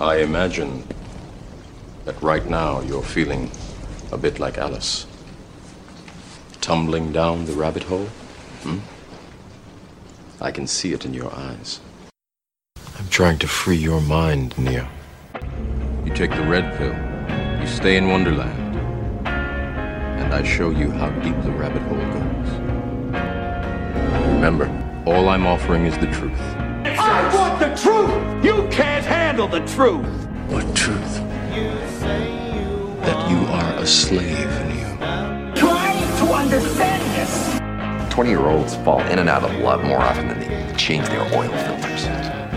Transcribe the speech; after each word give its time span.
I 0.00 0.16
imagine 0.16 0.82
that 2.04 2.20
right 2.20 2.44
now 2.46 2.80
you're 2.80 3.00
feeling 3.00 3.48
a 4.10 4.18
bit 4.18 4.40
like 4.40 4.58
Alice. 4.58 5.06
Tumbling 6.60 7.12
down 7.12 7.44
the 7.44 7.52
rabbit 7.52 7.84
hole? 7.84 8.08
Hmm? 8.64 8.78
I 10.40 10.50
can 10.50 10.66
see 10.66 10.92
it 10.92 11.04
in 11.04 11.14
your 11.14 11.32
eyes. 11.32 11.78
I'm 12.98 13.08
trying 13.08 13.38
to 13.38 13.46
free 13.46 13.76
your 13.76 14.00
mind, 14.00 14.58
Neo. 14.58 14.88
You 16.04 16.12
take 16.12 16.32
the 16.32 16.42
red 16.42 16.76
pill, 16.76 16.94
you 17.60 17.66
stay 17.68 17.96
in 17.96 18.08
Wonderland, 18.08 18.76
and 19.26 20.34
I 20.34 20.42
show 20.42 20.70
you 20.70 20.90
how 20.90 21.10
deep 21.20 21.40
the 21.44 21.52
rabbit 21.52 21.82
hole 21.82 21.98
goes. 21.98 22.50
Remember, 24.34 24.66
all 25.06 25.28
I'm 25.28 25.46
offering 25.46 25.86
is 25.86 25.96
the 25.98 26.10
truth. 26.10 26.63
I 27.04 27.34
want 27.34 27.58
the 27.60 27.70
truth! 27.80 28.44
You 28.44 28.66
can't 28.70 29.04
handle 29.04 29.46
the 29.46 29.60
truth! 29.66 30.06
What 30.48 30.64
truth? 30.74 31.14
That 33.02 33.30
you 33.30 33.38
are 33.48 33.74
a 33.74 33.86
slave, 33.86 34.48
Neo. 34.68 34.96
Trying 35.54 36.08
to 36.20 36.32
understand 36.32 37.02
this! 37.14 37.60
20 38.14 38.30
year 38.30 38.46
olds 38.46 38.76
fall 38.76 39.00
in 39.00 39.18
and 39.18 39.28
out 39.28 39.44
of 39.44 39.54
love 39.58 39.84
more 39.84 40.00
often 40.00 40.28
than 40.28 40.40
they 40.40 40.74
change 40.76 41.06
their 41.08 41.22
oil 41.34 41.50
filters, 41.64 42.06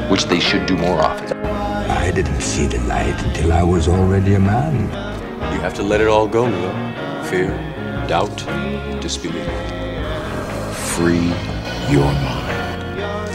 which 0.09 0.25
they 0.25 0.39
should 0.39 0.65
do 0.65 0.77
more 0.77 1.01
often. 1.01 1.37
I 1.45 2.11
didn't 2.11 2.39
see 2.39 2.67
the 2.67 2.79
light 2.87 3.21
until 3.25 3.51
I 3.51 3.63
was 3.63 3.89
already 3.89 4.35
a 4.35 4.39
man. 4.39 4.75
You 5.53 5.59
have 5.59 5.73
to 5.73 5.83
let 5.83 5.99
it 5.99 6.07
all 6.07 6.27
go, 6.27 6.47
Neo. 6.47 7.23
Fear, 7.25 7.49
doubt, 8.07 8.37
disbelief. 9.01 9.45
Free 10.95 11.33
your 11.91 12.05
mind. 12.05 12.36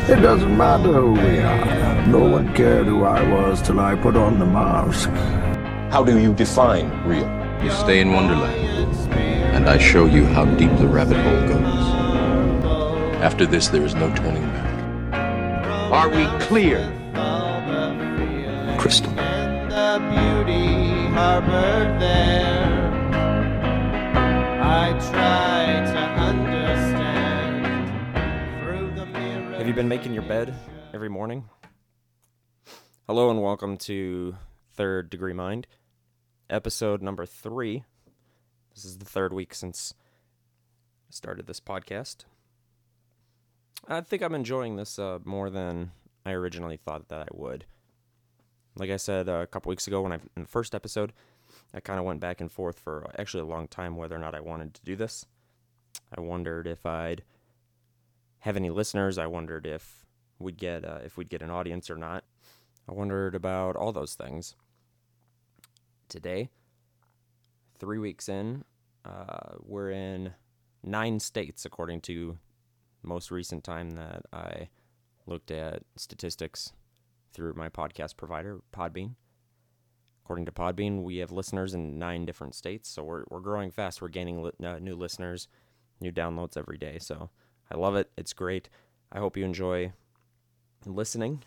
It 0.08 0.16
doesn't 0.20 0.56
matter 0.56 0.92
who 0.92 1.12
we 1.12 1.38
are. 1.38 2.06
No 2.06 2.18
one 2.18 2.52
cared 2.54 2.86
who 2.86 3.04
I 3.04 3.22
was 3.30 3.62
till 3.62 3.78
I 3.78 3.94
put 3.94 4.16
on 4.16 4.38
the 4.38 4.46
mask. 4.46 5.08
How 5.92 6.02
do 6.02 6.18
you 6.18 6.34
define 6.34 6.90
real? 7.06 7.28
You 7.62 7.70
stay 7.70 8.00
in 8.00 8.12
Wonderland, 8.12 9.08
and 9.54 9.68
I 9.68 9.78
show 9.78 10.06
you 10.06 10.24
how 10.26 10.44
deep 10.44 10.76
the 10.78 10.88
rabbit 10.88 11.18
hole 11.18 11.46
goes. 11.48 11.84
After 13.22 13.46
this, 13.46 13.68
there 13.68 13.84
is 13.84 13.94
no 13.94 14.12
turning 14.16 14.42
back. 14.42 14.72
Are 15.92 16.08
we 16.08 16.26
clear? 16.46 16.80
Crystal. 18.78 19.12
the 19.12 20.00
beauty 20.10 21.06
harbored 21.14 22.00
there. 22.00 22.90
I 24.60 24.90
try 25.10 25.92
to 25.92 26.00
understand 26.20 26.51
you 29.72 29.76
been 29.76 29.88
making 29.88 30.12
your 30.12 30.22
bed 30.24 30.54
every 30.92 31.08
morning? 31.08 31.48
Hello 33.06 33.30
and 33.30 33.40
welcome 33.40 33.78
to 33.78 34.36
Third 34.74 35.08
Degree 35.08 35.32
Mind, 35.32 35.66
episode 36.50 37.00
number 37.00 37.24
three. 37.24 37.82
This 38.74 38.84
is 38.84 38.98
the 38.98 39.06
third 39.06 39.32
week 39.32 39.54
since 39.54 39.94
I 41.08 41.12
started 41.14 41.46
this 41.46 41.58
podcast. 41.58 42.26
I 43.88 44.02
think 44.02 44.20
I'm 44.20 44.34
enjoying 44.34 44.76
this 44.76 44.98
uh, 44.98 45.20
more 45.24 45.48
than 45.48 45.92
I 46.26 46.32
originally 46.32 46.76
thought 46.76 47.08
that 47.08 47.22
I 47.22 47.28
would. 47.32 47.64
Like 48.76 48.90
I 48.90 48.98
said 48.98 49.26
uh, 49.26 49.40
a 49.40 49.46
couple 49.46 49.70
weeks 49.70 49.86
ago 49.86 50.02
when 50.02 50.12
I 50.12 50.16
in 50.36 50.42
the 50.42 50.48
first 50.48 50.74
episode, 50.74 51.14
I 51.72 51.80
kind 51.80 51.98
of 51.98 52.04
went 52.04 52.20
back 52.20 52.42
and 52.42 52.52
forth 52.52 52.78
for 52.78 53.10
actually 53.18 53.40
a 53.40 53.46
long 53.46 53.68
time 53.68 53.96
whether 53.96 54.16
or 54.16 54.20
not 54.20 54.34
I 54.34 54.40
wanted 54.40 54.74
to 54.74 54.82
do 54.84 54.96
this. 54.96 55.24
I 56.14 56.20
wondered 56.20 56.66
if 56.66 56.84
I'd 56.84 57.22
have 58.42 58.56
any 58.56 58.70
listeners. 58.70 59.18
I 59.18 59.26
wondered 59.26 59.66
if 59.66 60.04
we'd 60.38 60.58
get 60.58 60.84
uh, 60.84 60.98
if 61.04 61.16
we'd 61.16 61.30
get 61.30 61.42
an 61.42 61.50
audience 61.50 61.90
or 61.90 61.96
not. 61.96 62.24
I 62.88 62.92
wondered 62.92 63.34
about 63.34 63.76
all 63.76 63.92
those 63.92 64.14
things. 64.14 64.56
Today, 66.08 66.50
three 67.78 67.98
weeks 67.98 68.28
in, 68.28 68.64
uh, 69.04 69.54
we're 69.60 69.90
in 69.92 70.34
nine 70.82 71.20
states 71.20 71.64
according 71.64 72.00
to 72.02 72.36
most 73.04 73.30
recent 73.30 73.62
time 73.62 73.90
that 73.90 74.22
I 74.32 74.68
looked 75.26 75.52
at 75.52 75.84
statistics 75.96 76.72
through 77.32 77.54
my 77.54 77.68
podcast 77.68 78.16
provider, 78.16 78.60
Podbean. 78.74 79.14
According 80.24 80.46
to 80.46 80.52
Podbean, 80.52 81.02
we 81.04 81.18
have 81.18 81.30
listeners 81.30 81.74
in 81.74 81.96
nine 81.96 82.26
different 82.26 82.56
states, 82.56 82.88
so 82.88 83.04
we're 83.04 83.22
we're 83.30 83.38
growing 83.38 83.70
fast. 83.70 84.02
We're 84.02 84.08
gaining 84.08 84.42
li- 84.42 84.66
uh, 84.66 84.80
new 84.80 84.96
listeners, 84.96 85.46
new 86.00 86.10
downloads 86.10 86.56
every 86.56 86.76
day. 86.76 86.98
So 86.98 87.30
I 87.72 87.76
love 87.76 87.96
it. 87.96 88.10
It's 88.16 88.34
great. 88.34 88.68
I 89.10 89.18
hope 89.18 89.36
you 89.36 89.44
enjoy 89.44 89.92
listening. 90.84 91.42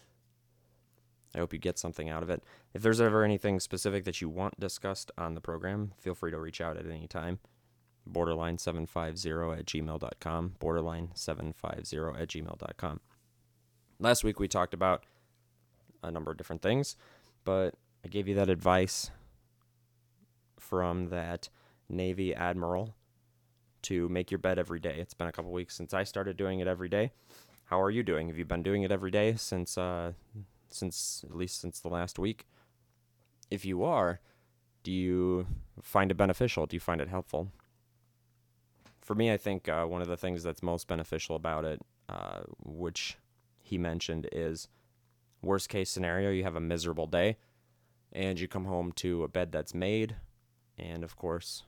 I 1.36 1.40
hope 1.40 1.54
you 1.54 1.60
get 1.60 1.78
something 1.78 2.10
out 2.10 2.24
of 2.24 2.30
it. 2.30 2.44
If 2.74 2.82
there's 2.82 3.02
ever 3.02 3.24
anything 3.24 3.60
specific 3.60 4.06
that 4.06 4.22
you 4.22 4.30
want 4.30 4.60
discussed 4.60 5.12
on 5.18 5.36
the 5.36 5.42
program, 5.42 5.92
feel 6.00 6.16
free 6.16 6.32
to 6.32 6.40
reach 6.40 6.62
out 6.62 6.78
at 6.78 6.88
any 6.88 7.08
time. 7.08 7.40
Borderline750 8.10 9.60
at 9.60 9.66
gmail.com. 9.66 10.56
Borderline750 10.60 12.22
at 12.22 12.28
gmail.com. 12.30 13.00
Last 14.00 14.24
week 14.24 14.40
we 14.40 14.48
talked 14.48 14.74
about 14.74 15.04
a 16.04 16.12
number 16.12 16.32
of 16.32 16.38
different 16.38 16.62
things, 16.62 16.96
but 17.44 17.76
I 18.04 18.08
gave 18.08 18.28
you 18.28 18.36
that 18.36 18.50
advice 18.50 19.12
from 20.60 21.10
that 21.10 21.50
Navy 21.90 22.34
admiral 22.34 22.96
to 23.86 24.10
make 24.10 24.32
your 24.32 24.38
bed 24.38 24.60
every 24.60 24.80
day. 24.80 24.98
It's 25.00 25.14
been 25.14 25.28
a 25.28 25.32
couple 25.32 25.52
weeks 25.52 25.76
since 25.76 25.94
I 25.94 26.04
started 26.04 26.38
doing 26.38 26.60
it 26.60 26.68
every 26.68 26.90
day. 26.90 27.12
How 27.66 27.82
are 27.82 27.90
you 27.90 28.04
doing? 28.04 28.28
Have 28.28 28.38
you 28.38 28.46
been 28.46 28.64
doing 28.64 28.84
it 28.84 28.92
every 28.92 29.12
day 29.12 29.36
since 29.36 29.78
uh, 29.78 30.14
since 30.70 31.24
at 31.28 31.36
least 31.36 31.60
since 31.62 31.80
the 31.80 31.90
last 31.90 32.20
week? 32.20 32.46
If 33.50 33.66
you 33.66 33.84
are, 33.84 34.20
do 34.84 34.92
you 34.92 35.48
find 35.82 36.12
it 36.12 36.16
beneficial? 36.16 36.66
Do 36.66 36.76
you 36.76 36.82
find 36.82 37.02
it 37.02 37.10
helpful? 37.10 37.52
For 39.02 39.16
me, 39.16 39.32
I 39.32 39.38
think 39.38 39.70
uh, 39.70 39.86
one 39.86 40.02
of 40.02 40.08
the 40.08 40.18
things 40.18 40.44
that's 40.44 40.64
most 40.64 40.88
beneficial 40.88 41.36
about 41.36 41.64
it, 41.64 41.80
uh, 42.10 42.42
which 42.64 43.18
he 43.62 43.78
mentioned, 43.78 44.28
is 44.32 44.68
worst 45.44 45.70
case 45.70 45.90
scenario, 45.92 46.32
you 46.32 46.44
have 46.44 46.56
a 46.56 46.60
miserable 46.60 47.08
day 47.08 47.38
and 48.16 48.40
you 48.40 48.48
come 48.48 48.66
home 48.66 48.92
to 48.94 49.24
a 49.24 49.28
bed 49.28 49.52
that's 49.52 49.74
made, 49.74 50.16
and 50.78 51.04
of 51.04 51.18
course, 51.18 51.64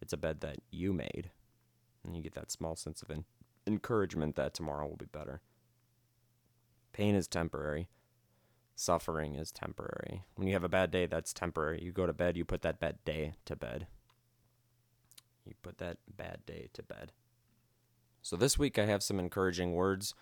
it's 0.00 0.12
a 0.12 0.16
bed 0.16 0.40
that 0.40 0.58
you 0.70 0.92
made. 0.92 1.30
And 2.04 2.16
you 2.16 2.22
get 2.22 2.34
that 2.34 2.50
small 2.50 2.76
sense 2.76 3.02
of 3.02 3.10
en- 3.10 3.24
encouragement 3.66 4.36
that 4.36 4.54
tomorrow 4.54 4.86
will 4.86 4.96
be 4.96 5.06
better. 5.06 5.40
Pain 6.92 7.14
is 7.14 7.28
temporary. 7.28 7.88
Suffering 8.74 9.34
is 9.34 9.50
temporary. 9.50 10.22
When 10.36 10.46
you 10.46 10.54
have 10.54 10.64
a 10.64 10.68
bad 10.68 10.90
day, 10.90 11.06
that's 11.06 11.32
temporary. 11.32 11.82
You 11.82 11.92
go 11.92 12.06
to 12.06 12.12
bed, 12.12 12.36
you 12.36 12.44
put 12.44 12.62
that 12.62 12.78
bad 12.80 12.98
day 13.04 13.34
to 13.44 13.56
bed. 13.56 13.88
You 15.44 15.54
put 15.62 15.78
that 15.78 15.98
bad 16.16 16.46
day 16.46 16.68
to 16.74 16.82
bed. 16.82 17.12
So 18.22 18.36
this 18.36 18.58
week, 18.58 18.78
I 18.78 18.86
have 18.86 19.02
some 19.02 19.18
encouraging 19.18 19.74
words 19.74 20.14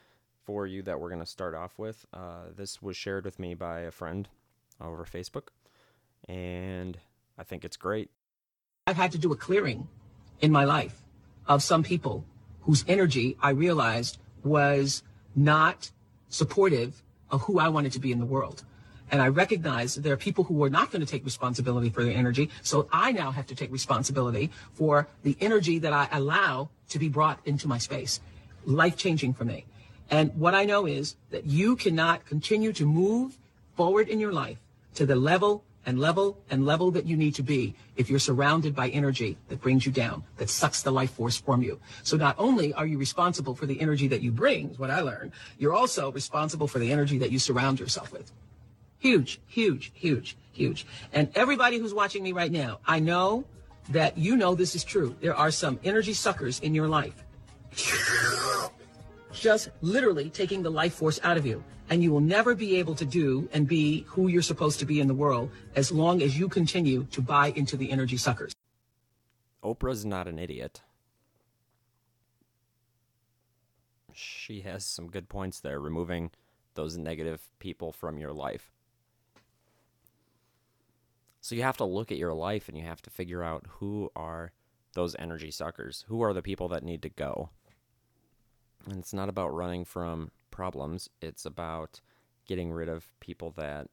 for 0.44 0.66
you 0.66 0.82
that 0.82 1.00
we're 1.00 1.08
going 1.08 1.20
to 1.20 1.26
start 1.26 1.54
off 1.54 1.78
with. 1.78 2.06
Uh, 2.14 2.44
this 2.56 2.80
was 2.80 2.96
shared 2.96 3.24
with 3.24 3.38
me 3.38 3.54
by 3.54 3.80
a 3.80 3.90
friend 3.90 4.28
over 4.80 5.04
Facebook, 5.04 5.48
and 6.28 6.98
I 7.36 7.42
think 7.42 7.64
it's 7.64 7.76
great. 7.76 8.10
I've 8.88 8.96
had 8.96 9.10
to 9.12 9.18
do 9.18 9.32
a 9.32 9.36
clearing 9.36 9.88
in 10.40 10.52
my 10.52 10.64
life 10.64 11.02
of 11.48 11.60
some 11.60 11.82
people 11.82 12.24
whose 12.60 12.84
energy 12.86 13.36
I 13.42 13.50
realized 13.50 14.16
was 14.44 15.02
not 15.34 15.90
supportive 16.28 17.02
of 17.28 17.42
who 17.42 17.58
I 17.58 17.68
wanted 17.68 17.90
to 17.92 17.98
be 17.98 18.12
in 18.12 18.20
the 18.20 18.24
world. 18.24 18.62
And 19.10 19.20
I 19.20 19.26
recognize 19.26 19.96
there 19.96 20.12
are 20.12 20.16
people 20.16 20.44
who 20.44 20.62
are 20.62 20.70
not 20.70 20.92
going 20.92 21.04
to 21.04 21.06
take 21.06 21.24
responsibility 21.24 21.90
for 21.90 22.04
their 22.04 22.16
energy. 22.16 22.48
So 22.62 22.88
I 22.92 23.10
now 23.10 23.32
have 23.32 23.48
to 23.48 23.56
take 23.56 23.72
responsibility 23.72 24.52
for 24.74 25.08
the 25.24 25.36
energy 25.40 25.80
that 25.80 25.92
I 25.92 26.06
allow 26.12 26.68
to 26.90 27.00
be 27.00 27.08
brought 27.08 27.40
into 27.44 27.66
my 27.66 27.78
space. 27.78 28.20
Life 28.66 28.96
changing 28.96 29.34
for 29.34 29.44
me. 29.44 29.64
And 30.10 30.32
what 30.36 30.54
I 30.54 30.64
know 30.64 30.86
is 30.86 31.16
that 31.30 31.44
you 31.44 31.74
cannot 31.74 32.24
continue 32.24 32.72
to 32.74 32.86
move 32.86 33.36
forward 33.74 34.08
in 34.08 34.20
your 34.20 34.32
life 34.32 34.58
to 34.94 35.06
the 35.06 35.16
level 35.16 35.64
and 35.86 36.00
level 36.00 36.36
and 36.50 36.66
level 36.66 36.90
that 36.90 37.06
you 37.06 37.16
need 37.16 37.34
to 37.36 37.42
be 37.42 37.74
if 37.96 38.10
you're 38.10 38.18
surrounded 38.18 38.74
by 38.74 38.88
energy 38.88 39.38
that 39.48 39.60
brings 39.60 39.86
you 39.86 39.92
down, 39.92 40.24
that 40.36 40.50
sucks 40.50 40.82
the 40.82 40.90
life 40.90 41.12
force 41.12 41.38
from 41.38 41.62
you. 41.62 41.80
So 42.02 42.16
not 42.16 42.34
only 42.38 42.74
are 42.74 42.86
you 42.86 42.98
responsible 42.98 43.54
for 43.54 43.66
the 43.66 43.80
energy 43.80 44.08
that 44.08 44.20
you 44.20 44.32
bring, 44.32 44.70
is 44.70 44.78
what 44.78 44.90
I 44.90 45.00
learned, 45.00 45.32
you're 45.58 45.72
also 45.72 46.12
responsible 46.12 46.66
for 46.66 46.80
the 46.80 46.92
energy 46.92 47.18
that 47.18 47.30
you 47.30 47.38
surround 47.38 47.80
yourself 47.80 48.12
with. 48.12 48.32
Huge, 48.98 49.40
huge, 49.46 49.92
huge, 49.94 50.36
huge. 50.52 50.86
And 51.12 51.30
everybody 51.36 51.78
who's 51.78 51.94
watching 51.94 52.22
me 52.22 52.32
right 52.32 52.50
now, 52.50 52.80
I 52.86 52.98
know 52.98 53.44
that 53.90 54.18
you 54.18 54.36
know 54.36 54.54
this 54.54 54.74
is 54.74 54.82
true. 54.82 55.14
There 55.20 55.34
are 55.34 55.52
some 55.52 55.78
energy 55.84 56.12
suckers 56.12 56.58
in 56.60 56.74
your 56.74 56.88
life. 56.88 57.22
Just 59.36 59.68
literally 59.82 60.30
taking 60.30 60.62
the 60.62 60.70
life 60.70 60.94
force 60.94 61.20
out 61.22 61.36
of 61.36 61.44
you. 61.44 61.62
And 61.90 62.02
you 62.02 62.10
will 62.10 62.20
never 62.20 62.54
be 62.54 62.76
able 62.76 62.94
to 62.96 63.04
do 63.04 63.48
and 63.52 63.68
be 63.68 64.00
who 64.08 64.28
you're 64.28 64.42
supposed 64.42 64.80
to 64.80 64.86
be 64.86 64.98
in 64.98 65.06
the 65.06 65.14
world 65.14 65.50
as 65.76 65.92
long 65.92 66.22
as 66.22 66.36
you 66.36 66.48
continue 66.48 67.04
to 67.12 67.20
buy 67.20 67.48
into 67.48 67.76
the 67.76 67.92
energy 67.92 68.16
suckers. 68.16 68.52
Oprah's 69.62 70.04
not 70.04 70.26
an 70.26 70.38
idiot. 70.38 70.80
She 74.12 74.62
has 74.62 74.84
some 74.84 75.08
good 75.08 75.28
points 75.28 75.60
there, 75.60 75.78
removing 75.78 76.30
those 76.74 76.96
negative 76.96 77.48
people 77.58 77.92
from 77.92 78.18
your 78.18 78.32
life. 78.32 78.72
So 81.40 81.54
you 81.54 81.62
have 81.62 81.76
to 81.76 81.84
look 81.84 82.10
at 82.10 82.18
your 82.18 82.34
life 82.34 82.68
and 82.68 82.76
you 82.76 82.84
have 82.84 83.02
to 83.02 83.10
figure 83.10 83.42
out 83.42 83.66
who 83.68 84.10
are 84.16 84.52
those 84.94 85.14
energy 85.18 85.50
suckers. 85.50 86.04
Who 86.08 86.22
are 86.22 86.32
the 86.32 86.42
people 86.42 86.68
that 86.68 86.82
need 86.82 87.02
to 87.02 87.10
go? 87.10 87.50
And 88.88 88.98
it's 88.98 89.12
not 89.12 89.28
about 89.28 89.54
running 89.54 89.84
from 89.84 90.30
problems, 90.50 91.08
it's 91.20 91.44
about 91.44 92.00
getting 92.46 92.72
rid 92.72 92.88
of 92.88 93.12
people 93.20 93.50
that 93.56 93.88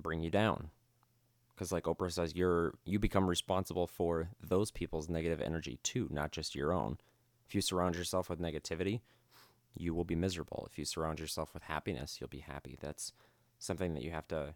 bring 0.00 0.22
you 0.22 0.30
down. 0.30 0.70
Cuz 1.56 1.72
like 1.72 1.84
Oprah 1.84 2.12
says 2.12 2.34
you're 2.34 2.74
you 2.84 2.98
become 2.98 3.28
responsible 3.28 3.86
for 3.86 4.30
those 4.40 4.70
people's 4.70 5.08
negative 5.08 5.40
energy 5.40 5.78
too, 5.82 6.08
not 6.10 6.32
just 6.32 6.54
your 6.54 6.72
own. 6.72 6.98
If 7.46 7.54
you 7.54 7.60
surround 7.60 7.96
yourself 7.96 8.30
with 8.30 8.40
negativity, 8.40 9.00
you 9.74 9.94
will 9.94 10.04
be 10.04 10.14
miserable. 10.14 10.66
If 10.70 10.78
you 10.78 10.84
surround 10.84 11.20
yourself 11.20 11.54
with 11.54 11.64
happiness, 11.64 12.20
you'll 12.20 12.28
be 12.28 12.38
happy. 12.40 12.76
That's 12.80 13.12
something 13.58 13.94
that 13.94 14.02
you 14.02 14.10
have 14.10 14.28
to 14.28 14.54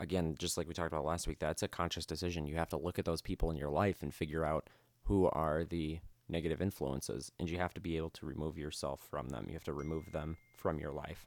again, 0.00 0.34
just 0.38 0.56
like 0.56 0.66
we 0.66 0.74
talked 0.74 0.92
about 0.92 1.04
last 1.04 1.28
week, 1.28 1.38
that's 1.38 1.62
a 1.62 1.68
conscious 1.68 2.06
decision. 2.06 2.46
You 2.46 2.56
have 2.56 2.70
to 2.70 2.78
look 2.78 2.98
at 2.98 3.04
those 3.04 3.22
people 3.22 3.50
in 3.50 3.56
your 3.56 3.68
life 3.68 4.02
and 4.02 4.12
figure 4.12 4.44
out 4.44 4.68
who 5.04 5.26
are 5.26 5.64
the 5.64 6.00
negative 6.30 6.62
influences, 6.62 7.32
and 7.38 7.48
you 7.48 7.58
have 7.58 7.74
to 7.74 7.80
be 7.80 7.96
able 7.96 8.10
to 8.10 8.26
remove 8.26 8.56
yourself 8.56 9.00
from 9.10 9.28
them. 9.28 9.46
You 9.48 9.54
have 9.54 9.64
to 9.64 9.72
remove 9.72 10.12
them 10.12 10.36
from 10.54 10.78
your 10.78 10.92
life. 10.92 11.26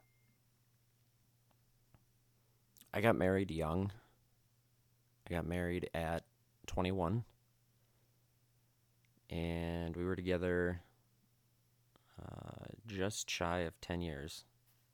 I 2.94 3.02
got 3.02 3.16
married 3.16 3.52
young. 3.52 3.92
I 5.28 5.34
got 5.34 5.48
married 5.48 5.90
at 5.94 6.24
21. 6.68 7.24
And 9.30 9.96
we 9.96 10.06
were 10.06 10.16
together 10.16 10.82
uh, 12.22 12.66
just 12.86 13.30
shy 13.30 13.60
of 13.60 13.80
10 13.82 14.02
years. 14.02 14.46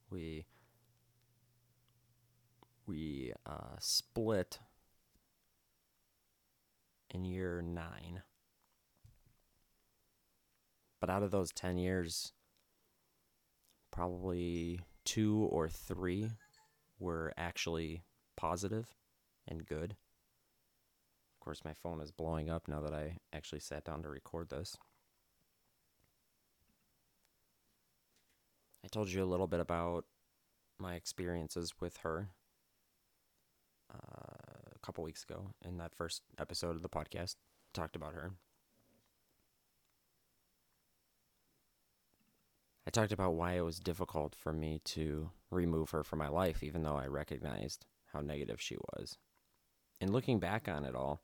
We 0.09 0.45
we 2.85 3.33
uh, 3.45 3.75
split 3.79 4.59
in 7.11 7.23
year 7.23 7.61
nine. 7.61 8.23
But 10.99 11.09
out 11.09 11.23
of 11.23 11.31
those 11.31 11.51
10 11.51 11.77
years, 11.77 12.33
probably 13.91 14.81
two 15.05 15.47
or 15.51 15.69
three 15.69 16.31
were 16.99 17.33
actually 17.37 18.03
positive 18.35 18.93
and 19.47 19.65
good. 19.65 19.95
Of 21.35 21.45
course, 21.45 21.63
my 21.63 21.73
phone 21.73 22.01
is 22.01 22.11
blowing 22.11 22.49
up 22.49 22.67
now 22.67 22.81
that 22.81 22.93
I 22.93 23.17
actually 23.33 23.61
sat 23.61 23.85
down 23.85 24.03
to 24.03 24.09
record 24.09 24.49
this. 24.49 24.77
I 28.83 28.87
told 28.87 29.09
you 29.09 29.23
a 29.23 29.25
little 29.25 29.47
bit 29.47 29.59
about 29.59 30.05
my 30.79 30.95
experiences 30.95 31.73
with 31.79 31.97
her 31.97 32.29
uh, 33.93 34.75
a 34.75 34.79
couple 34.81 35.03
weeks 35.03 35.23
ago 35.23 35.47
in 35.65 35.77
that 35.77 35.95
first 35.95 36.23
episode 36.37 36.75
of 36.75 36.81
the 36.81 36.89
podcast. 36.89 37.35
Talked 37.73 37.95
about 37.95 38.13
her. 38.13 38.31
I 42.89 42.91
talked 42.91 43.11
about 43.11 43.35
why 43.35 43.53
it 43.53 43.61
was 43.61 43.77
difficult 43.77 44.33
for 44.33 44.51
me 44.51 44.81
to 44.85 45.29
remove 45.51 45.91
her 45.91 46.03
from 46.03 46.17
my 46.17 46.27
life, 46.27 46.63
even 46.63 46.81
though 46.81 46.95
I 46.95 47.05
recognized 47.05 47.85
how 48.11 48.21
negative 48.21 48.59
she 48.59 48.77
was. 48.77 49.19
And 50.01 50.11
looking 50.11 50.39
back 50.39 50.67
on 50.67 50.85
it 50.85 50.95
all, 50.95 51.21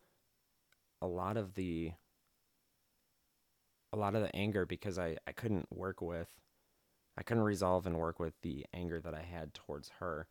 a 1.02 1.08
lot 1.08 1.38
of 1.38 1.56
the 1.56 1.94
a 3.92 3.98
lot 3.98 4.14
of 4.14 4.22
the 4.22 4.36
anger 4.36 4.68
because 4.68 5.00
I, 5.00 5.18
I 5.26 5.32
couldn't 5.32 5.66
work 5.74 6.02
with 6.02 6.30
I 7.18 7.24
couldn't 7.24 7.42
resolve 7.42 7.88
and 7.88 7.98
work 7.98 8.20
with 8.20 8.36
the 8.44 8.68
anger 8.72 9.00
that 9.00 9.16
I 9.16 9.24
had 9.24 9.56
towards 9.56 9.90
her. 10.00 10.28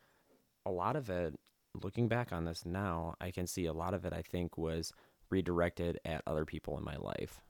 A 0.64 0.70
lot 0.70 0.94
of 0.94 1.10
it 1.10 1.34
looking 1.82 2.06
back 2.06 2.32
on 2.32 2.44
this 2.44 2.64
now, 2.64 3.16
I 3.20 3.32
can 3.32 3.48
see 3.48 3.66
a 3.66 3.72
lot 3.72 3.92
of 3.92 4.04
it, 4.04 4.12
I 4.12 4.22
think, 4.22 4.56
was 4.56 4.92
redirected 5.31 5.98
at 6.04 6.22
other 6.28 6.44
people 6.44 6.78
in 6.78 6.84
my 6.84 6.96
life. 6.96 7.40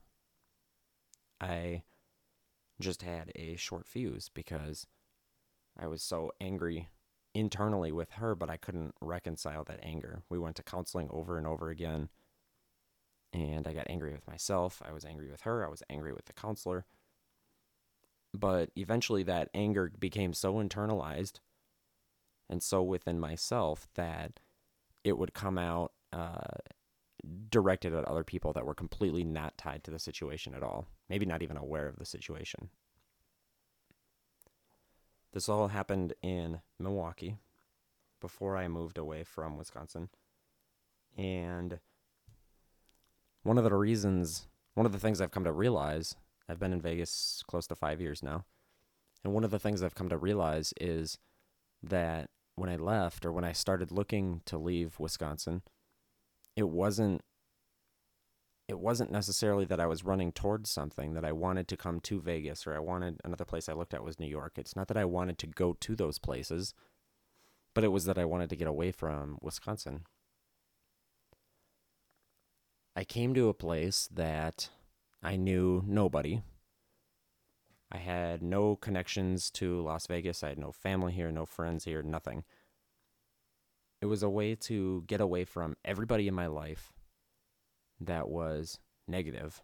I 1.38 1.82
just 2.80 3.02
had 3.02 3.32
a 3.34 3.56
short 3.56 3.86
fuse 3.86 4.28
because 4.32 4.86
I 5.78 5.86
was 5.86 6.02
so 6.02 6.32
angry 6.40 6.88
internally 7.34 7.92
with 7.92 8.12
her, 8.12 8.34
but 8.34 8.50
I 8.50 8.56
couldn't 8.56 8.94
reconcile 9.00 9.64
that 9.64 9.80
anger. 9.82 10.22
We 10.28 10.38
went 10.38 10.56
to 10.56 10.62
counseling 10.62 11.08
over 11.10 11.36
and 11.36 11.46
over 11.46 11.70
again, 11.70 12.08
and 13.32 13.66
I 13.66 13.72
got 13.72 13.90
angry 13.90 14.12
with 14.12 14.26
myself. 14.26 14.80
I 14.86 14.92
was 14.92 15.04
angry 15.04 15.30
with 15.30 15.42
her. 15.42 15.64
I 15.64 15.68
was 15.68 15.82
angry 15.90 16.12
with 16.12 16.26
the 16.26 16.32
counselor. 16.32 16.84
But 18.32 18.70
eventually, 18.76 19.22
that 19.24 19.50
anger 19.54 19.92
became 19.98 20.32
so 20.32 20.54
internalized 20.54 21.38
and 22.48 22.62
so 22.62 22.82
within 22.82 23.18
myself 23.18 23.86
that 23.94 24.40
it 25.02 25.18
would 25.18 25.34
come 25.34 25.58
out 25.58 25.92
uh, 26.12 26.58
directed 27.50 27.94
at 27.94 28.04
other 28.04 28.24
people 28.24 28.52
that 28.52 28.66
were 28.66 28.74
completely 28.74 29.24
not 29.24 29.56
tied 29.56 29.84
to 29.84 29.90
the 29.90 29.98
situation 29.98 30.54
at 30.54 30.62
all, 30.62 30.86
maybe 31.08 31.26
not 31.26 31.42
even 31.42 31.56
aware 31.56 31.86
of 31.86 31.96
the 31.96 32.04
situation. 32.04 32.70
This 35.32 35.48
all 35.48 35.68
happened 35.68 36.14
in 36.22 36.60
Milwaukee 36.78 37.36
before 38.20 38.56
I 38.56 38.68
moved 38.68 38.98
away 38.98 39.24
from 39.24 39.56
Wisconsin. 39.56 40.08
And 41.16 41.80
one 43.42 43.58
of 43.58 43.64
the 43.64 43.74
reasons, 43.74 44.46
one 44.74 44.86
of 44.86 44.92
the 44.92 44.98
things 44.98 45.20
I've 45.20 45.30
come 45.30 45.44
to 45.44 45.52
realize, 45.52 46.16
I've 46.48 46.60
been 46.60 46.72
in 46.72 46.80
Vegas 46.80 47.42
close 47.46 47.66
to 47.66 47.74
five 47.74 48.00
years 48.00 48.22
now. 48.22 48.44
And 49.22 49.32
one 49.32 49.44
of 49.44 49.50
the 49.50 49.58
things 49.58 49.82
I've 49.82 49.94
come 49.94 50.08
to 50.08 50.16
realize 50.16 50.72
is 50.80 51.18
that 51.82 52.30
when 52.54 52.70
I 52.70 52.76
left 52.76 53.26
or 53.26 53.32
when 53.32 53.44
I 53.44 53.52
started 53.52 53.90
looking 53.90 54.42
to 54.46 54.56
leave 54.58 55.00
Wisconsin, 55.00 55.62
it 56.56 56.68
wasn't 56.68 57.22
it 58.66 58.78
wasn't 58.78 59.12
necessarily 59.12 59.66
that 59.66 59.80
I 59.80 59.86
was 59.86 60.04
running 60.04 60.32
towards 60.32 60.70
something 60.70 61.12
that 61.14 61.24
I 61.24 61.32
wanted 61.32 61.68
to 61.68 61.76
come 61.76 62.00
to 62.00 62.20
Vegas 62.20 62.66
or 62.66 62.74
I 62.74 62.78
wanted 62.78 63.20
another 63.22 63.44
place 63.44 63.68
I 63.68 63.74
looked 63.74 63.92
at 63.92 64.02
was 64.02 64.18
New 64.18 64.26
York. 64.26 64.52
It's 64.56 64.74
not 64.74 64.88
that 64.88 64.96
I 64.96 65.04
wanted 65.04 65.36
to 65.38 65.46
go 65.46 65.76
to 65.80 65.94
those 65.94 66.18
places, 66.18 66.72
but 67.74 67.84
it 67.84 67.92
was 67.92 68.06
that 68.06 68.18
I 68.18 68.24
wanted 68.24 68.48
to 68.50 68.56
get 68.56 68.66
away 68.66 68.90
from 68.90 69.38
Wisconsin. 69.42 70.04
I 72.96 73.04
came 73.04 73.34
to 73.34 73.48
a 73.48 73.54
place 73.54 74.08
that 74.14 74.70
I 75.22 75.36
knew 75.36 75.82
nobody. 75.86 76.42
I 77.92 77.98
had 77.98 78.42
no 78.42 78.76
connections 78.76 79.50
to 79.52 79.82
Las 79.82 80.06
Vegas. 80.06 80.42
I 80.42 80.48
had 80.48 80.58
no 80.58 80.72
family 80.72 81.12
here, 81.12 81.30
no 81.30 81.44
friends 81.44 81.84
here, 81.84 82.02
nothing. 82.02 82.44
It 84.04 84.08
was 84.08 84.22
a 84.22 84.28
way 84.28 84.54
to 84.54 85.02
get 85.06 85.22
away 85.22 85.46
from 85.46 85.78
everybody 85.82 86.29
in 86.29 86.34
my 86.34 86.46
life 86.46 86.93
that 87.98 88.29
was 88.29 88.79
negative, 89.08 89.62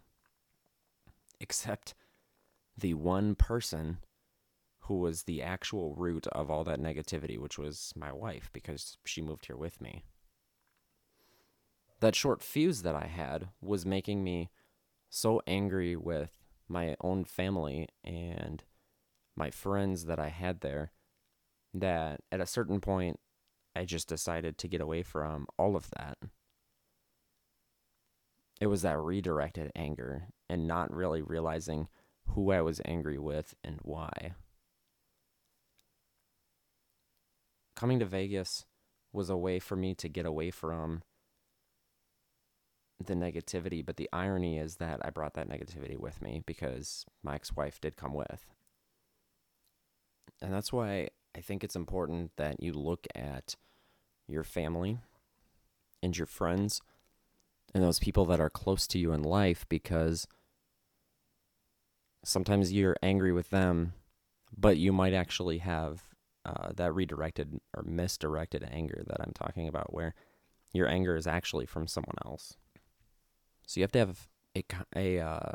except 1.39 1.95
the 2.75 2.95
one 2.95 3.35
person 3.35 3.99
who 4.85 4.95
was 4.95 5.25
the 5.25 5.43
actual 5.43 5.95
root 5.95 6.27
of 6.29 6.51
all 6.51 6.65
that 6.65 6.81
negativity, 6.81 7.37
which 7.37 7.59
was 7.59 7.93
my 7.95 8.15
wife, 8.15 8.49
because 8.55 8.97
she 9.05 9.21
moved 9.21 9.45
here 9.45 9.59
with 9.59 9.79
me. 9.79 10.05
That 12.01 12.15
short 12.15 12.43
fuse 12.43 12.81
that 12.81 12.95
I 12.95 13.09
had 13.09 13.51
was 13.61 13.85
making 13.85 14.25
me 14.25 14.49
so 15.11 15.43
angry 15.47 15.97
with 15.97 16.39
my 16.67 16.97
own 17.03 17.27
family 17.27 17.91
and 18.03 18.65
my 19.37 19.51
friends 19.51 20.07
that 20.07 20.19
I 20.19 20.29
had 20.29 20.63
there 20.63 20.93
that 21.75 22.23
at 22.33 22.41
a 22.41 22.47
certain 22.47 22.81
point 22.81 23.21
I 23.81 23.87
just 23.87 24.09
decided 24.09 24.59
to 24.59 24.69
get 24.69 24.83
away 24.83 25.03
from 25.03 25.47
all 25.59 25.75
of 25.75 25.89
that. 25.97 26.19
It 28.61 28.67
was 28.67 28.83
that 28.83 28.99
redirected 28.99 29.73
anger 29.75 30.27
and 30.51 30.69
not 30.69 30.95
really 30.95 31.23
realizing 31.23 31.89
who 32.27 32.53
I 32.53 32.61
was 32.61 32.83
angry 32.85 33.17
with 33.17 33.55
and 33.65 33.79
why. 33.81 34.35
Coming 37.75 37.99
to 38.01 38.05
Vegas 38.05 38.67
was 39.15 39.31
a 39.31 39.37
way 39.39 39.59
for 39.59 39.77
me 39.77 39.95
to 39.95 40.11
get 40.11 40.27
away 40.27 40.51
from 40.51 41.01
the 43.03 43.15
negativity, 43.15 43.83
but 43.83 43.97
the 43.97 44.11
irony 44.13 44.59
is 44.59 44.77
that 44.77 45.01
I 45.03 45.09
brought 45.09 45.33
that 45.33 45.49
negativity 45.49 45.97
with 45.97 46.21
me 46.21 46.43
because 46.45 47.07
my 47.23 47.37
ex 47.37 47.57
wife 47.57 47.81
did 47.81 47.97
come 47.97 48.13
with. 48.13 48.45
And 50.43 50.53
that's 50.53 50.71
why 50.71 51.09
I 51.35 51.41
think 51.41 51.65
it's 51.65 51.77
important 51.77 52.33
that 52.37 52.63
you 52.63 52.75
look 52.75 53.07
at 53.15 53.57
your 54.31 54.45
family 54.45 54.99
and 56.03 56.17
your 56.17 56.27
friends 56.27 56.81
and 57.75 57.83
those 57.83 57.99
people 57.99 58.25
that 58.27 58.41
are 58.41 58.51
close 58.51 58.87
to 58.89 58.99
you 58.99 59.13
in 59.13 59.23
life 59.23 59.67
because 59.69 60.27
sometimes 62.25 62.73
you're 62.73 62.97
angry 63.03 63.33
with 63.33 63.51
them, 63.51 63.93
but 64.57 64.77
you 64.77 64.93
might 64.93 65.15
actually 65.15 65.59
have 65.59 66.03
uh, 66.45 66.73
that 66.75 66.95
redirected 66.95 67.61
or 67.77 67.83
misdirected 67.83 68.67
anger 68.71 69.03
that 69.07 69.21
I'm 69.21 69.33
talking 69.33 69.69
about, 69.69 69.93
where 69.93 70.15
your 70.73 70.89
anger 70.89 71.17
is 71.17 71.27
actually 71.27 71.67
from 71.67 71.87
someone 71.87 72.17
else. 72.25 72.57
So 73.67 73.81
you 73.81 73.85
have 73.85 73.93
to 73.93 73.99
have 73.99 74.29
a, 74.57 74.65
a 74.97 75.21
uh, 75.21 75.53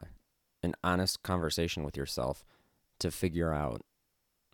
an 0.63 0.73
honest 0.83 1.23
conversation 1.23 1.83
with 1.83 1.97
yourself 1.97 2.45
to 2.99 3.11
figure 3.11 3.53
out 3.53 3.81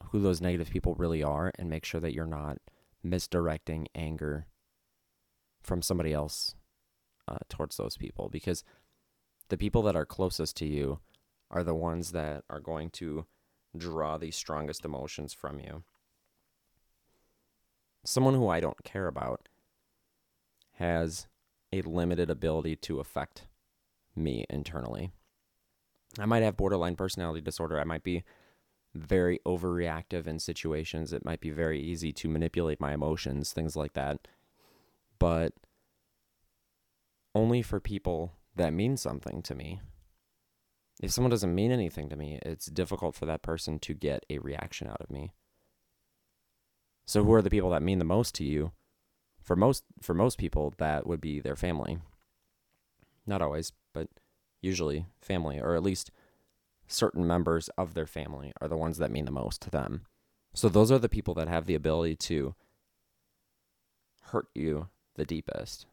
who 0.06 0.20
those 0.20 0.42
negative 0.42 0.70
people 0.70 0.96
really 0.96 1.22
are 1.22 1.52
and 1.60 1.70
make 1.70 1.86
sure 1.86 2.02
that 2.02 2.14
you're 2.14 2.26
not 2.26 2.58
misdirecting 3.04 3.88
anger 3.96 4.48
from 5.62 5.82
somebody 5.82 6.14
else 6.14 6.56
uh, 7.28 7.38
towards 7.50 7.78
those 7.78 7.98
people 7.98 8.30
because 8.30 8.64
the 9.50 9.58
people 9.58 9.82
that 9.84 9.96
are 9.96 10.06
closest 10.06 10.56
to 10.58 10.66
you 10.66 11.00
are 11.50 11.64
the 11.64 11.76
ones 11.76 12.12
that 12.12 12.44
are 12.50 12.60
going 12.60 12.90
to 12.90 13.26
draw 13.78 14.18
the 14.18 14.32
strongest 14.32 14.86
emotions 14.86 15.34
from 15.34 15.60
you. 15.60 15.84
Someone 18.04 18.34
who 18.34 18.48
I 18.48 18.60
don't 18.60 18.84
care 18.84 19.08
about 19.08 19.48
has 20.76 21.28
a 21.72 21.82
limited 21.82 22.30
ability 22.30 22.76
to 22.76 23.00
affect 23.00 23.48
me 24.16 24.46
internally. 24.50 25.12
I 26.20 26.26
might 26.26 26.44
have 26.44 26.58
borderline 26.58 26.96
personality 26.96 27.42
disorder. 27.42 27.80
I 27.80 27.84
might 27.84 28.04
be 28.04 28.24
very 28.94 29.40
overreactive 29.46 30.28
in 30.28 30.40
situations. 30.40 31.14
It 31.14 31.26
might 31.26 31.40
be 31.40 31.50
very 31.50 31.80
easy 31.80 32.12
to 32.14 32.30
manipulate 32.30 32.82
my 32.82 32.94
emotions, 32.94 33.54
things 33.54 33.76
like 33.76 33.94
that. 33.94 34.28
But 35.20 35.54
only 37.34 37.62
for 37.62 37.80
people 37.80 38.34
that 38.56 38.74
mean 38.74 38.98
something 38.98 39.42
to 39.44 39.56
me. 39.56 39.80
If 41.02 41.12
someone 41.12 41.32
doesn't 41.32 41.56
mean 41.56 41.72
anything 41.72 42.10
to 42.10 42.16
me, 42.16 42.40
it's 42.44 42.68
difficult 42.68 43.16
for 43.16 43.26
that 43.26 43.42
person 43.42 43.80
to 43.80 43.94
get 43.94 44.26
a 44.30 44.40
reaction 44.40 44.88
out 44.88 45.02
of 45.02 45.10
me. 45.10 45.32
So 47.06 47.24
who 47.24 47.34
are 47.34 47.42
the 47.42 47.50
people 47.50 47.72
that 47.72 47.82
mean 47.82 48.00
the 48.00 48.06
most 48.06 48.36
to 48.36 48.44
you? 48.44 48.72
For 49.42 49.56
most 49.56 49.84
for 50.02 50.14
most 50.14 50.38
people 50.38 50.74
that 50.78 51.08
would 51.08 51.20
be 51.20 51.40
their 51.40 51.56
family. 51.56 52.00
Not 53.26 53.42
always, 53.42 53.72
but 53.94 54.08
usually 54.62 55.08
family 55.22 55.60
or 55.60 55.76
at 55.76 55.84
least 55.84 56.12
certain 56.92 57.26
members 57.26 57.70
of 57.78 57.94
their 57.94 58.06
family 58.06 58.52
are 58.62 58.68
the 58.68 58.78
ones 58.78 58.98
that 58.98 59.12
mean 59.12 59.26
the 59.26 59.32
most 59.32 59.62
to 59.62 59.70
them. 59.70 60.06
So 60.54 60.70
those 60.70 60.92
are 60.92 61.00
the 61.00 61.10
people 61.10 61.34
that 61.36 61.48
have 61.48 61.66
the 61.66 61.76
ability 61.76 62.16
to 62.18 62.56
hurt 64.24 64.48
you 64.54 64.90
the 65.16 65.26
deepest. 65.26 65.86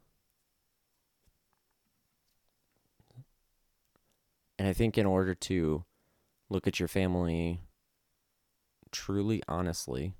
And 4.58 4.66
I 4.66 4.72
think 4.72 4.98
in 4.98 5.06
order 5.06 5.34
to 5.34 5.84
look 6.50 6.66
at 6.66 6.80
your 6.80 6.88
family 6.88 7.60
truly 8.90 9.42
honestly, 9.46 10.14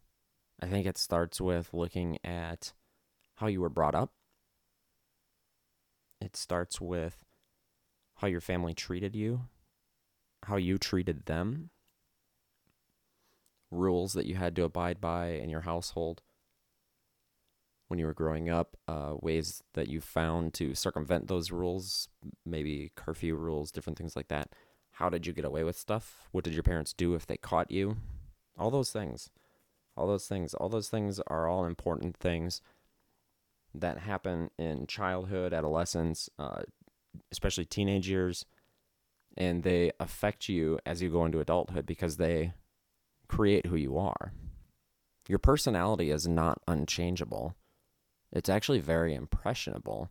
I 0.60 0.66
think 0.66 0.86
it 0.86 0.98
starts 0.98 1.40
with 1.40 1.72
looking 1.72 2.18
at 2.24 2.72
how 3.36 3.46
you 3.46 3.60
were 3.60 3.68
brought 3.68 3.94
up. 3.94 4.12
It 6.20 6.36
starts 6.36 6.80
with 6.80 7.24
how 8.16 8.26
your 8.26 8.40
family 8.40 8.74
treated 8.74 9.14
you, 9.14 9.42
how 10.44 10.56
you 10.56 10.78
treated 10.78 11.26
them, 11.26 11.70
rules 13.70 14.12
that 14.14 14.26
you 14.26 14.36
had 14.36 14.56
to 14.56 14.64
abide 14.64 15.00
by 15.00 15.28
in 15.28 15.50
your 15.50 15.62
household 15.62 16.22
when 17.88 17.98
you 17.98 18.06
were 18.06 18.14
growing 18.14 18.48
up, 18.48 18.76
uh, 18.86 19.14
ways 19.20 19.62
that 19.72 19.88
you 19.88 20.00
found 20.00 20.54
to 20.54 20.74
circumvent 20.74 21.26
those 21.26 21.50
rules, 21.50 22.08
maybe 22.44 22.92
curfew 22.94 23.34
rules, 23.34 23.72
different 23.72 23.98
things 23.98 24.14
like 24.14 24.28
that. 24.28 24.50
How 24.92 25.08
did 25.08 25.26
you 25.26 25.32
get 25.32 25.44
away 25.44 25.64
with 25.64 25.78
stuff? 25.78 26.28
What 26.30 26.44
did 26.44 26.52
your 26.52 26.62
parents 26.62 26.92
do 26.92 27.14
if 27.14 27.26
they 27.26 27.38
caught 27.38 27.70
you? 27.70 27.96
All 28.58 28.70
those 28.70 28.90
things. 28.90 29.30
All 29.96 30.06
those 30.06 30.26
things. 30.26 30.54
All 30.54 30.68
those 30.68 30.88
things 30.88 31.18
are 31.28 31.48
all 31.48 31.64
important 31.64 32.16
things 32.16 32.60
that 33.74 34.00
happen 34.00 34.50
in 34.58 34.86
childhood, 34.86 35.54
adolescence, 35.54 36.28
uh, 36.38 36.62
especially 37.32 37.64
teenage 37.64 38.08
years, 38.08 38.44
and 39.38 39.62
they 39.62 39.92
affect 40.00 40.48
you 40.48 40.80
as 40.84 41.00
you 41.00 41.08
go 41.08 41.24
into 41.24 41.38
adulthood 41.38 41.86
because 41.86 42.16
they 42.16 42.52
create 43.28 43.66
who 43.66 43.76
you 43.76 43.96
are. 43.96 44.32
Your 45.28 45.38
personality 45.38 46.10
is 46.10 46.26
not 46.26 46.60
unchangeable. 46.66 47.54
It's 48.32 48.48
actually 48.48 48.80
very 48.80 49.14
impressionable. 49.14 50.10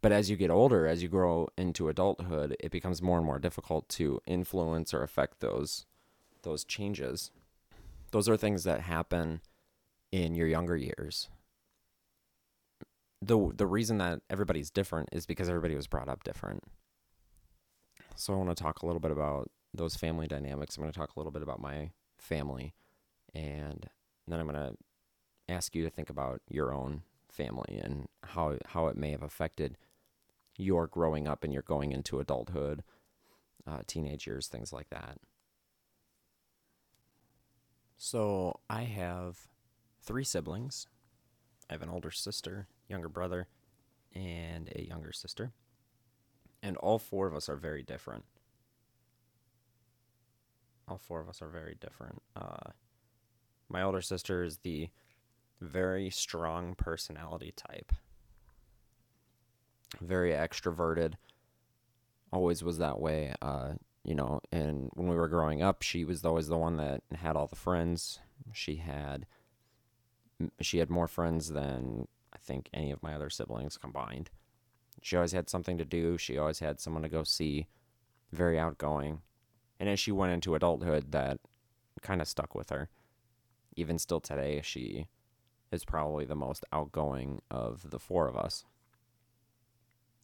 But 0.00 0.12
as 0.12 0.30
you 0.30 0.36
get 0.36 0.50
older, 0.50 0.86
as 0.86 1.02
you 1.02 1.08
grow 1.08 1.48
into 1.58 1.88
adulthood, 1.88 2.56
it 2.60 2.70
becomes 2.70 3.02
more 3.02 3.18
and 3.18 3.26
more 3.26 3.38
difficult 3.38 3.88
to 3.90 4.20
influence 4.26 4.94
or 4.94 5.02
affect 5.02 5.40
those 5.40 5.84
those 6.42 6.64
changes. 6.64 7.30
Those 8.10 8.28
are 8.28 8.36
things 8.36 8.64
that 8.64 8.80
happen 8.80 9.40
in 10.10 10.34
your 10.34 10.46
younger 10.46 10.76
years. 10.76 11.28
The 13.20 13.52
the 13.54 13.66
reason 13.66 13.98
that 13.98 14.20
everybody's 14.30 14.70
different 14.70 15.08
is 15.12 15.26
because 15.26 15.48
everybody 15.48 15.74
was 15.74 15.86
brought 15.86 16.08
up 16.08 16.24
different. 16.24 16.64
So 18.16 18.32
I 18.32 18.36
want 18.36 18.56
to 18.56 18.62
talk 18.62 18.82
a 18.82 18.86
little 18.86 19.00
bit 19.00 19.10
about 19.10 19.50
those 19.74 19.96
family 19.96 20.26
dynamics. 20.26 20.76
I'm 20.76 20.82
going 20.82 20.92
to 20.92 20.98
talk 20.98 21.16
a 21.16 21.18
little 21.18 21.32
bit 21.32 21.42
about 21.42 21.60
my 21.60 21.90
family 22.16 22.74
and 23.34 23.88
then 24.28 24.38
I'm 24.38 24.46
going 24.46 24.70
to 24.70 24.76
ask 25.48 25.74
you 25.74 25.82
to 25.82 25.90
think 25.90 26.10
about 26.10 26.40
your 26.48 26.72
own 26.72 27.02
family 27.30 27.80
and 27.82 28.08
how 28.22 28.58
how 28.66 28.86
it 28.88 28.96
may 28.96 29.10
have 29.10 29.22
affected 29.22 29.78
your 30.56 30.86
growing 30.86 31.26
up 31.26 31.42
and 31.42 31.52
your 31.52 31.62
going 31.62 31.92
into 31.92 32.20
adulthood, 32.20 32.84
uh, 33.66 33.80
teenage 33.86 34.26
years, 34.26 34.48
things 34.48 34.72
like 34.72 34.90
that. 34.90 35.18
So 37.96 38.60
I 38.68 38.82
have 38.82 39.48
three 40.02 40.24
siblings. 40.24 40.86
I 41.70 41.74
have 41.74 41.82
an 41.82 41.88
older 41.88 42.10
sister, 42.10 42.68
younger 42.88 43.08
brother, 43.08 43.48
and 44.14 44.70
a 44.74 44.82
younger 44.82 45.12
sister. 45.12 45.52
And 46.62 46.76
all 46.76 46.98
four 46.98 47.26
of 47.26 47.34
us 47.34 47.48
are 47.48 47.56
very 47.56 47.82
different. 47.82 48.24
All 50.88 50.98
four 50.98 51.20
of 51.20 51.28
us 51.28 51.42
are 51.42 51.48
very 51.48 51.76
different. 51.80 52.22
Uh, 52.36 52.70
my 53.68 53.82
older 53.82 54.02
sister 54.02 54.44
is 54.44 54.58
the 54.58 54.90
very 55.60 56.10
strong 56.10 56.74
personality 56.74 57.52
type. 57.56 57.92
Very 60.00 60.32
extroverted. 60.32 61.14
Always 62.32 62.62
was 62.62 62.78
that 62.78 63.00
way. 63.00 63.34
Uh, 63.40 63.74
you 64.04 64.14
know, 64.14 64.40
and 64.50 64.90
when 64.94 65.08
we 65.08 65.16
were 65.16 65.28
growing 65.28 65.62
up, 65.62 65.82
she 65.82 66.04
was 66.04 66.24
always 66.24 66.48
the 66.48 66.58
one 66.58 66.76
that 66.76 67.02
had 67.14 67.36
all 67.36 67.46
the 67.46 67.56
friends. 67.56 68.20
She 68.52 68.76
had 68.76 69.26
she 70.60 70.78
had 70.78 70.90
more 70.90 71.06
friends 71.06 71.50
than 71.50 72.08
I 72.32 72.38
think 72.38 72.68
any 72.74 72.90
of 72.90 73.02
my 73.02 73.14
other 73.14 73.30
siblings 73.30 73.76
combined. 73.76 74.30
She 75.02 75.16
always 75.16 75.32
had 75.32 75.50
something 75.50 75.76
to 75.78 75.84
do. 75.84 76.16
She 76.16 76.38
always 76.38 76.60
had 76.60 76.80
someone 76.80 77.02
to 77.02 77.08
go 77.08 77.24
see. 77.24 77.66
Very 78.32 78.58
outgoing. 78.58 79.20
And 79.78 79.88
as 79.88 80.00
she 80.00 80.12
went 80.12 80.32
into 80.32 80.54
adulthood, 80.54 81.12
that 81.12 81.40
kind 82.00 82.22
of 82.22 82.28
stuck 82.28 82.54
with 82.54 82.70
her. 82.70 82.88
Even 83.76 83.98
still 83.98 84.20
today, 84.20 84.60
she 84.62 85.08
is 85.72 85.84
probably 85.84 86.24
the 86.24 86.36
most 86.36 86.64
outgoing 86.72 87.42
of 87.50 87.90
the 87.90 87.98
four 87.98 88.28
of 88.28 88.36
us. 88.36 88.64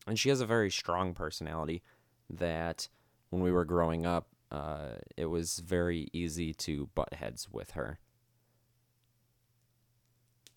And 0.06 0.18
she 0.18 0.28
has 0.28 0.40
a 0.40 0.46
very 0.46 0.70
strong 0.70 1.12
personality 1.12 1.82
that 2.30 2.88
when 3.30 3.42
we 3.42 3.50
were 3.50 3.64
growing 3.64 4.06
up, 4.06 4.28
uh, 4.50 4.96
it 5.16 5.26
was 5.26 5.58
very 5.58 6.08
easy 6.12 6.54
to 6.54 6.88
butt 6.94 7.14
heads 7.14 7.48
with 7.50 7.72
her. 7.72 7.98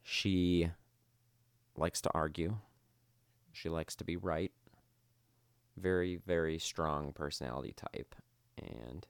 She 0.04 0.70
likes 1.76 2.02
to 2.02 2.12
argue. 2.14 2.58
She 3.54 3.70
likes 3.70 3.96
to 3.98 4.04
be 4.04 4.18
right. 4.18 4.52
Very, 5.78 6.18
very 6.26 6.60
strong 6.60 7.14
personality 7.14 7.74
type. 7.76 8.16
And 8.58 9.08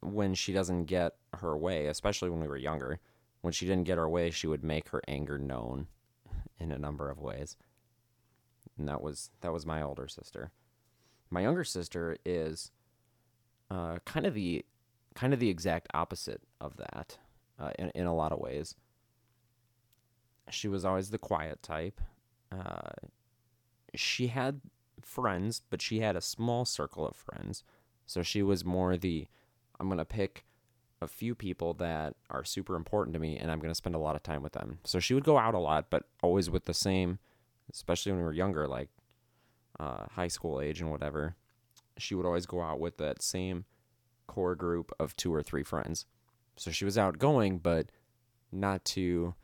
when 0.00 0.34
she 0.34 0.52
doesn't 0.52 0.84
get 0.84 1.16
her 1.34 1.56
way, 1.56 1.86
especially 1.86 2.30
when 2.30 2.40
we 2.40 2.48
were 2.48 2.56
younger, 2.56 3.00
when 3.40 3.52
she 3.52 3.66
didn't 3.66 3.84
get 3.84 3.98
her 3.98 4.08
way, 4.08 4.30
she 4.30 4.46
would 4.46 4.64
make 4.64 4.88
her 4.90 5.02
anger 5.08 5.38
known 5.38 5.86
in 6.58 6.72
a 6.72 6.78
number 6.78 7.10
of 7.10 7.18
ways. 7.18 7.56
And 8.76 8.88
that 8.88 9.02
was 9.02 9.30
that 9.40 9.52
was 9.52 9.66
my 9.66 9.82
older 9.82 10.06
sister. 10.06 10.52
My 11.30 11.40
younger 11.40 11.64
sister 11.64 12.16
is 12.24 12.70
uh, 13.70 13.98
kind 14.04 14.26
of 14.26 14.34
the 14.34 14.64
kind 15.14 15.34
of 15.34 15.40
the 15.40 15.50
exact 15.50 15.88
opposite 15.94 16.42
of 16.60 16.76
that 16.76 17.18
uh, 17.58 17.72
in 17.78 17.90
in 17.90 18.06
a 18.06 18.14
lot 18.14 18.32
of 18.32 18.38
ways. 18.38 18.74
She 20.50 20.68
was 20.68 20.84
always 20.84 21.10
the 21.10 21.18
quiet 21.18 21.62
type. 21.62 22.00
Uh, 22.50 23.08
she 23.94 24.28
had 24.28 24.60
friends, 25.02 25.62
but 25.70 25.82
she 25.82 26.00
had 26.00 26.16
a 26.16 26.20
small 26.20 26.64
circle 26.64 27.06
of 27.06 27.16
friends. 27.16 27.62
So 28.06 28.22
she 28.22 28.42
was 28.42 28.64
more 28.64 28.96
the 28.96 29.26
I'm 29.80 29.88
gonna 29.88 30.04
pick 30.04 30.44
a 31.00 31.06
few 31.06 31.34
people 31.34 31.74
that 31.74 32.14
are 32.30 32.44
super 32.44 32.74
important 32.74 33.14
to 33.14 33.20
me 33.20 33.36
and 33.36 33.50
I'm 33.50 33.60
going 33.60 33.70
to 33.70 33.74
spend 33.74 33.94
a 33.94 34.00
lot 34.00 34.16
of 34.16 34.22
time 34.22 34.42
with 34.42 34.52
them. 34.52 34.78
So 34.84 34.98
she 34.98 35.14
would 35.14 35.24
go 35.24 35.38
out 35.38 35.54
a 35.54 35.58
lot, 35.58 35.90
but 35.90 36.04
always 36.22 36.50
with 36.50 36.64
the 36.64 36.74
same, 36.74 37.18
especially 37.72 38.12
when 38.12 38.20
we 38.20 38.24
were 38.24 38.32
younger, 38.32 38.66
like 38.66 38.88
uh, 39.78 40.06
high 40.10 40.28
school 40.28 40.60
age 40.60 40.80
and 40.80 40.90
whatever. 40.90 41.36
She 41.98 42.14
would 42.14 42.26
always 42.26 42.46
go 42.46 42.62
out 42.62 42.80
with 42.80 42.96
that 42.98 43.22
same 43.22 43.64
core 44.26 44.54
group 44.54 44.92
of 44.98 45.16
two 45.16 45.32
or 45.32 45.42
three 45.42 45.62
friends. 45.62 46.06
So 46.56 46.70
she 46.70 46.84
was 46.84 46.98
outgoing, 46.98 47.58
but 47.58 47.86
not 48.50 48.84
to 48.86 49.34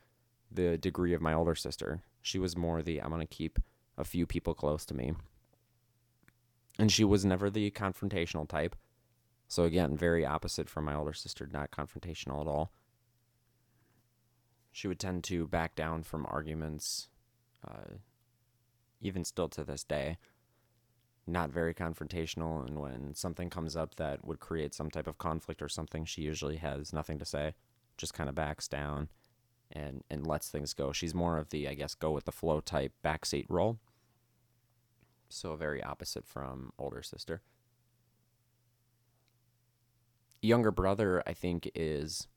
the 0.51 0.77
degree 0.77 1.13
of 1.13 1.21
my 1.21 1.33
older 1.33 1.55
sister. 1.55 2.01
She 2.25 2.39
was 2.39 2.57
more 2.57 2.81
the 2.81 3.01
I'm 3.01 3.09
going 3.09 3.21
to 3.21 3.27
keep 3.27 3.59
a 3.97 4.03
few 4.03 4.25
people 4.25 4.53
close 4.53 4.85
to 4.85 4.93
me. 4.93 5.13
And 6.77 6.91
she 6.91 7.03
was 7.03 7.23
never 7.23 7.49
the 7.49 7.71
confrontational 7.71 8.47
type 8.47 8.75
so 9.47 9.63
again, 9.63 9.95
very 9.95 10.25
opposite 10.25 10.69
from 10.69 10.85
my 10.85 10.95
older 10.95 11.13
sister, 11.13 11.47
not 11.51 11.71
confrontational 11.71 12.41
at 12.41 12.47
all. 12.47 12.71
She 14.71 14.87
would 14.87 14.99
tend 14.99 15.23
to 15.25 15.47
back 15.47 15.75
down 15.75 16.03
from 16.03 16.25
arguments, 16.29 17.07
uh, 17.65 17.95
even 19.01 19.23
still 19.23 19.47
to 19.49 19.63
this 19.63 19.83
day, 19.83 20.17
not 21.27 21.51
very 21.51 21.73
confrontational. 21.73 22.65
And 22.67 22.79
when 22.79 23.13
something 23.13 23.49
comes 23.49 23.75
up 23.75 23.95
that 23.95 24.25
would 24.25 24.39
create 24.39 24.73
some 24.73 24.89
type 24.89 25.07
of 25.07 25.17
conflict 25.17 25.61
or 25.61 25.69
something, 25.69 26.05
she 26.05 26.23
usually 26.23 26.57
has 26.57 26.91
nothing 26.91 27.19
to 27.19 27.25
say, 27.25 27.53
just 27.97 28.13
kind 28.13 28.27
of 28.27 28.35
backs 28.35 28.67
down 28.67 29.09
and, 29.71 30.03
and 30.09 30.25
lets 30.25 30.49
things 30.49 30.73
go. 30.73 30.91
She's 30.91 31.13
more 31.13 31.37
of 31.37 31.49
the, 31.49 31.67
I 31.67 31.73
guess, 31.73 31.95
go 31.95 32.11
with 32.11 32.25
the 32.25 32.31
flow 32.31 32.59
type 32.59 32.93
backseat 33.03 33.45
role. 33.49 33.79
So, 35.29 35.55
very 35.55 35.83
opposite 35.83 36.25
from 36.25 36.71
older 36.77 37.01
sister. 37.01 37.41
Younger 40.41 40.71
brother, 40.71 41.23
I 41.25 41.33
think, 41.33 41.69
is 41.73 42.27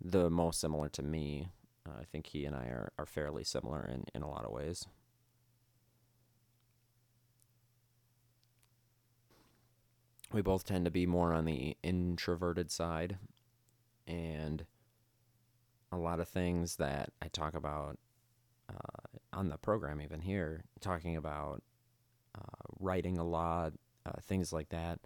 the 0.00 0.30
most 0.30 0.60
similar 0.60 0.88
to 0.90 1.02
me. 1.02 1.48
Uh, 1.86 2.00
I 2.00 2.04
think 2.04 2.28
he 2.28 2.46
and 2.46 2.56
I 2.56 2.64
are, 2.64 2.92
are 2.98 3.06
fairly 3.06 3.44
similar 3.44 3.84
in, 3.84 4.04
in 4.14 4.22
a 4.22 4.30
lot 4.30 4.44
of 4.44 4.52
ways. 4.52 4.86
We 10.32 10.42
both 10.42 10.64
tend 10.64 10.84
to 10.86 10.90
be 10.90 11.06
more 11.06 11.32
on 11.32 11.44
the 11.44 11.76
introverted 11.82 12.70
side, 12.70 13.18
and 14.06 14.64
a 15.94 15.98
lot 15.98 16.20
of 16.20 16.28
things 16.28 16.76
that 16.76 17.10
I 17.22 17.28
talk 17.28 17.54
about 17.54 17.98
uh, 18.68 19.18
on 19.32 19.48
the 19.48 19.58
program, 19.58 20.00
even 20.00 20.20
here, 20.20 20.64
talking 20.80 21.16
about 21.16 21.62
uh, 22.36 22.74
writing 22.80 23.18
a 23.18 23.24
lot, 23.24 23.72
uh, 24.06 24.20
things 24.22 24.52
like 24.52 24.70
that. 24.70 25.00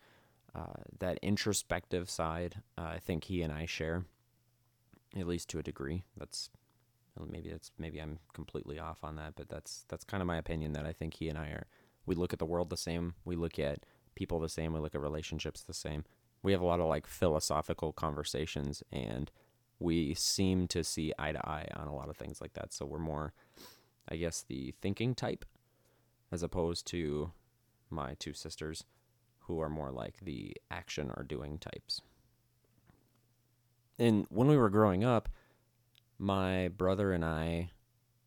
Uh, 0.55 0.83
that 0.99 1.19
introspective 1.23 2.09
side, 2.09 2.63
uh, 2.77 2.83
I 2.95 2.99
think 2.99 3.25
he 3.25 3.43
and 3.43 3.53
I 3.53 3.67
share, 3.67 4.05
at 5.17 5.27
least 5.27 5.51
to 5.51 5.59
a 5.59 5.63
degree. 5.63 6.05
That's 6.17 6.51
maybe 7.27 7.51
that's 7.51 7.71
maybe 7.79 8.01
I'm 8.01 8.19
completely 8.33 8.79
off 8.79 9.05
on 9.05 9.17
that, 9.17 9.35
but 9.37 9.49
that's 9.49 9.85
that's 9.89 10.05
kind 10.05 10.23
of 10.23 10.27
my 10.27 10.39
opinion. 10.39 10.73
That 10.73 10.87
I 10.87 10.93
think 10.93 11.15
he 11.15 11.29
and 11.29 11.39
I 11.39 11.49
are. 11.49 11.67
We 12.07 12.15
look 12.15 12.33
at 12.33 12.39
the 12.39 12.47
world 12.47 12.71
the 12.71 12.77
same. 12.77 13.15
We 13.25 13.37
look 13.37 13.59
at 13.59 13.85
people 14.15 14.41
the 14.41 14.49
same. 14.49 14.73
We 14.73 14.81
look 14.81 14.95
at 14.95 15.01
relationships 15.01 15.63
the 15.63 15.75
same. 15.75 16.05
We 16.43 16.53
have 16.53 16.63
a 16.63 16.67
lot 16.67 16.81
of 16.81 16.87
like 16.87 17.07
philosophical 17.07 17.93
conversations, 17.93 18.83
and 18.91 19.31
we 19.79 20.15
seem 20.15 20.67
to 20.69 20.83
see 20.83 21.13
eye 21.19 21.33
to 21.33 21.49
eye 21.49 21.69
on 21.77 21.89
a 21.89 21.95
lot 21.95 22.09
of 22.09 22.17
things 22.17 22.41
like 22.41 22.55
that. 22.55 22.73
So 22.73 22.85
we're 22.85 22.99
more, 22.99 23.33
I 24.09 24.17
guess, 24.17 24.43
the 24.43 24.75
thinking 24.81 25.15
type, 25.15 25.45
as 26.33 26.43
opposed 26.43 26.87
to 26.89 27.33
my 27.91 28.15
two 28.19 28.33
sisters, 28.33 28.85
who 29.41 29.61
are 29.61 29.71
more 29.71 29.91
like 29.91 30.21
the 30.21 30.57
action 30.71 31.11
or 31.17 31.23
doing 31.23 31.59
types. 31.59 32.03
And 33.99 34.27
when 34.31 34.49
we 34.49 34.57
were 34.57 34.71
growing 34.71 35.05
up, 35.05 35.29
my 36.19 36.69
brother 36.69 37.13
and 37.13 37.25
I 37.25 37.71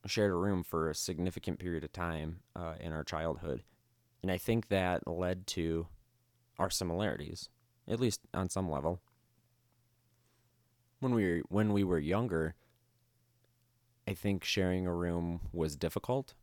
shared 0.06 0.32
a 0.32 0.36
room 0.36 0.64
for 0.64 0.90
a 0.90 0.96
significant 0.96 1.60
period 1.60 1.84
of 1.84 1.94
time 1.94 2.40
uh, 2.56 2.74
in 2.80 2.92
our 2.92 3.04
childhood. 3.04 3.64
And 4.24 4.32
I 4.32 4.38
think 4.38 4.70
that 4.70 5.08
led 5.08 5.48
to 5.48 5.88
our 6.58 6.70
similarities, 6.70 7.50
at 7.88 8.00
least 8.00 8.22
on 8.34 8.50
some 8.50 8.70
level. 8.70 9.02
When 11.02 11.14
we 11.14 11.26
were, 11.26 11.42
when 11.50 11.74
we 11.74 11.84
were 11.84 12.00
younger, 12.00 12.56
I 14.08 14.14
think 14.14 14.44
sharing 14.44 14.88
a 14.88 14.94
room 14.94 15.42
was 15.52 15.76
difficult 15.76 16.36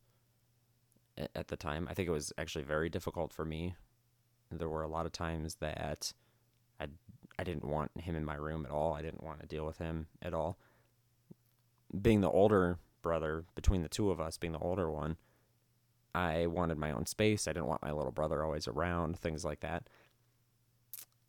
at 1.35 1.49
the 1.49 1.57
time. 1.57 1.87
I 1.91 1.95
think 1.95 2.09
it 2.09 2.12
was 2.12 2.33
actually 2.37 2.65
very 2.65 2.91
difficult 2.91 3.33
for 3.33 3.45
me. 3.45 3.77
There 4.50 4.69
were 4.69 4.83
a 4.83 4.88
lot 4.88 5.07
of 5.07 5.12
times 5.12 5.57
that 5.57 6.12
I 6.81 6.87
I 7.38 7.45
didn't 7.45 7.65
want 7.65 7.93
him 8.00 8.17
in 8.17 8.25
my 8.25 8.35
room 8.35 8.67
at 8.67 8.73
all. 8.73 8.95
I 8.95 9.03
didn't 9.03 9.23
want 9.23 9.41
to 9.41 9.47
deal 9.47 9.65
with 9.65 9.79
him 9.79 10.09
at 10.21 10.35
all. 10.35 10.59
Being 12.03 12.21
the 12.21 12.31
older 12.31 12.79
brother, 13.00 13.45
between 13.55 13.83
the 13.83 13.88
two 13.88 14.11
of 14.11 14.21
us, 14.21 14.38
being 14.38 14.53
the 14.53 14.59
older 14.59 14.91
one, 14.91 15.17
I 16.15 16.47
wanted 16.47 16.79
my 16.79 16.91
own 16.91 17.07
space. 17.07 17.47
I 17.47 17.53
didn't 17.53 17.68
want 17.68 17.83
my 17.83 17.92
little 17.92 18.11
brother 18.11 18.42
always 18.42 18.66
around, 18.66 19.21
things 19.21 19.44
like 19.44 19.61
that. 19.61 19.88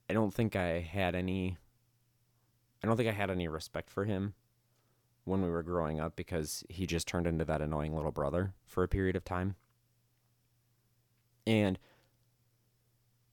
I 0.10 0.14
don't 0.14 0.34
think 0.34 0.56
I 0.56 0.80
had 0.80 1.14
any 1.14 1.58
I 2.84 2.88
don't 2.88 2.98
think 2.98 3.10
I 3.10 3.14
had 3.14 3.30
any 3.30 3.48
respect 3.48 3.90
for 3.90 4.06
him 4.06 4.34
when 5.26 5.42
we 5.42 5.50
were 5.50 5.64
growing 5.64 6.00
up 6.00 6.16
because 6.16 6.64
he 6.70 6.86
just 6.88 7.08
turned 7.08 7.28
into 7.28 7.46
that 7.46 7.62
annoying 7.62 7.96
little 7.96 8.12
brother 8.12 8.54
for 8.66 8.84
a 8.84 8.88
period 8.88 9.16
of 9.16 9.26
time. 9.26 9.56
And 11.46 11.78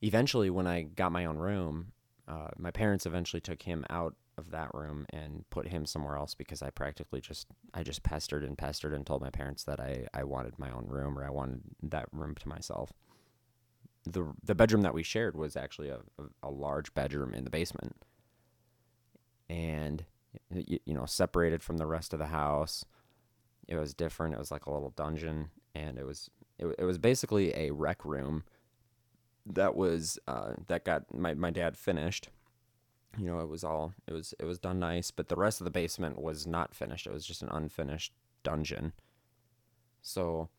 eventually 0.01 0.49
when 0.49 0.67
I 0.67 0.83
got 0.83 1.11
my 1.11 1.25
own 1.25 1.37
room, 1.37 1.93
uh, 2.27 2.49
my 2.57 2.71
parents 2.71 3.05
eventually 3.05 3.41
took 3.41 3.61
him 3.63 3.85
out 3.89 4.15
of 4.37 4.51
that 4.51 4.69
room 4.73 5.05
and 5.11 5.45
put 5.49 5.67
him 5.67 5.85
somewhere 5.85 6.17
else 6.17 6.35
because 6.35 6.61
I 6.61 6.69
practically 6.69 7.21
just 7.21 7.47
I 7.73 7.83
just 7.83 8.03
pestered 8.03 8.43
and 8.43 8.57
pestered 8.57 8.93
and 8.93 9.05
told 9.05 9.21
my 9.21 9.29
parents 9.29 9.63
that 9.63 9.79
I, 9.79 10.07
I 10.13 10.23
wanted 10.23 10.59
my 10.59 10.69
own 10.69 10.85
room 10.87 11.17
or 11.17 11.25
I 11.25 11.29
wanted 11.29 11.61
that 11.83 12.07
room 12.11 12.35
to 12.35 12.47
myself. 12.47 12.91
The 14.05 14.33
the 14.43 14.55
bedroom 14.55 14.83
that 14.83 14.93
we 14.93 15.03
shared 15.03 15.35
was 15.35 15.55
actually 15.55 15.89
a, 15.89 15.99
a, 16.19 16.49
a 16.49 16.51
large 16.51 16.93
bedroom 16.93 17.33
in 17.33 17.43
the 17.43 17.49
basement. 17.49 17.95
And 19.49 20.05
you, 20.53 20.79
you 20.85 20.93
know, 20.93 21.05
separated 21.05 21.63
from 21.63 21.77
the 21.77 21.87
rest 21.87 22.13
of 22.13 22.19
the 22.19 22.27
house. 22.27 22.85
It 23.67 23.75
was 23.75 23.93
different. 23.93 24.33
It 24.33 24.39
was 24.39 24.51
like 24.51 24.65
a 24.65 24.71
little 24.71 24.91
dungeon 24.91 25.49
and 25.77 25.97
it 25.97 26.05
was 26.05 26.29
it, 26.57 26.67
it 26.79 26.83
was 26.83 26.97
basically 26.97 27.53
a 27.55 27.71
rec 27.71 28.03
room 28.03 28.43
that 29.45 29.75
was 29.75 30.19
uh, 30.27 30.53
that 30.67 30.85
got 30.85 31.13
my, 31.13 31.33
my 31.33 31.51
dad 31.51 31.77
finished. 31.77 32.29
You 33.17 33.25
know 33.25 33.39
it 33.39 33.49
was 33.49 33.63
all 33.63 33.93
it 34.07 34.13
was 34.13 34.33
it 34.39 34.45
was 34.45 34.59
done 34.59 34.79
nice 34.79 35.11
but 35.11 35.27
the 35.27 35.35
rest 35.35 35.59
of 35.59 35.65
the 35.65 35.71
basement 35.71 36.21
was 36.21 36.45
not 36.45 36.75
finished. 36.75 37.07
It 37.07 37.13
was 37.13 37.25
just 37.25 37.41
an 37.41 37.49
unfinished 37.51 38.13
dungeon. 38.43 38.93
So 40.01 40.49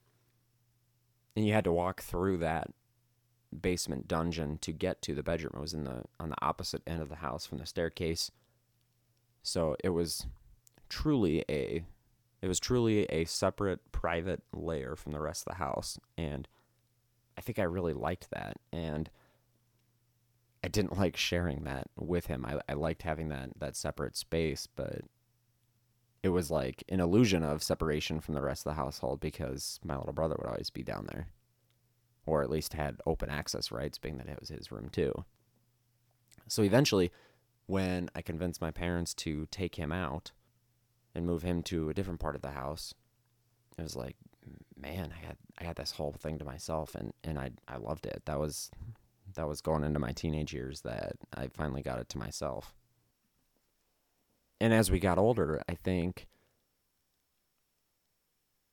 and 1.37 1.47
you 1.47 1.53
had 1.53 1.65
to 1.65 1.73
walk 1.73 2.03
through 2.03 2.39
that 2.39 2.69
basement 3.59 4.09
dungeon 4.09 4.59
to 4.59 4.73
get 4.73 5.01
to 5.03 5.15
the 5.15 5.23
bedroom. 5.23 5.55
It 5.57 5.61
was 5.61 5.75
in 5.75 5.85
the 5.85 6.05
on 6.19 6.31
the 6.31 6.45
opposite 6.45 6.83
end 6.87 7.03
of 7.03 7.09
the 7.09 7.17
house 7.17 7.47
from 7.47 7.59
the 7.59 7.67
staircase 7.67 8.31
so 9.49 9.77
it 9.83 9.91
was 9.91 10.27
truly 10.89 11.45
a 11.49 11.85
it 12.41 12.47
was 12.47 12.61
truly 12.61 13.05
a 13.07 13.25
separate 13.25 13.81
private 13.91 14.43
layer 14.53 14.95
from 14.95 15.13
the 15.13 15.21
rest 15.21 15.45
of 15.47 15.53
the 15.53 15.59
house 15.59 15.99
and 16.17 16.47
I 17.39 17.41
think 17.41 17.61
I 17.61 17.63
really 17.63 17.93
liked 17.93 18.31
that. 18.31 18.57
And 18.73 19.09
I 20.65 20.67
didn't 20.67 20.99
like 20.99 21.17
sharing 21.17 21.63
that 21.65 21.87
with 21.97 22.27
him. 22.27 22.45
I, 22.45 22.59
I 22.69 22.73
liked 22.73 23.03
having 23.03 23.29
that, 23.29 23.51
that 23.61 23.77
separate 23.77 24.17
space, 24.17 24.67
but 24.75 25.03
it 26.25 26.31
was 26.31 26.51
like 26.51 26.83
an 26.89 26.99
illusion 26.99 27.45
of 27.45 27.63
separation 27.63 28.21
from 28.21 28.35
the 28.35 28.43
rest 28.43 28.67
of 28.67 28.73
the 28.73 28.83
household 28.83 29.21
because 29.21 29.79
my 29.85 29.97
little 29.97 30.13
brother 30.13 30.35
would 30.37 30.51
always 30.51 30.69
be 30.69 30.83
down 30.83 31.07
there. 31.07 31.29
Or 32.27 32.43
at 32.43 32.51
least 32.51 32.73
had 32.73 32.97
open 33.07 33.31
access 33.31 33.71
rights, 33.71 33.99
being 33.99 34.19
that 34.19 34.29
it 34.29 34.41
was 34.41 34.49
his 34.49 34.73
room 34.73 34.89
too. 34.91 35.25
So 36.49 36.63
eventually, 36.63 37.13
when 37.69 38.09
I 38.15 38.23
convinced 38.23 38.63
my 38.63 38.71
parents 38.71 39.13
to 39.15 39.47
take 39.51 39.75
him 39.77 39.93
out 39.93 40.33
and 41.15 41.27
move 41.27 41.43
him 41.43 41.63
to 41.65 41.91
a 41.91 41.95
different 41.95 42.19
part 42.19 42.35
of 42.35 42.41
the 42.41 42.51
house, 42.51 42.95
it 43.77 43.83
was 43.83 43.95
like, 43.95 44.17
man, 44.75 45.13
I 45.15 45.27
had 45.27 45.37
I 45.59 45.65
had 45.65 45.77
this 45.77 45.93
whole 45.93 46.15
thing 46.19 46.39
to 46.39 46.45
myself, 46.47 46.95
and 46.95 47.13
and 47.23 47.39
I 47.39 47.51
I 47.69 47.77
loved 47.77 48.07
it. 48.07 48.23
That 48.25 48.39
was 48.41 48.71
that 49.35 49.47
was 49.47 49.61
going 49.61 49.85
into 49.85 50.01
my 50.01 50.13
teenage 50.13 50.55
years 50.55 50.81
that 50.81 51.13
I 51.37 51.49
finally 51.49 51.83
got 51.83 52.01
it 52.01 52.09
to 52.11 52.19
myself. 52.19 52.75
And 54.61 54.73
as 54.73 54.91
we 54.91 54.99
got 54.99 55.19
older, 55.19 55.63
I 55.69 55.75
think 55.75 56.27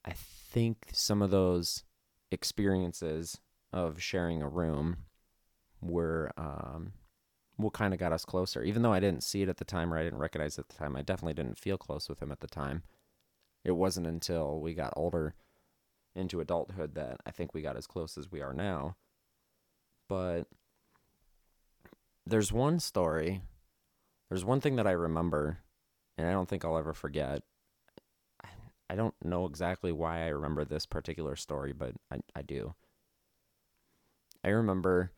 I 0.06 0.14
think 0.14 0.88
some 0.94 1.22
of 1.22 1.32
those 1.32 1.84
experiences 2.32 3.42
of 3.74 4.02
sharing 4.02 4.42
a 4.42 4.48
room 4.48 5.00
were 5.82 6.32
um, 6.38 6.94
what 7.58 7.74
kind 7.74 7.94
of 7.94 8.00
got 8.00 8.12
us 8.12 8.26
closer. 8.26 8.64
Even 8.64 8.82
though 8.82 8.94
I 8.94 9.00
didn't 9.00 9.24
see 9.24 9.42
it 9.42 9.50
at 9.50 9.58
the 9.58 9.66
time 9.66 9.94
or 9.94 9.98
I 9.98 10.04
didn't 10.04 10.20
recognize 10.20 10.58
it 10.58 10.62
at 10.62 10.70
the 10.70 10.76
time, 10.76 10.96
I 10.96 11.02
definitely 11.02 11.34
didn't 11.34 11.58
feel 11.58 11.78
close 11.78 12.10
with 12.10 12.22
him 12.22 12.32
at 12.32 12.42
the 12.42 12.48
time. 12.48 12.84
It 13.64 13.72
wasn't 13.72 14.08
until 14.08 14.60
we 14.60 14.74
got 14.74 14.94
older 14.96 15.36
into 16.16 16.40
adulthood 16.40 16.96
that 16.96 17.22
I 17.26 17.32
think 17.32 17.54
we 17.54 17.62
got 17.62 17.78
as 17.78 17.88
close 17.88 18.18
as 18.18 18.32
we 18.32 18.42
are 18.42 18.54
now. 18.54 18.96
But 20.08 20.44
there's 22.26 22.52
one 22.52 22.80
story, 22.80 23.42
there's 24.30 24.46
one 24.46 24.62
thing 24.62 24.76
that 24.76 24.88
I 24.88 24.92
remember, 24.92 25.60
and 26.18 26.28
I 26.28 26.32
don't 26.32 26.48
think 26.48 26.64
I'll 26.64 26.78
ever 26.78 26.94
forget. 26.94 27.44
I 28.90 28.96
don't 28.96 29.16
know 29.24 29.46
exactly 29.46 29.92
why 29.92 30.24
I 30.24 30.28
remember 30.28 30.64
this 30.64 30.86
particular 30.86 31.36
story, 31.36 31.74
but 31.74 31.94
I, 32.12 32.20
I 32.36 32.44
do. 32.44 32.76
I 34.44 34.50
remember 34.50 35.12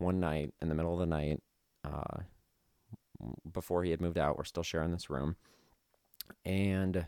one 0.00 0.20
night 0.20 0.52
in 0.60 0.68
the 0.68 0.74
middle 0.74 0.92
of 0.92 1.00
the 1.00 1.06
night, 1.06 1.42
uh, 1.84 2.22
before 3.52 3.84
he 3.84 3.90
had 3.90 4.00
moved 4.00 4.18
out, 4.18 4.36
we're 4.36 4.44
still 4.44 4.62
sharing 4.62 4.92
this 4.92 5.10
room. 5.10 5.36
And 6.44 7.06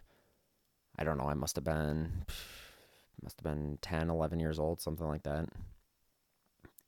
I 0.99 1.05
don't 1.05 1.19
know, 1.19 1.29
I 1.29 1.35
must 1.35 1.57
have 1.57 1.65
been 1.65 2.25
must 3.23 3.41
have 3.41 3.45
been 3.45 3.79
10, 3.83 4.11
11 4.11 4.41
years 4.41 4.59
old, 4.59 4.81
something 4.81 5.07
like 5.07 5.23
that. 5.23 5.49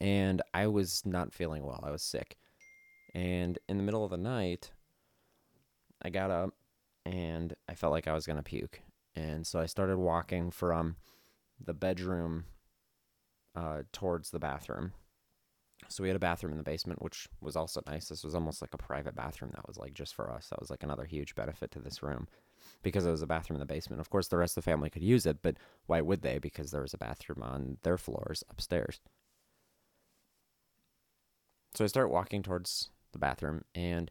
And 0.01 0.43
I 0.53 0.67
was 0.67 1.03
not 1.07 1.33
feeling 1.33 1.65
well. 1.65 1.81
I 1.87 1.91
was 1.91 2.03
sick. 2.03 2.37
And 3.15 3.59
in 3.69 3.77
the 3.77 3.85
middle 3.85 4.05
of 4.05 4.11
the 4.11 4.17
night, 4.17 4.73
I 6.03 6.11
got 6.11 6.33
up 6.33 6.51
and 7.07 7.55
I 7.69 7.75
felt 7.75 7.93
like 7.93 8.09
I 8.09 8.15
was 8.15 8.27
going 8.27 8.37
to 8.37 8.43
puke. 8.43 8.83
And 9.15 9.47
so 9.47 9.61
I 9.61 9.67
started 9.67 9.99
walking 9.99 10.51
from 10.51 10.97
the 11.65 11.75
bedroom 11.75 12.47
uh, 13.55 13.83
towards 13.93 14.31
the 14.31 14.41
bathroom. 14.41 14.93
So 15.95 16.03
we 16.03 16.09
had 16.09 16.17
a 16.17 16.19
bathroom 16.19 16.51
in 16.51 16.59
the 16.59 16.65
basement, 16.65 17.01
which 17.01 17.29
was 17.41 17.55
also 17.55 17.81
nice. 17.87 18.09
This 18.09 18.25
was 18.25 18.35
almost 18.35 18.61
like 18.61 18.75
a 18.75 18.79
private 18.79 19.15
bathroom 19.15 19.53
that 19.55 19.69
was 19.69 19.79
like 19.79 19.95
just 19.95 20.13
for 20.13 20.29
us. 20.29 20.49
That 20.49 20.59
was 20.59 20.69
like 20.69 20.83
another 20.83 21.05
huge 21.05 21.37
benefit 21.37 21.71
to 21.71 21.79
this 21.79 22.03
room 22.03 22.27
because 22.83 23.07
it 23.07 23.13
was 23.13 23.23
a 23.23 23.29
bathroom 23.29 23.55
in 23.55 23.61
the 23.61 23.73
basement. 23.73 24.01
Of 24.01 24.11
course, 24.11 24.27
the 24.27 24.37
rest 24.37 24.57
of 24.57 24.65
the 24.65 24.69
family 24.69 24.91
could 24.91 25.05
use 25.05 25.25
it, 25.25 25.39
but 25.41 25.57
why 25.87 26.01
would 26.01 26.23
they? 26.23 26.41
Because 26.41 26.73
there 26.73 26.83
was 26.83 26.95
a 26.95 26.99
bathroom 26.99 27.45
on 27.45 27.77
their 27.85 27.97
floors 27.97 28.43
upstairs. 28.51 28.99
So 31.75 31.85
I 31.85 31.87
start 31.87 32.11
walking 32.11 32.43
towards 32.43 32.91
the 33.13 33.21
bathroom, 33.21 33.63
and 33.73 34.11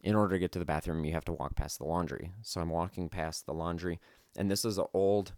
in 0.00 0.14
order 0.14 0.36
to 0.36 0.38
get 0.38 0.52
to 0.52 0.60
the 0.60 0.64
bathroom, 0.64 1.04
you 1.04 1.14
have 1.14 1.24
to 1.24 1.32
walk 1.32 1.56
past 1.56 1.78
the 1.78 1.84
laundry. 1.84 2.30
So 2.42 2.60
I'm 2.60 2.70
walking 2.70 3.08
past 3.08 3.44
the 3.44 3.54
laundry, 3.54 3.98
and 4.36 4.48
this 4.48 4.64
is 4.64 4.78
an 4.78 4.86
old, 4.94 5.32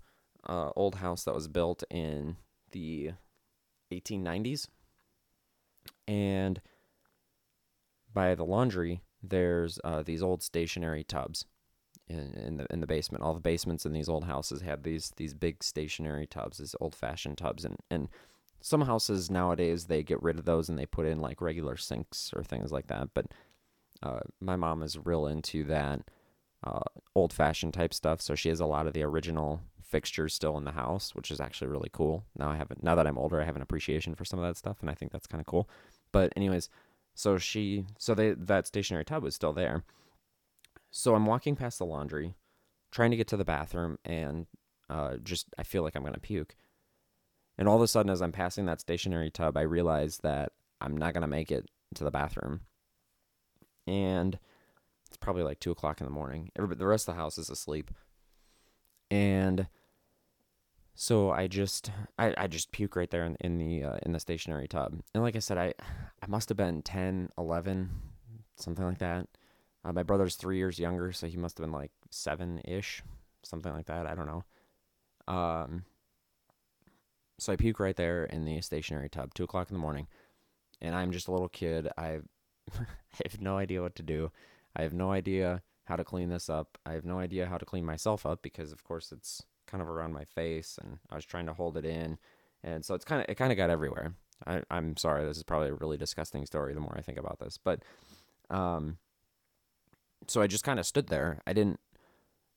uh, 0.46 0.72
old 0.76 0.96
house 0.96 1.24
that 1.24 1.34
was 1.34 1.48
built 1.48 1.84
in 1.88 2.36
the 2.72 3.12
1890s. 3.90 4.68
And 6.06 6.60
by 8.12 8.34
the 8.34 8.44
laundry, 8.44 9.02
there's 9.22 9.78
uh, 9.84 10.02
these 10.02 10.22
old 10.22 10.42
stationary 10.42 11.04
tubs 11.04 11.44
in, 12.08 12.34
in 12.34 12.56
the 12.56 12.66
in 12.70 12.80
the 12.80 12.86
basement. 12.86 13.22
All 13.22 13.34
the 13.34 13.40
basements 13.40 13.86
in 13.86 13.92
these 13.92 14.08
old 14.08 14.24
houses 14.24 14.62
had 14.62 14.82
these 14.82 15.12
these 15.16 15.34
big 15.34 15.62
stationary 15.62 16.26
tubs, 16.26 16.58
these 16.58 16.74
old 16.80 16.94
fashioned 16.94 17.38
tubs, 17.38 17.64
and 17.64 17.76
and 17.90 18.08
some 18.60 18.82
houses 18.82 19.30
nowadays 19.30 19.86
they 19.86 20.02
get 20.02 20.22
rid 20.22 20.38
of 20.38 20.44
those 20.44 20.68
and 20.68 20.78
they 20.78 20.86
put 20.86 21.06
in 21.06 21.20
like 21.20 21.40
regular 21.40 21.76
sinks 21.76 22.32
or 22.34 22.42
things 22.42 22.72
like 22.72 22.88
that. 22.88 23.08
But 23.14 23.26
uh, 24.02 24.20
my 24.40 24.56
mom 24.56 24.82
is 24.82 24.98
real 24.98 25.26
into 25.26 25.64
that 25.64 26.00
uh, 26.64 26.80
old 27.14 27.32
fashioned 27.32 27.74
type 27.74 27.94
stuff, 27.94 28.20
so 28.20 28.34
she 28.34 28.48
has 28.48 28.60
a 28.60 28.66
lot 28.66 28.86
of 28.86 28.92
the 28.92 29.02
original 29.02 29.60
fixtures 29.90 30.32
still 30.32 30.56
in 30.56 30.64
the 30.64 30.72
house, 30.72 31.14
which 31.14 31.30
is 31.30 31.40
actually 31.40 31.68
really 31.68 31.90
cool. 31.92 32.24
Now 32.38 32.50
I 32.50 32.56
haven't 32.56 32.82
now 32.82 32.94
that 32.94 33.06
I'm 33.06 33.18
older, 33.18 33.40
I 33.40 33.44
have 33.44 33.56
an 33.56 33.62
appreciation 33.62 34.14
for 34.14 34.24
some 34.24 34.38
of 34.38 34.46
that 34.46 34.56
stuff, 34.56 34.78
and 34.80 34.88
I 34.88 34.94
think 34.94 35.12
that's 35.12 35.26
kind 35.26 35.40
of 35.40 35.46
cool. 35.46 35.68
But 36.12 36.32
anyways, 36.36 36.68
so 37.14 37.38
she 37.38 37.84
so 37.98 38.14
they 38.14 38.32
that 38.32 38.66
stationary 38.66 39.04
tub 39.04 39.22
was 39.22 39.34
still 39.34 39.52
there. 39.52 39.84
So 40.90 41.14
I'm 41.14 41.26
walking 41.26 41.56
past 41.56 41.78
the 41.78 41.86
laundry, 41.86 42.34
trying 42.90 43.10
to 43.10 43.16
get 43.16 43.28
to 43.28 43.36
the 43.36 43.44
bathroom, 43.44 43.98
and 44.04 44.46
uh, 44.88 45.16
just 45.22 45.48
I 45.58 45.62
feel 45.62 45.82
like 45.82 45.94
I'm 45.96 46.04
gonna 46.04 46.18
puke. 46.18 46.56
And 47.58 47.68
all 47.68 47.76
of 47.76 47.82
a 47.82 47.88
sudden, 47.88 48.10
as 48.10 48.22
I'm 48.22 48.32
passing 48.32 48.66
that 48.66 48.80
stationary 48.80 49.30
tub, 49.30 49.56
I 49.56 49.62
realize 49.62 50.18
that 50.18 50.52
I'm 50.80 50.96
not 50.96 51.14
gonna 51.14 51.28
make 51.28 51.50
it 51.50 51.68
to 51.94 52.04
the 52.04 52.10
bathroom. 52.10 52.60
And 53.86 54.38
it's 55.08 55.16
probably 55.16 55.42
like 55.42 55.58
two 55.58 55.72
o'clock 55.72 56.00
in 56.00 56.06
the 56.06 56.12
morning. 56.12 56.50
Everybody, 56.56 56.78
the 56.78 56.86
rest 56.86 57.08
of 57.08 57.14
the 57.14 57.20
house 57.20 57.38
is 57.38 57.50
asleep, 57.50 57.90
and 59.10 59.66
so 61.00 61.30
I 61.30 61.46
just 61.46 61.90
I, 62.18 62.34
I 62.36 62.46
just 62.46 62.72
puke 62.72 62.94
right 62.94 63.10
there 63.10 63.24
in, 63.24 63.34
in 63.40 63.56
the 63.56 63.84
uh, 63.84 63.96
in 64.02 64.12
the 64.12 64.20
stationary 64.20 64.68
tub. 64.68 65.00
And 65.14 65.22
like 65.22 65.34
I 65.34 65.38
said, 65.38 65.56
I 65.56 65.72
I 66.22 66.26
must 66.28 66.50
have 66.50 66.58
been 66.58 66.82
10, 66.82 67.30
11, 67.38 67.88
something 68.56 68.84
like 68.84 68.98
that. 68.98 69.26
Uh, 69.82 69.94
my 69.94 70.02
brother's 70.02 70.36
three 70.36 70.58
years 70.58 70.78
younger, 70.78 71.10
so 71.12 71.26
he 71.26 71.38
must 71.38 71.56
have 71.56 71.64
been 71.64 71.72
like 71.72 71.90
seven 72.10 72.60
ish, 72.66 73.02
something 73.42 73.72
like 73.72 73.86
that. 73.86 74.06
I 74.06 74.14
don't 74.14 74.26
know. 74.26 74.44
Um, 75.26 75.84
so 77.38 77.54
I 77.54 77.56
puke 77.56 77.80
right 77.80 77.96
there 77.96 78.26
in 78.26 78.44
the 78.44 78.60
stationary 78.60 79.08
tub, 79.08 79.32
two 79.32 79.44
o'clock 79.44 79.70
in 79.70 79.74
the 79.74 79.80
morning, 79.80 80.06
and 80.82 80.94
I'm 80.94 81.12
just 81.12 81.28
a 81.28 81.32
little 81.32 81.48
kid. 81.48 81.88
I, 81.96 82.18
I 82.78 83.22
have 83.24 83.40
no 83.40 83.56
idea 83.56 83.80
what 83.80 83.94
to 83.94 84.02
do. 84.02 84.32
I 84.76 84.82
have 84.82 84.92
no 84.92 85.12
idea 85.12 85.62
how 85.84 85.96
to 85.96 86.04
clean 86.04 86.28
this 86.28 86.50
up. 86.50 86.76
I 86.84 86.92
have 86.92 87.06
no 87.06 87.18
idea 87.18 87.46
how 87.46 87.56
to 87.56 87.64
clean 87.64 87.86
myself 87.86 88.26
up 88.26 88.42
because, 88.42 88.70
of 88.70 88.84
course, 88.84 89.12
it's 89.12 89.44
kind 89.70 89.82
of 89.82 89.88
around 89.88 90.12
my 90.12 90.24
face, 90.24 90.78
and 90.80 90.98
I 91.10 91.14
was 91.14 91.24
trying 91.24 91.46
to 91.46 91.54
hold 91.54 91.76
it 91.76 91.84
in, 91.84 92.18
and 92.62 92.84
so 92.84 92.94
it's 92.94 93.04
kind 93.04 93.22
of 93.22 93.26
it 93.28 93.36
kind 93.36 93.52
of 93.52 93.58
got 93.58 93.70
everywhere. 93.70 94.14
I, 94.46 94.62
I'm 94.70 94.96
sorry, 94.96 95.24
this 95.24 95.36
is 95.36 95.42
probably 95.42 95.68
a 95.68 95.74
really 95.74 95.98
disgusting 95.98 96.46
story. 96.46 96.74
The 96.74 96.80
more 96.80 96.94
I 96.96 97.02
think 97.02 97.18
about 97.18 97.38
this, 97.40 97.58
but 97.58 97.82
um, 98.48 98.98
so 100.26 100.40
I 100.40 100.46
just 100.46 100.64
kind 100.64 100.78
of 100.78 100.86
stood 100.86 101.08
there. 101.08 101.40
I 101.46 101.52
didn't 101.52 101.80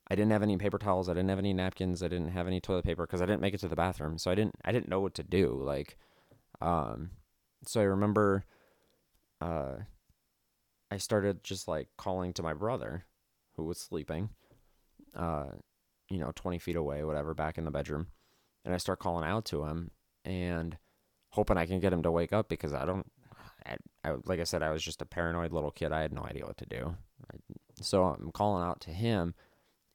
I 0.10 0.16
didn't 0.16 0.32
have 0.32 0.44
any 0.44 0.58
paper 0.58 0.78
towels. 0.78 1.10
I 1.10 1.14
didn't 1.14 1.30
have 1.30 1.40
any 1.40 1.54
napkins. 1.54 2.04
I 2.04 2.08
didn't 2.08 2.30
have 2.30 2.48
any 2.48 2.60
toilet 2.60 2.86
paper 2.86 3.06
because 3.06 3.22
I 3.22 3.26
didn't 3.26 3.42
make 3.42 3.54
it 3.54 3.60
to 3.62 3.68
the 3.68 3.76
bathroom. 3.76 4.18
So 4.18 4.32
I 4.32 4.36
didn't 4.36 4.56
I 4.66 4.72
didn't 4.72 4.90
know 4.90 5.00
what 5.00 5.14
to 5.16 5.24
do. 5.24 5.60
Like, 5.64 5.98
um, 6.62 7.12
so 7.66 7.80
I 7.80 7.86
remember, 7.86 8.46
uh, 9.42 9.76
I 10.92 10.98
started 10.98 11.44
just 11.44 11.68
like 11.68 11.88
calling 11.98 12.34
to 12.34 12.44
my 12.44 12.54
brother, 12.54 13.06
who 13.56 13.64
was 13.64 13.78
sleeping, 13.78 14.30
uh, 15.16 15.52
you 16.14 16.20
know, 16.20 16.32
twenty 16.36 16.60
feet 16.60 16.76
away, 16.76 17.04
whatever, 17.04 17.34
back 17.34 17.58
in 17.58 17.66
the 17.66 17.72
bedroom, 17.72 18.08
and 18.64 18.74
I 18.74 18.78
start 18.78 19.00
calling 19.00 19.28
out 19.28 19.46
to 19.46 19.66
him 19.66 19.92
and 20.24 20.78
hoping 21.30 21.58
I 21.58 21.66
can 21.66 21.80
get 21.80 21.94
him 21.94 22.04
to 22.04 22.12
wake 22.12 22.34
up 22.34 22.48
because 22.50 22.74
I 22.74 22.86
don't. 22.86 23.10
I, 23.66 23.78
I 24.04 24.16
like 24.26 24.40
I 24.40 24.44
said, 24.44 24.62
I 24.62 24.72
was 24.72 24.84
just 24.84 25.02
a 25.02 25.06
paranoid 25.06 25.52
little 25.52 25.72
kid. 25.72 25.92
I 25.92 26.02
had 26.02 26.14
no 26.14 26.24
idea 26.24 26.46
what 26.46 26.58
to 26.58 26.66
do. 26.66 26.96
So 27.82 28.04
I'm 28.04 28.32
calling 28.32 28.64
out 28.64 28.80
to 28.82 28.92
him 28.92 29.34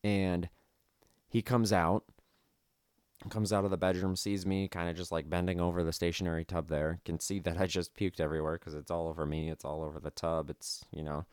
and 0.03 0.49
he 1.29 1.43
comes 1.43 1.73
out 1.73 2.05
comes 3.31 3.53
out 3.53 3.65
of 3.65 3.71
the 3.71 3.77
bedroom 3.77 4.15
sees 4.15 4.47
me 4.47 4.69
kind 4.69 4.89
of 4.89 4.97
just 4.97 5.11
like 5.11 5.29
bending 5.29 5.61
over 5.61 5.83
the 5.83 5.93
stationary 5.93 6.45
tub 6.45 6.69
there 6.69 7.01
can 7.05 7.19
see 7.19 7.41
that 7.41 7.59
i 7.59 7.67
just 7.67 7.95
puked 7.97 8.21
everywhere 8.21 8.55
because 8.55 8.75
it's 8.75 8.93
all 8.93 9.09
over 9.09 9.27
me 9.27 9.51
it's 9.51 9.65
all 9.65 9.83
over 9.83 9.99
the 9.99 10.11
tub 10.11 10.49
it's 10.49 10.85
you 10.93 11.03
know 11.03 11.27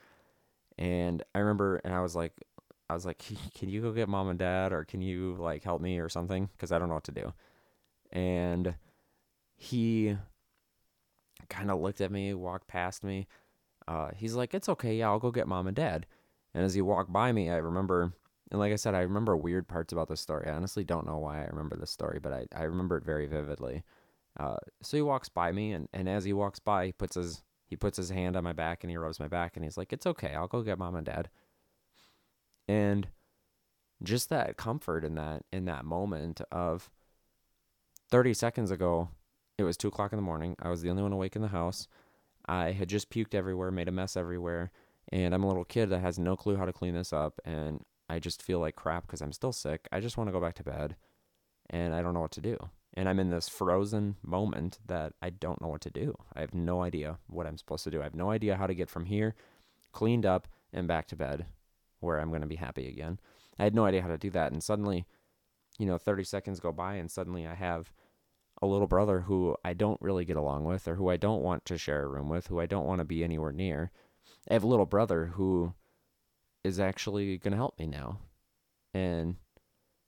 and 0.80 1.22
i 1.36 1.40
remember 1.40 1.78
and 1.86 1.94
i 1.94 2.02
was 2.02 2.16
like 2.16 2.34
i 2.90 2.94
was 2.94 3.06
like 3.06 3.22
can 3.54 3.70
you 3.70 3.82
go 3.82 3.92
get 3.92 4.10
mom 4.10 4.30
and 4.30 4.40
dad 4.40 4.72
or 4.72 4.84
can 4.84 5.02
you 5.02 5.36
like 5.40 5.64
help 5.64 5.82
me 5.82 6.00
or 6.00 6.10
something 6.10 6.50
because 6.54 6.72
i 6.72 6.80
don't 6.80 6.90
know 6.90 6.96
what 6.96 7.04
to 7.04 7.12
do 7.12 7.34
and 8.12 8.76
he 9.56 10.18
kind 11.50 11.72
of 11.72 11.80
looked 11.80 12.02
at 12.02 12.12
me 12.12 12.34
walked 12.34 12.68
past 12.68 13.04
me 13.04 13.28
uh, 13.88 14.10
he's 14.16 14.34
like 14.34 14.54
it's 14.54 14.68
okay 14.68 14.96
yeah 14.96 15.08
i'll 15.08 15.20
go 15.20 15.32
get 15.32 15.48
mom 15.48 15.68
and 15.68 15.76
dad 15.76 16.08
and 16.54 16.64
as 16.64 16.74
he 16.74 16.82
walked 16.82 17.14
by 17.14 17.32
me 17.32 17.50
i 17.50 17.56
remember 17.56 18.14
and 18.52 18.60
like 18.60 18.72
I 18.72 18.76
said, 18.76 18.94
I 18.94 19.02
remember 19.02 19.36
weird 19.36 19.68
parts 19.68 19.92
about 19.92 20.08
this 20.08 20.22
story. 20.22 20.48
I 20.48 20.54
honestly 20.54 20.84
don't 20.84 21.08
know 21.08 21.18
why 21.18 21.42
I 21.42 21.48
remember 21.48 21.76
this 21.76 21.92
story, 21.92 22.20
but 22.22 22.32
I, 22.32 22.46
I 22.56 22.64
remember 22.64 22.98
it 22.98 23.04
very 23.04 23.26
vividly. 23.26 23.84
Uh, 24.40 24.58
so 24.82 24.98
he 24.98 25.02
walks 25.02 25.30
by 25.30 25.52
me, 25.52 25.72
and, 25.72 25.88
and 25.94 26.08
as 26.08 26.26
he 26.26 26.34
walks 26.34 26.60
by, 26.60 26.88
he 26.88 26.92
puts 26.92 27.16
his 27.16 27.42
he 27.68 27.76
puts 27.76 27.98
his 27.98 28.12
hand 28.12 28.36
on 28.36 28.44
my 28.44 28.54
back 28.54 28.84
and 28.84 28.92
he 28.92 28.98
rubs 28.98 29.20
my 29.20 29.28
back, 29.28 29.56
and 29.56 29.64
he's 29.64 29.78
like, 29.78 29.92
"It's 29.92 30.06
okay, 30.06 30.36
I'll 30.36 30.48
go 30.48 30.62
get 30.62 30.78
mom 30.78 30.96
and 30.96 31.06
dad." 31.06 31.30
And 32.68 33.08
just 34.04 34.30
that 34.30 34.58
comfort 34.58 35.04
in 35.04 35.16
that 35.16 35.44
in 35.52 35.66
that 35.66 35.86
moment 35.86 36.42
of 36.52 36.90
thirty 38.10 38.34
seconds 38.34 38.72
ago, 38.72 39.10
it 39.58 39.64
was 39.64 39.78
two 39.78 39.88
o'clock 39.88 40.12
in 40.12 40.18
the 40.18 40.24
morning. 40.24 40.56
I 40.62 40.70
was 40.70 40.82
the 40.82 40.90
only 40.90 41.04
one 41.04 41.14
awake 41.14 41.36
in 41.36 41.42
the 41.42 41.50
house. 41.50 41.88
I 42.48 42.72
had 42.72 42.90
just 42.90 43.10
puked 43.10 43.34
everywhere, 43.34 43.72
made 43.72 43.88
a 43.88 43.92
mess 43.92 44.16
everywhere, 44.16 44.72
and 45.12 45.34
I'm 45.34 45.44
a 45.44 45.48
little 45.48 45.66
kid 45.66 45.90
that 45.90 46.02
has 46.02 46.20
no 46.20 46.36
clue 46.36 46.58
how 46.58 46.66
to 46.66 46.74
clean 46.74 46.94
this 46.94 47.14
up, 47.14 47.40
and 47.44 47.84
I 48.10 48.20
just 48.20 48.42
feel 48.42 48.60
like 48.60 48.76
crap 48.76 49.08
because 49.08 49.22
I'm 49.22 49.32
still 49.32 49.52
sick. 49.52 49.88
I 49.92 50.00
just 50.00 50.18
want 50.18 50.28
to 50.28 50.32
go 50.32 50.42
back 50.42 50.56
to 50.56 50.64
bed 50.64 50.96
and 51.70 51.94
I 51.94 52.02
don't 52.02 52.14
know 52.14 52.20
what 52.20 52.32
to 52.34 52.42
do. 52.42 52.58
And 52.94 53.10
I'm 53.10 53.20
in 53.20 53.30
this 53.30 53.50
frozen 53.50 54.16
moment 54.24 54.80
that 54.86 55.14
I 55.22 55.30
don't 55.32 55.62
know 55.62 55.68
what 55.68 55.82
to 55.82 55.90
do. 55.90 56.16
I 56.34 56.42
have 56.42 56.54
no 56.54 56.82
idea 56.82 57.18
what 57.28 57.46
I'm 57.46 57.58
supposed 57.58 57.84
to 57.86 57.92
do. 57.92 58.00
I 58.00 58.04
have 58.04 58.16
no 58.16 58.32
idea 58.32 58.56
how 58.56 58.68
to 58.68 58.76
get 58.76 58.90
from 58.90 59.06
here 59.06 59.36
cleaned 59.92 60.26
up 60.26 60.48
and 60.72 60.88
back 60.88 61.08
to 61.08 61.16
bed 61.16 61.46
where 62.06 62.20
I'm 62.20 62.30
going 62.30 62.42
to 62.42 62.48
be 62.48 62.56
happy 62.56 62.88
again. 62.88 63.20
I 63.60 63.64
had 63.64 63.76
no 63.76 63.86
idea 63.86 64.02
how 64.02 64.08
to 64.08 64.18
do 64.18 64.30
that. 64.32 64.52
And 64.52 64.64
suddenly, 64.64 65.06
you 65.78 65.86
know, 65.86 65.98
30 65.98 66.24
seconds 66.24 66.60
go 66.60 66.72
by 66.72 66.96
and 66.96 67.10
suddenly 67.10 67.46
I 67.46 67.56
have 67.56 67.92
a 68.62 68.68
little 68.68 68.88
brother 68.88 69.22
who 69.22 69.58
I 69.66 69.74
don't 69.74 70.02
really 70.02 70.26
get 70.26 70.38
along 70.38 70.64
with 70.64 70.88
or 70.88 70.96
who 70.96 71.10
I 71.10 71.18
don't 71.18 71.42
want 71.42 71.66
to 71.66 71.78
share 71.78 72.04
a 72.04 72.08
room 72.08 72.30
with, 72.30 72.48
who 72.48 72.60
I 72.60 72.66
don't 72.66 72.86
want 72.86 73.00
to 73.00 73.06
be 73.06 73.24
anywhere 73.24 73.52
near. 73.52 73.92
I 74.50 74.54
have 74.54 74.64
a 74.64 74.68
little 74.68 74.86
brother 74.86 75.26
who 75.36 75.74
is 76.64 76.80
actually 76.80 77.38
going 77.38 77.52
to 77.52 77.58
help 77.58 77.78
me 77.78 77.88
now 77.88 78.20
and 78.94 79.36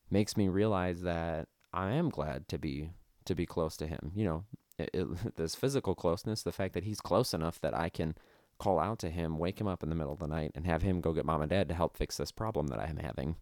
makes 0.09 0.37
me 0.37 0.47
realize 0.47 1.01
that 1.01 1.47
I 1.73 1.91
am 1.91 2.09
glad 2.09 2.47
to 2.49 2.57
be 2.57 2.91
to 3.25 3.35
be 3.35 3.45
close 3.45 3.75
to 3.77 3.87
him. 3.87 4.11
You 4.15 4.25
know, 4.25 4.43
it, 4.79 4.89
it, 4.93 5.35
this 5.35 5.55
physical 5.55 5.95
closeness, 5.95 6.43
the 6.43 6.51
fact 6.51 6.73
that 6.73 6.85
he's 6.85 7.01
close 7.01 7.33
enough 7.33 7.59
that 7.61 7.73
I 7.73 7.89
can 7.89 8.15
call 8.59 8.79
out 8.79 8.99
to 8.99 9.09
him, 9.09 9.37
wake 9.37 9.59
him 9.59 9.67
up 9.67 9.83
in 9.83 9.89
the 9.89 9.95
middle 9.95 10.13
of 10.13 10.19
the 10.19 10.27
night, 10.27 10.51
and 10.55 10.65
have 10.65 10.81
him 10.81 11.01
go 11.01 11.13
get 11.13 11.25
mom 11.25 11.41
and 11.41 11.49
dad 11.49 11.69
to 11.69 11.75
help 11.75 11.97
fix 11.97 12.17
this 12.17 12.31
problem 12.31 12.67
that 12.67 12.79
I 12.79 12.85
am 12.85 12.97
having. 12.97 13.35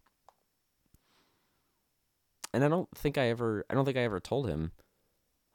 And 2.52 2.64
I 2.64 2.68
don't 2.68 2.88
think 2.94 3.18
I 3.18 3.28
ever, 3.28 3.64
I 3.68 3.74
don't 3.74 3.84
think 3.84 3.96
I 3.96 4.02
ever 4.02 4.20
told 4.20 4.48
him 4.48 4.72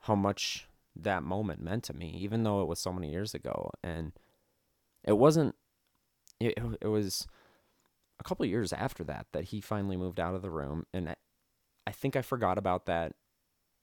how 0.01 0.15
much 0.15 0.67
that 0.95 1.23
moment 1.23 1.61
meant 1.61 1.83
to 1.85 1.93
me, 1.93 2.15
even 2.19 2.43
though 2.43 2.61
it 2.61 2.67
was 2.67 2.79
so 2.79 2.91
many 2.91 3.11
years 3.11 3.33
ago. 3.33 3.71
And 3.83 4.11
it 5.03 5.17
wasn't, 5.17 5.55
it, 6.39 6.57
it 6.81 6.87
was 6.87 7.27
a 8.19 8.23
couple 8.23 8.45
years 8.45 8.71
after 8.71 9.03
that 9.05 9.27
that 9.33 9.45
he 9.45 9.61
finally 9.61 9.97
moved 9.97 10.19
out 10.19 10.35
of 10.35 10.41
the 10.41 10.49
room 10.49 10.85
and 10.93 11.09
I, 11.09 11.15
I 11.87 11.91
think 11.91 12.15
I 12.15 12.21
forgot 12.21 12.59
about 12.59 12.85
that 12.85 13.13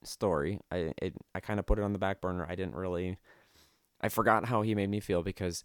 story. 0.04 0.60
I 0.70 0.92
it, 1.02 1.14
I 1.34 1.40
kind 1.40 1.58
of 1.58 1.66
put 1.66 1.78
it 1.78 1.82
on 1.82 1.92
the 1.92 1.98
back 1.98 2.20
burner. 2.20 2.46
I 2.48 2.54
didn't 2.54 2.76
really 2.76 3.18
I 4.00 4.08
forgot 4.08 4.46
how 4.46 4.62
he 4.62 4.74
made 4.74 4.90
me 4.90 5.00
feel 5.00 5.22
because 5.22 5.64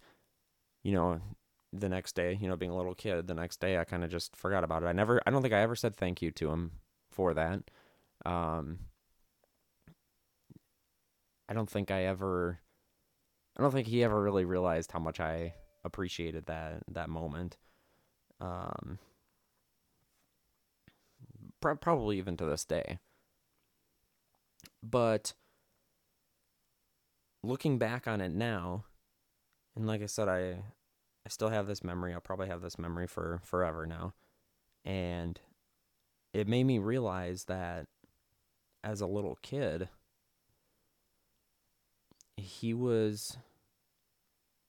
you 0.82 0.92
know, 0.92 1.20
the 1.72 1.88
next 1.88 2.14
day, 2.14 2.38
you 2.40 2.46
know, 2.46 2.56
being 2.56 2.70
a 2.70 2.76
little 2.76 2.94
kid, 2.94 3.26
the 3.26 3.34
next 3.34 3.58
day 3.58 3.78
I 3.78 3.84
kind 3.84 4.04
of 4.04 4.10
just 4.10 4.36
forgot 4.36 4.62
about 4.64 4.82
it. 4.82 4.86
I 4.86 4.92
never 4.92 5.20
I 5.26 5.30
don't 5.30 5.42
think 5.42 5.54
I 5.54 5.60
ever 5.62 5.74
said 5.74 5.96
thank 5.96 6.22
you 6.22 6.30
to 6.32 6.50
him 6.50 6.72
for 7.10 7.34
that. 7.34 7.62
Um 8.24 8.80
I 11.48 11.54
don't 11.54 11.68
think 11.68 11.90
I 11.90 12.04
ever 12.04 12.60
I 13.56 13.62
don't 13.62 13.72
think 13.72 13.88
he 13.88 14.04
ever 14.04 14.22
really 14.22 14.44
realized 14.44 14.92
how 14.92 14.98
much 14.98 15.20
I 15.20 15.54
appreciated 15.84 16.46
that 16.46 16.82
that 16.88 17.08
moment. 17.08 17.56
Um 18.40 18.98
pro- 21.60 21.76
probably 21.76 22.18
even 22.18 22.36
to 22.36 22.44
this 22.44 22.64
day. 22.64 22.98
But 24.82 25.32
looking 27.44 27.78
back 27.78 28.06
on 28.06 28.20
it 28.20 28.32
now, 28.32 28.84
and 29.76 29.86
like 29.86 30.02
I 30.02 30.06
said, 30.06 30.28
I 30.28 30.62
I 31.26 31.30
still 31.30 31.48
have 31.48 31.66
this 31.66 31.82
memory. 31.82 32.12
I'll 32.12 32.20
probably 32.20 32.48
have 32.48 32.60
this 32.60 32.78
memory 32.78 33.06
for 33.06 33.40
forever 33.44 33.86
now. 33.86 34.12
And 34.84 35.40
it 36.34 36.46
made 36.46 36.64
me 36.64 36.78
realize 36.78 37.44
that 37.44 37.86
as 38.82 39.00
a 39.00 39.06
little 39.06 39.38
kid, 39.40 39.88
he 42.36 42.74
was 42.74 43.38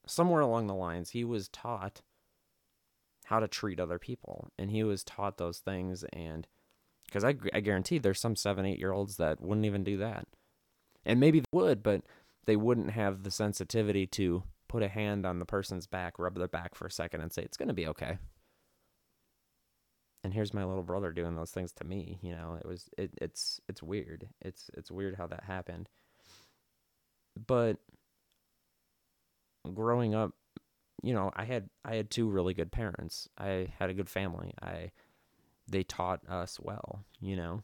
somewhere 0.08 0.42
along 0.42 0.68
the 0.68 0.76
lines, 0.76 1.10
he 1.10 1.26
was 1.26 1.50
taught 1.50 2.02
how 3.26 3.40
to 3.40 3.48
treat 3.48 3.80
other 3.80 4.00
people. 4.00 4.52
And 4.58 4.72
he 4.72 4.84
was 4.84 5.04
taught 5.04 5.38
those 5.38 5.60
things. 5.60 6.06
And 6.14 6.48
because 7.06 7.26
I, 7.26 7.36
I 7.54 7.60
guarantee 7.60 7.98
there's 7.98 8.22
some 8.22 8.38
seven, 8.38 8.66
eight 8.66 8.80
year 8.80 8.94
olds 8.94 9.18
that 9.18 9.42
wouldn't 9.42 9.66
even 9.66 9.84
do 9.84 9.98
that. 9.98 10.28
And 11.04 11.20
maybe 11.20 11.42
they 11.42 11.46
would, 11.52 11.84
but 11.84 12.02
they 12.46 12.56
wouldn't 12.56 12.92
have 12.92 13.24
the 13.24 13.32
sensitivity 13.32 14.06
to 14.08 14.44
put 14.68 14.84
a 14.84 14.88
hand 14.88 15.26
on 15.26 15.40
the 15.40 15.46
person's 15.46 15.88
back, 15.88 16.20
rub 16.20 16.38
their 16.38 16.48
back 16.48 16.76
for 16.76 16.88
a 16.88 16.92
second, 16.92 17.22
and 17.22 17.32
say, 17.32 17.42
it's 17.42 17.58
going 17.58 17.68
to 17.68 17.74
be 17.74 17.88
okay. 17.88 18.18
And 20.24 20.34
here's 20.34 20.54
my 20.54 20.64
little 20.64 20.84
brother 20.84 21.12
doing 21.12 21.36
those 21.36 21.52
things 21.52 21.72
to 21.74 21.84
me. 21.84 22.18
You 22.22 22.32
know, 22.32 22.58
it 22.60 22.68
was 22.68 22.90
it, 22.98 23.12
it's 23.22 23.62
it's 23.70 23.84
weird. 23.84 24.28
It's 24.42 24.72
it's 24.74 24.90
weird 24.90 25.16
how 25.18 25.28
that 25.28 25.44
happened. 25.44 25.88
But 27.46 27.78
growing 29.72 30.16
up, 30.16 30.32
you 31.04 31.14
know, 31.14 31.32
I 31.36 31.46
had 31.46 31.70
I 31.84 31.96
had 31.96 32.10
two 32.10 32.28
really 32.28 32.56
good 32.56 32.72
parents. 32.72 33.30
I 33.38 33.68
had 33.78 33.92
a 33.92 33.94
good 33.94 34.10
family. 34.10 34.56
I 34.60 34.92
they 35.68 35.84
taught 35.84 36.28
us 36.28 36.60
well, 36.60 37.06
you 37.20 37.36
know. 37.36 37.62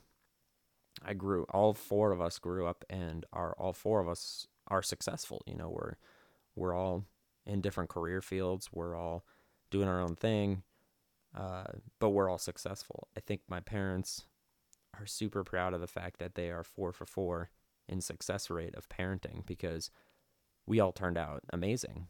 I 1.04 1.14
grew 1.14 1.46
all 1.50 1.74
four 1.74 2.12
of 2.12 2.22
us 2.22 2.38
grew 2.38 2.68
up 2.68 2.86
and 2.90 3.26
are 3.34 3.56
all 3.58 3.74
four 3.74 4.00
of 4.02 4.08
us 4.08 4.48
are 4.72 4.82
successful, 4.82 5.42
you 5.46 5.56
know, 5.56 5.70
we're 5.70 5.96
we're 6.56 6.74
all 6.74 7.06
in 7.46 7.62
different 7.62 7.90
career 7.90 8.22
fields, 8.22 8.70
we're 8.72 8.96
all 8.96 9.26
doing 9.70 9.88
our 9.88 10.02
own 10.02 10.16
thing. 10.16 10.64
Uh, 11.36 11.64
but 12.00 12.10
we're 12.10 12.30
all 12.30 12.38
successful. 12.38 13.08
I 13.16 13.22
think 13.22 13.42
my 13.48 13.62
parents 13.62 14.24
are 15.00 15.06
super 15.06 15.44
proud 15.44 15.74
of 15.74 15.80
the 15.80 15.88
fact 15.88 16.20
that 16.20 16.36
they 16.36 16.52
are 16.52 16.64
4 16.64 16.92
for 16.92 17.06
4 17.06 17.50
in 17.88 18.02
success 18.02 18.50
rate 18.50 18.76
of 18.76 18.90
parenting 18.90 19.46
because 19.46 19.92
we 20.66 20.80
all 20.80 20.92
turned 20.92 21.18
out 21.18 21.44
amazing. 21.52 22.08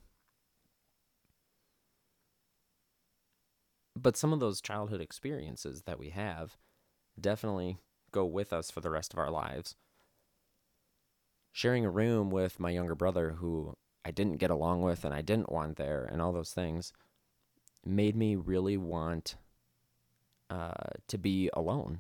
But 3.95 4.17
some 4.17 4.34
of 4.34 4.39
those 4.39 4.62
childhood 4.62 5.02
experiences 5.02 5.84
that 5.84 6.00
we 6.00 6.10
have 6.10 6.58
definitely 7.19 7.78
go 8.12 8.26
with 8.26 8.52
us 8.52 8.71
for 8.71 8.82
the 8.82 8.89
rest 8.89 9.13
of 9.13 9.19
our 9.19 9.30
lives. 9.30 9.76
Sharing 11.51 11.85
a 11.85 11.91
room 11.91 12.29
with 12.29 12.59
my 12.59 12.69
younger 12.69 12.95
brother, 12.95 13.31
who 13.31 13.75
I 14.05 14.11
didn't 14.11 14.37
get 14.37 14.51
along 14.51 14.81
with 14.81 15.03
and 15.05 15.13
I 15.13 15.21
didn't 15.21 15.51
want 15.51 15.77
there, 15.77 16.07
and 16.11 16.21
all 16.21 16.31
those 16.31 16.53
things, 16.53 16.93
made 17.85 18.15
me 18.15 18.35
really 18.35 18.77
want 18.77 19.35
uh, 20.49 20.73
to 21.07 21.17
be 21.17 21.49
alone. 21.53 21.99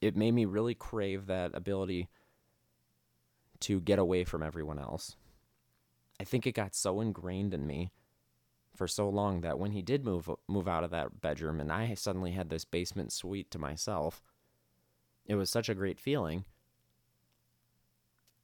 It 0.00 0.16
made 0.16 0.32
me 0.32 0.44
really 0.44 0.74
crave 0.74 1.26
that 1.26 1.54
ability 1.54 2.08
to 3.60 3.80
get 3.80 3.98
away 3.98 4.24
from 4.24 4.42
everyone 4.42 4.78
else. 4.78 5.16
I 6.18 6.24
think 6.24 6.46
it 6.46 6.52
got 6.52 6.74
so 6.74 7.00
ingrained 7.00 7.54
in 7.54 7.66
me 7.66 7.92
for 8.74 8.86
so 8.86 9.08
long 9.08 9.40
that 9.42 9.58
when 9.58 9.72
he 9.72 9.82
did 9.82 10.04
move 10.04 10.30
move 10.48 10.68
out 10.68 10.84
of 10.84 10.90
that 10.90 11.20
bedroom 11.20 11.60
and 11.60 11.72
I 11.72 11.94
suddenly 11.94 12.32
had 12.32 12.48
this 12.48 12.64
basement 12.64 13.12
suite 13.12 13.50
to 13.50 13.58
myself, 13.58 14.22
it 15.26 15.34
was 15.34 15.50
such 15.50 15.68
a 15.68 15.74
great 15.74 15.98
feeling. 16.00 16.44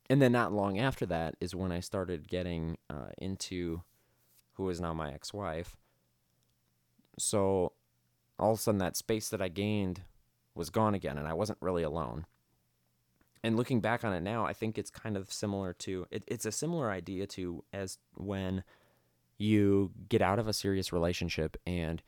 And 0.09 0.23
then 0.23 0.33
not 0.33 0.53
long 0.53 0.79
after 0.79 1.05
that 1.07 1.35
is 1.41 1.55
when 1.55 1.73
I 1.73 1.81
started 1.81 2.29
getting 2.29 2.79
uh, 2.89 3.09
into 3.19 3.83
who 4.53 4.69
is 4.69 4.81
now 4.81 4.95
my 4.95 5.13
ex-wife. 5.13 5.77
So 7.19 7.73
all 8.39 8.53
of 8.53 8.59
a 8.59 8.63
sudden 8.63 8.79
that 8.79 8.97
space 8.97 9.29
that 9.31 9.43
I 9.43 9.49
gained 9.49 10.03
was 10.55 10.71
gone 10.71 10.95
again 10.95 11.19
and 11.19 11.27
I 11.27 11.35
wasn't 11.35 11.59
really 11.61 11.83
alone. 11.83 12.27
And 13.43 13.57
looking 13.57 13.81
back 13.81 14.05
on 14.05 14.13
it 14.13 14.23
now, 14.23 14.45
I 14.45 14.53
think 14.53 14.79
it's 14.79 14.91
kind 14.91 15.17
of 15.17 15.33
similar 15.33 15.73
to 15.75 16.07
it, 16.11 16.25
it's 16.27 16.47
a 16.47 16.53
similar 16.53 16.91
idea 16.91 17.27
to 17.29 17.63
as 17.73 17.99
when 18.17 18.65
you 19.39 19.93
get 20.09 20.23
out 20.23 20.39
of 20.39 20.49
a 20.49 20.53
serious 20.53 20.93
relationship 20.93 21.57
and 21.67 22.03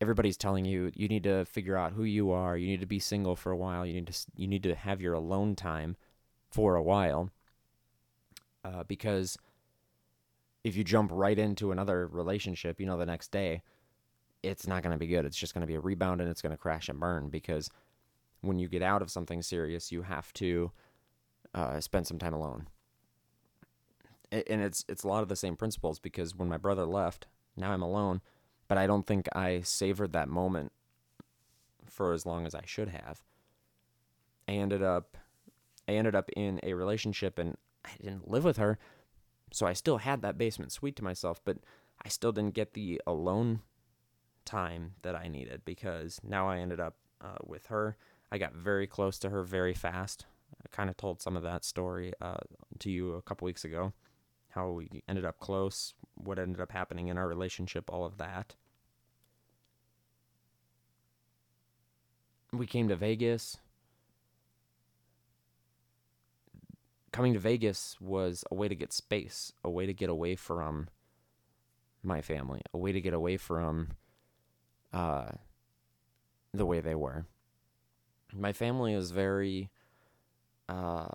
everybody's 0.00 0.36
telling 0.36 0.64
you 0.64 0.90
you 0.94 1.06
need 1.06 1.22
to 1.22 1.44
figure 1.44 1.76
out 1.76 1.92
who 1.92 2.02
you 2.02 2.30
are, 2.30 2.56
you 2.56 2.66
need 2.66 2.80
to 2.80 2.86
be 2.86 2.98
single 2.98 3.36
for 3.36 3.52
a 3.52 3.56
while, 3.56 3.86
you 3.86 3.94
need 3.94 4.08
to 4.08 4.26
you 4.36 4.46
need 4.46 4.62
to 4.64 4.74
have 4.74 5.00
your 5.00 5.14
alone 5.14 5.54
time 5.54 5.96
for 6.50 6.74
a 6.74 6.82
while. 6.82 7.30
Uh, 8.64 8.84
because 8.84 9.36
if 10.64 10.76
you 10.76 10.84
jump 10.84 11.10
right 11.12 11.38
into 11.38 11.72
another 11.72 12.06
relationship, 12.06 12.78
you 12.78 12.86
know, 12.86 12.96
the 12.96 13.06
next 13.06 13.30
day, 13.30 13.62
it's 14.42 14.66
not 14.66 14.82
going 14.82 14.92
to 14.92 14.98
be 14.98 15.06
good. 15.06 15.24
It's 15.24 15.36
just 15.36 15.54
going 15.54 15.62
to 15.62 15.66
be 15.66 15.74
a 15.74 15.80
rebound 15.80 16.20
and 16.20 16.30
it's 16.30 16.42
going 16.42 16.52
to 16.52 16.58
crash 16.58 16.88
and 16.88 16.98
burn 16.98 17.28
because 17.28 17.70
when 18.40 18.58
you 18.58 18.68
get 18.68 18.82
out 18.82 19.02
of 19.02 19.10
something 19.10 19.42
serious, 19.42 19.92
you 19.92 20.02
have 20.02 20.32
to 20.34 20.70
uh, 21.54 21.80
spend 21.80 22.06
some 22.06 22.18
time 22.18 22.34
alone. 22.34 22.68
And 24.30 24.62
it's 24.62 24.84
it's 24.88 25.04
a 25.04 25.08
lot 25.08 25.22
of 25.22 25.28
the 25.28 25.36
same 25.36 25.56
principles 25.56 25.98
because 25.98 26.34
when 26.34 26.48
my 26.48 26.56
brother 26.56 26.86
left, 26.86 27.26
now 27.54 27.72
I'm 27.72 27.82
alone, 27.82 28.22
but 28.66 28.78
I 28.78 28.86
don't 28.86 29.06
think 29.06 29.28
I 29.36 29.60
savored 29.60 30.14
that 30.14 30.28
moment 30.28 30.72
for 31.84 32.14
as 32.14 32.24
long 32.24 32.46
as 32.46 32.54
I 32.54 32.62
should 32.64 32.88
have. 32.88 33.22
I 34.48 34.52
ended 34.52 34.82
up 34.82 35.18
I 35.86 35.92
ended 35.92 36.14
up 36.14 36.30
in 36.34 36.60
a 36.62 36.72
relationship 36.72 37.38
and 37.38 37.56
I 37.84 37.90
didn't 38.00 38.30
live 38.30 38.44
with 38.44 38.56
her, 38.56 38.78
so 39.52 39.66
I 39.66 39.72
still 39.72 39.98
had 39.98 40.22
that 40.22 40.38
basement 40.38 40.72
suite 40.72 40.96
to 40.96 41.04
myself, 41.04 41.40
but 41.44 41.58
I 42.04 42.08
still 42.08 42.32
didn't 42.32 42.54
get 42.54 42.74
the 42.74 43.00
alone 43.06 43.60
time 44.44 44.94
that 45.02 45.14
I 45.14 45.28
needed 45.28 45.62
because 45.64 46.20
now 46.22 46.48
I 46.48 46.58
ended 46.58 46.80
up 46.80 46.96
uh, 47.20 47.38
with 47.44 47.66
her. 47.66 47.96
I 48.30 48.38
got 48.38 48.54
very 48.54 48.86
close 48.86 49.18
to 49.20 49.30
her 49.30 49.42
very 49.42 49.74
fast. 49.74 50.26
I 50.62 50.68
kind 50.70 50.90
of 50.90 50.96
told 50.96 51.20
some 51.20 51.36
of 51.36 51.42
that 51.42 51.64
story 51.64 52.12
uh, 52.20 52.38
to 52.80 52.90
you 52.90 53.14
a 53.14 53.22
couple 53.22 53.46
weeks 53.46 53.64
ago, 53.64 53.92
how 54.50 54.70
we 54.70 55.02
ended 55.08 55.24
up 55.24 55.38
close, 55.38 55.94
what 56.14 56.38
ended 56.38 56.60
up 56.60 56.72
happening 56.72 57.08
in 57.08 57.18
our 57.18 57.28
relationship, 57.28 57.90
all 57.90 58.04
of 58.04 58.18
that. 58.18 58.54
We 62.52 62.66
came 62.66 62.88
to 62.88 62.96
Vegas. 62.96 63.58
Coming 67.12 67.34
to 67.34 67.38
Vegas 67.38 67.96
was 68.00 68.42
a 68.50 68.54
way 68.54 68.68
to 68.68 68.74
get 68.74 68.92
space, 68.92 69.52
a 69.62 69.70
way 69.70 69.84
to 69.84 69.92
get 69.92 70.08
away 70.08 70.34
from 70.34 70.88
my 72.02 72.22
family, 72.22 72.62
a 72.72 72.78
way 72.78 72.90
to 72.90 73.00
get 73.02 73.12
away 73.12 73.36
from 73.36 73.88
uh, 74.92 75.32
the 76.54 76.66
way 76.66 76.80
they 76.80 76.94
were. 76.94 77.26
My 78.34 78.54
family 78.54 78.94
is 78.94 79.10
very, 79.10 79.70
uh, 80.70 81.08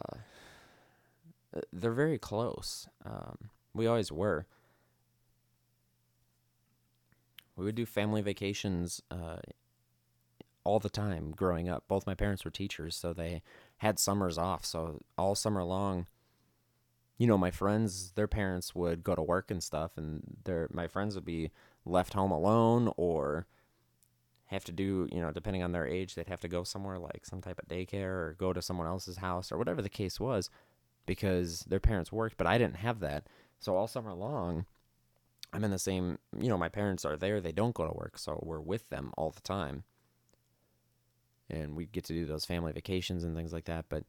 they're 1.73 1.91
very 1.91 2.19
close. 2.19 2.87
Um, 3.03 3.49
we 3.73 3.87
always 3.87 4.11
were. 4.11 4.45
We 7.55 7.65
would 7.65 7.75
do 7.75 7.87
family 7.87 8.21
vacations 8.21 9.01
uh, 9.09 9.37
all 10.63 10.79
the 10.79 10.89
time 10.91 11.31
growing 11.31 11.67
up. 11.67 11.85
Both 11.87 12.05
my 12.05 12.13
parents 12.13 12.45
were 12.45 12.51
teachers, 12.51 12.95
so 12.95 13.13
they 13.13 13.41
had 13.77 13.99
summers 13.99 14.37
off. 14.37 14.65
So 14.65 15.01
all 15.17 15.35
summer 15.35 15.63
long, 15.63 16.07
you 17.17 17.27
know, 17.27 17.37
my 17.37 17.51
friends, 17.51 18.11
their 18.11 18.27
parents 18.27 18.75
would 18.75 19.03
go 19.03 19.15
to 19.15 19.21
work 19.21 19.49
and 19.49 19.63
stuff, 19.63 19.91
and 19.97 20.21
their 20.43 20.67
my 20.71 20.87
friends 20.87 21.15
would 21.15 21.25
be 21.25 21.51
left 21.85 22.13
home 22.13 22.31
alone 22.31 22.91
or 22.97 23.47
have 24.47 24.63
to 24.65 24.71
do, 24.71 25.07
you 25.11 25.21
know, 25.21 25.31
depending 25.31 25.63
on 25.63 25.71
their 25.71 25.85
age, 25.87 26.15
they'd 26.15 26.29
have 26.29 26.41
to 26.41 26.47
go 26.47 26.63
somewhere 26.63 26.97
like 26.97 27.25
some 27.25 27.41
type 27.41 27.59
of 27.59 27.67
daycare 27.67 28.05
or 28.05 28.35
go 28.37 28.53
to 28.53 28.61
someone 28.61 28.87
else's 28.87 29.17
house 29.17 29.51
or 29.51 29.57
whatever 29.57 29.81
the 29.81 29.89
case 29.89 30.19
was 30.19 30.49
because 31.05 31.61
their 31.61 31.79
parents 31.79 32.11
worked, 32.11 32.37
but 32.37 32.47
I 32.47 32.57
didn't 32.57 32.77
have 32.77 32.99
that. 33.01 33.27
So 33.59 33.75
all 33.75 33.87
summer 33.87 34.13
long, 34.13 34.65
I'm 35.51 35.63
in 35.63 35.71
the 35.71 35.79
same, 35.79 36.19
you 36.37 36.49
know, 36.49 36.57
my 36.57 36.69
parents 36.69 37.03
are 37.03 37.17
there, 37.17 37.41
they 37.41 37.51
don't 37.51 37.75
go 37.75 37.87
to 37.87 37.93
work, 37.93 38.17
so 38.17 38.41
we're 38.45 38.61
with 38.61 38.89
them 38.89 39.11
all 39.17 39.31
the 39.31 39.41
time. 39.41 39.83
And 41.49 41.75
we 41.75 41.85
get 41.85 42.03
to 42.05 42.13
do 42.13 42.25
those 42.25 42.45
family 42.45 42.73
vacations 42.73 43.23
and 43.23 43.35
things 43.35 43.53
like 43.53 43.65
that, 43.65 43.85
but 43.89 44.03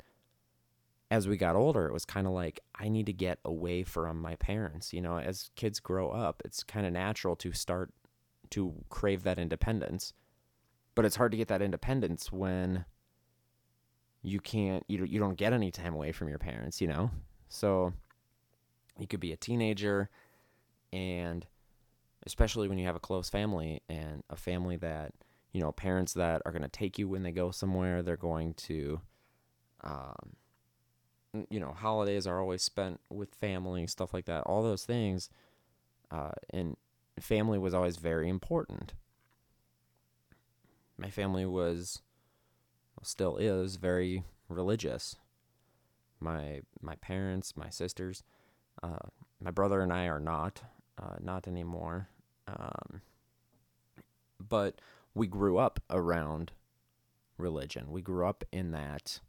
as 1.10 1.26
we 1.26 1.36
got 1.36 1.56
older, 1.56 1.86
it 1.86 1.92
was 1.92 2.04
kind 2.04 2.26
of 2.26 2.32
like 2.32 2.60
I 2.78 2.88
need 2.88 3.06
to 3.06 3.12
get 3.12 3.38
away 3.44 3.82
from 3.82 4.20
my 4.20 4.36
parents. 4.36 4.92
You 4.92 5.00
know, 5.00 5.18
as 5.18 5.50
kids 5.56 5.80
grow 5.80 6.10
up, 6.10 6.42
it's 6.44 6.62
kind 6.62 6.86
of 6.86 6.92
natural 6.92 7.34
to 7.36 7.52
start 7.52 7.90
to 8.50 8.74
crave 8.90 9.22
that 9.22 9.38
independence. 9.38 10.12
But 10.94 11.04
it's 11.04 11.16
hard 11.16 11.32
to 11.32 11.38
get 11.38 11.48
that 11.48 11.62
independence 11.62 12.30
when 12.32 12.84
you 14.22 14.40
can't 14.40 14.84
you 14.88 15.04
you 15.04 15.20
don't 15.20 15.36
get 15.36 15.52
any 15.52 15.70
time 15.70 15.94
away 15.94 16.10
from 16.10 16.28
your 16.28 16.38
parents 16.38 16.80
you 16.80 16.88
know? 16.88 17.10
So 17.48 17.92
you 18.98 19.06
could 19.06 19.20
be 19.20 19.32
a 19.32 19.36
teenager 19.36 20.10
and 20.92 21.46
especially 22.26 22.68
when 22.68 22.78
you 22.78 22.86
have 22.86 22.96
a 22.96 23.00
close 23.00 23.30
family 23.30 23.80
and 23.88 24.22
a 24.28 24.36
family 24.36 24.76
that 24.76 25.12
you 25.52 25.60
know 25.60 25.72
parents 25.72 26.12
that 26.14 26.42
are 26.44 26.52
going 26.52 26.62
to 26.62 26.68
take 26.68 26.98
you 26.98 27.08
when 27.08 27.22
they 27.22 27.32
go 27.32 27.50
somewhere. 27.50 28.02
They're 28.02 28.16
going 28.16 28.54
to 28.54 29.00
um, 29.82 30.36
you 31.50 31.60
know 31.60 31.72
holidays 31.72 32.26
are 32.26 32.40
always 32.40 32.62
spent 32.62 33.00
with 33.10 33.34
family 33.34 33.86
stuff 33.86 34.12
like 34.14 34.24
that 34.24 34.42
all 34.42 34.62
those 34.62 34.84
things 34.84 35.30
uh, 36.10 36.30
and 36.50 36.76
family 37.20 37.58
was 37.58 37.74
always 37.74 37.96
very 37.96 38.28
important. 38.28 38.94
My 40.96 41.10
family 41.10 41.46
was 41.46 42.00
still 43.02 43.36
is 43.36 43.76
very 43.76 44.24
religious. 44.48 45.16
My 46.20 46.62
my 46.80 46.96
parents 46.96 47.56
my 47.56 47.70
sisters 47.70 48.22
uh, 48.82 49.08
my 49.40 49.50
brother 49.50 49.80
and 49.80 49.92
i 49.92 50.06
are 50.06 50.20
not 50.20 50.62
uh, 51.00 51.16
not 51.20 51.46
anymore. 51.46 52.08
Um, 52.48 53.02
but 54.40 54.80
we 55.18 55.26
grew 55.26 55.58
up 55.58 55.80
around 55.90 56.52
religion. 57.36 57.90
We 57.90 58.00
grew 58.00 58.26
up 58.26 58.44
in 58.52 58.70
that. 58.70 59.20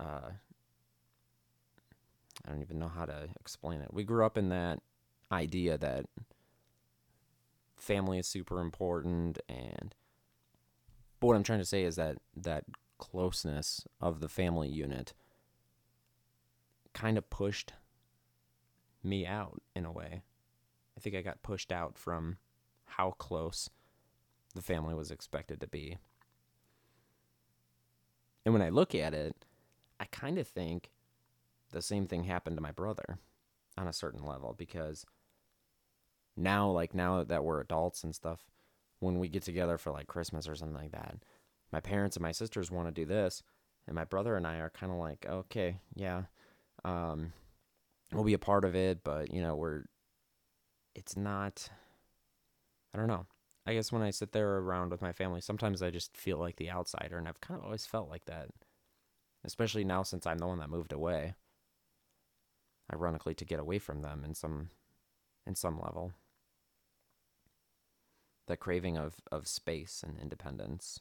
Uh, 0.00 0.30
I 2.44 2.50
don't 2.50 2.62
even 2.62 2.78
know 2.78 2.88
how 2.88 3.04
to 3.04 3.28
explain 3.38 3.82
it. 3.82 3.92
We 3.92 4.04
grew 4.04 4.24
up 4.24 4.38
in 4.38 4.48
that 4.48 4.80
idea 5.30 5.76
that 5.76 6.06
family 7.76 8.18
is 8.18 8.26
super 8.26 8.58
important, 8.58 9.38
and 9.48 9.94
but 11.20 11.26
what 11.26 11.36
I'm 11.36 11.42
trying 11.42 11.60
to 11.60 11.64
say 11.64 11.82
is 11.82 11.96
that 11.96 12.16
that 12.34 12.64
closeness 12.98 13.84
of 14.00 14.20
the 14.20 14.28
family 14.28 14.68
unit 14.68 15.12
kind 16.94 17.18
of 17.18 17.28
pushed 17.28 17.74
me 19.04 19.26
out 19.26 19.60
in 19.76 19.84
a 19.84 19.92
way. 19.92 20.22
I 20.96 21.00
think 21.00 21.14
I 21.14 21.20
got 21.20 21.42
pushed 21.42 21.70
out 21.70 21.98
from 21.98 22.38
how 22.84 23.10
close 23.12 23.68
the 24.54 24.62
family 24.62 24.94
was 24.94 25.10
expected 25.10 25.60
to 25.60 25.66
be. 25.66 25.98
And 28.44 28.52
when 28.52 28.62
I 28.62 28.70
look 28.70 28.94
at 28.94 29.14
it, 29.14 29.44
I 30.00 30.06
kind 30.06 30.38
of 30.38 30.48
think 30.48 30.90
the 31.70 31.82
same 31.82 32.06
thing 32.06 32.24
happened 32.24 32.56
to 32.56 32.62
my 32.62 32.72
brother 32.72 33.18
on 33.78 33.86
a 33.86 33.92
certain 33.92 34.24
level 34.24 34.54
because 34.56 35.06
now, 36.36 36.68
like 36.70 36.94
now 36.94 37.22
that 37.22 37.44
we're 37.44 37.60
adults 37.60 38.04
and 38.04 38.14
stuff, 38.14 38.40
when 39.00 39.18
we 39.18 39.28
get 39.28 39.42
together 39.42 39.78
for 39.78 39.92
like 39.92 40.06
Christmas 40.06 40.48
or 40.48 40.54
something 40.54 40.76
like 40.76 40.92
that, 40.92 41.16
my 41.72 41.80
parents 41.80 42.16
and 42.16 42.22
my 42.22 42.32
sisters 42.32 42.70
want 42.70 42.88
to 42.88 42.92
do 42.92 43.06
this, 43.06 43.42
and 43.86 43.94
my 43.94 44.04
brother 44.04 44.36
and 44.36 44.46
I 44.46 44.56
are 44.58 44.70
kind 44.70 44.92
of 44.92 44.98
like, 44.98 45.26
okay, 45.28 45.78
yeah, 45.94 46.22
um, 46.84 47.32
we'll 48.12 48.24
be 48.24 48.34
a 48.34 48.38
part 48.38 48.64
of 48.64 48.76
it, 48.76 49.02
but 49.02 49.32
you 49.32 49.42
know, 49.42 49.56
we're, 49.56 49.84
it's 50.94 51.16
not, 51.16 51.68
I 52.94 52.98
don't 52.98 53.08
know. 53.08 53.26
I 53.64 53.74
guess 53.74 53.92
when 53.92 54.02
I 54.02 54.10
sit 54.10 54.32
there 54.32 54.58
around 54.58 54.90
with 54.90 55.02
my 55.02 55.12
family, 55.12 55.40
sometimes 55.40 55.82
I 55.82 55.90
just 55.90 56.16
feel 56.16 56.36
like 56.36 56.56
the 56.56 56.70
outsider, 56.70 57.16
and 57.16 57.28
I've 57.28 57.40
kind 57.40 57.58
of 57.58 57.64
always 57.64 57.86
felt 57.86 58.10
like 58.10 58.24
that, 58.24 58.48
especially 59.44 59.84
now 59.84 60.02
since 60.02 60.26
I'm 60.26 60.38
the 60.38 60.48
one 60.48 60.58
that 60.58 60.70
moved 60.70 60.92
away. 60.92 61.34
Ironically, 62.92 63.34
to 63.36 63.44
get 63.44 63.60
away 63.60 63.78
from 63.78 64.02
them 64.02 64.24
in 64.24 64.34
some, 64.34 64.70
in 65.46 65.54
some 65.54 65.80
level. 65.80 66.12
The 68.48 68.56
craving 68.56 68.98
of 68.98 69.14
of 69.30 69.46
space 69.46 70.02
and 70.04 70.18
independence. 70.18 71.00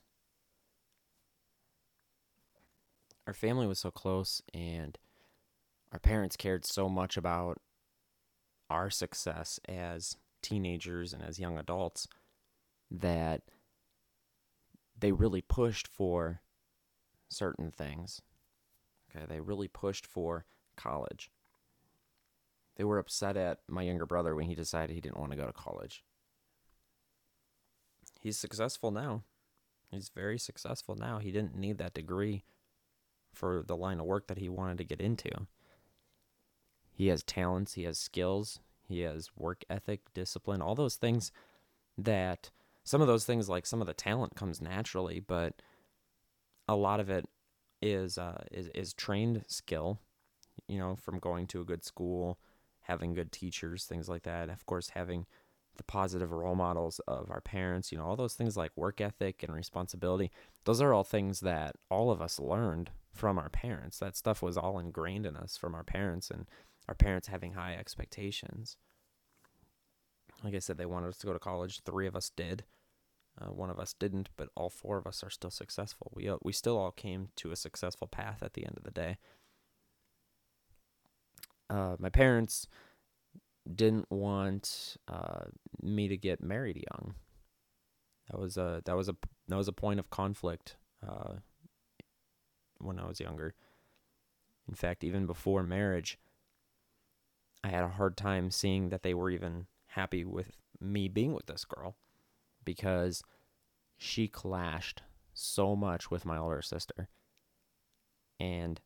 Our 3.25 3.33
family 3.33 3.65
was 3.65 3.79
so 3.79 3.89
close, 3.89 4.41
and 4.53 4.97
our 5.91 5.99
parents 5.99 6.37
cared 6.37 6.65
so 6.65 6.87
much 6.87 7.17
about 7.17 7.59
our 8.69 8.91
success 8.91 9.59
as 9.67 10.15
teenagers 10.41 11.11
and 11.11 11.23
as 11.23 11.39
young 11.39 11.57
adults 11.57 12.07
that 12.91 13.43
they 14.99 15.11
really 15.11 15.41
pushed 15.41 15.87
for 15.87 16.41
certain 17.29 17.71
things. 17.71 18.21
Okay, 19.09 19.25
they 19.27 19.39
really 19.39 19.67
pushed 19.67 20.05
for 20.05 20.45
college. 20.75 21.31
They 22.75 22.83
were 22.83 22.99
upset 22.99 23.37
at 23.37 23.59
my 23.67 23.81
younger 23.81 24.05
brother 24.05 24.35
when 24.35 24.45
he 24.45 24.55
decided 24.55 24.93
he 24.93 25.01
didn't 25.01 25.19
want 25.19 25.31
to 25.31 25.37
go 25.37 25.45
to 25.45 25.53
college. 25.53 26.03
He's 28.19 28.37
successful 28.37 28.91
now. 28.91 29.23
He's 29.89 30.09
very 30.09 30.37
successful 30.37 30.95
now. 30.95 31.19
He 31.19 31.31
didn't 31.31 31.55
need 31.55 31.77
that 31.79 31.93
degree 31.93 32.43
for 33.33 33.63
the 33.65 33.75
line 33.75 33.99
of 33.99 34.05
work 34.05 34.27
that 34.27 34.37
he 34.37 34.49
wanted 34.49 34.77
to 34.77 34.83
get 34.83 35.01
into. 35.01 35.29
He 36.91 37.07
has 37.07 37.23
talents, 37.23 37.73
he 37.73 37.83
has 37.83 37.97
skills, 37.97 38.59
he 38.87 39.01
has 39.01 39.31
work 39.35 39.63
ethic, 39.69 40.13
discipline, 40.13 40.61
all 40.61 40.75
those 40.75 40.95
things 40.95 41.31
that 41.97 42.51
some 42.91 42.99
of 42.99 43.07
those 43.07 43.23
things 43.23 43.47
like 43.47 43.65
some 43.65 43.79
of 43.79 43.87
the 43.87 43.93
talent 43.93 44.35
comes 44.35 44.61
naturally, 44.61 45.21
but 45.21 45.61
a 46.67 46.75
lot 46.75 46.99
of 46.99 47.09
it 47.09 47.25
is 47.81 48.17
uh, 48.17 48.43
is 48.51 48.67
is 48.75 48.93
trained 48.93 49.45
skill, 49.47 49.97
you 50.67 50.77
know, 50.77 50.97
from 50.97 51.17
going 51.17 51.47
to 51.47 51.61
a 51.61 51.63
good 51.63 51.85
school, 51.85 52.37
having 52.81 53.13
good 53.13 53.31
teachers, 53.31 53.85
things 53.85 54.09
like 54.09 54.23
that. 54.23 54.49
Of 54.49 54.65
course, 54.65 54.89
having 54.89 55.25
the 55.77 55.83
positive 55.83 56.33
role 56.33 56.53
models 56.53 56.99
of 57.07 57.31
our 57.31 57.39
parents, 57.39 57.93
you 57.93 57.97
know, 57.97 58.03
all 58.03 58.17
those 58.17 58.33
things 58.33 58.57
like 58.57 58.75
work 58.75 58.99
ethic 58.99 59.41
and 59.41 59.55
responsibility. 59.55 60.29
Those 60.65 60.81
are 60.81 60.93
all 60.93 61.05
things 61.05 61.39
that 61.39 61.77
all 61.89 62.11
of 62.11 62.21
us 62.21 62.41
learned 62.41 62.89
from 63.13 63.39
our 63.39 63.49
parents. 63.49 63.99
That 63.99 64.17
stuff 64.17 64.41
was 64.41 64.57
all 64.57 64.77
ingrained 64.77 65.25
in 65.25 65.37
us 65.37 65.55
from 65.55 65.75
our 65.75 65.85
parents 65.85 66.29
and 66.29 66.45
our 66.89 66.95
parents 66.95 67.29
having 67.29 67.53
high 67.53 67.75
expectations. 67.75 68.75
Like 70.43 70.55
I 70.55 70.59
said, 70.59 70.77
they 70.77 70.85
wanted 70.85 71.07
us 71.07 71.19
to 71.19 71.27
go 71.27 71.31
to 71.31 71.39
college. 71.39 71.79
Three 71.85 72.05
of 72.05 72.17
us 72.17 72.29
did. 72.35 72.65
Uh, 73.41 73.51
one 73.51 73.69
of 73.69 73.79
us 73.79 73.93
didn't, 73.93 74.29
but 74.37 74.49
all 74.55 74.69
four 74.69 74.97
of 74.97 75.07
us 75.07 75.23
are 75.23 75.29
still 75.29 75.49
successful. 75.49 76.11
We 76.13 76.29
uh, 76.29 76.37
we 76.43 76.51
still 76.51 76.77
all 76.77 76.91
came 76.91 77.29
to 77.37 77.51
a 77.51 77.55
successful 77.55 78.07
path 78.07 78.43
at 78.43 78.53
the 78.53 78.65
end 78.65 78.75
of 78.77 78.83
the 78.83 78.91
day. 78.91 79.17
Uh, 81.69 81.95
my 81.97 82.09
parents 82.09 82.67
didn't 83.73 84.11
want 84.11 84.97
uh, 85.07 85.45
me 85.81 86.07
to 86.07 86.17
get 86.17 86.43
married 86.43 86.83
young. 86.91 87.15
That 88.29 88.39
was 88.39 88.57
a 88.57 88.81
that 88.85 88.95
was 88.95 89.09
a 89.09 89.15
that 89.47 89.55
was 89.55 89.67
a 89.67 89.73
point 89.73 89.99
of 89.99 90.09
conflict 90.09 90.75
uh, 91.07 91.35
when 92.79 92.99
I 92.99 93.07
was 93.07 93.19
younger. 93.19 93.55
In 94.67 94.75
fact, 94.75 95.03
even 95.03 95.25
before 95.25 95.63
marriage, 95.63 96.19
I 97.63 97.69
had 97.69 97.83
a 97.83 97.89
hard 97.89 98.17
time 98.17 98.51
seeing 98.51 98.89
that 98.89 99.03
they 99.03 99.13
were 99.13 99.29
even 99.29 99.65
happy 99.87 100.23
with 100.23 100.51
me 100.79 101.07
being 101.07 101.33
with 101.33 101.47
this 101.47 101.65
girl 101.65 101.95
because 102.63 103.23
she 103.97 104.27
clashed 104.27 105.01
so 105.33 105.75
much 105.75 106.11
with 106.11 106.25
my 106.25 106.37
older 106.37 106.61
sister. 106.61 107.09
And 108.39 108.81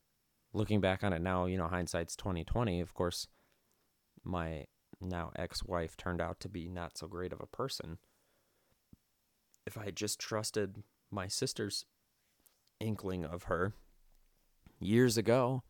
looking 0.54 0.82
back 0.82 1.04
on 1.04 1.14
it 1.14 1.22
now, 1.22 1.46
you 1.46 1.58
know, 1.58 1.68
hindsight's 1.68 2.16
2020, 2.16 2.82
of 2.82 2.94
course, 2.94 3.28
my 4.24 4.66
now 5.02 5.32
ex-wife 5.36 5.98
turned 5.98 6.22
out 6.22 6.40
to 6.42 6.50
be 6.50 6.68
not 6.68 6.98
so 6.98 7.08
great 7.08 7.34
of 7.34 7.42
a 7.42 7.48
person. 7.48 7.98
If 9.66 9.78
I 9.78 9.86
had 9.86 9.96
just 9.96 10.20
trusted 10.20 10.84
my 11.12 11.28
sister's 11.28 11.86
inkling 12.80 13.26
of 13.26 13.44
her 13.44 13.74
years 14.80 15.18
ago, 15.18 15.64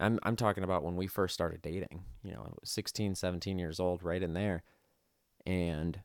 I'm 0.00 0.18
I'm 0.22 0.36
talking 0.36 0.64
about 0.64 0.84
when 0.84 0.96
we 0.96 1.06
first 1.06 1.34
started 1.34 1.62
dating, 1.62 2.04
you 2.22 2.32
know, 2.32 2.54
16, 2.64 3.14
17 3.14 3.58
years 3.58 3.80
old 3.80 4.02
right 4.02 4.22
in 4.22 4.32
there. 4.32 4.62
And 5.44 6.00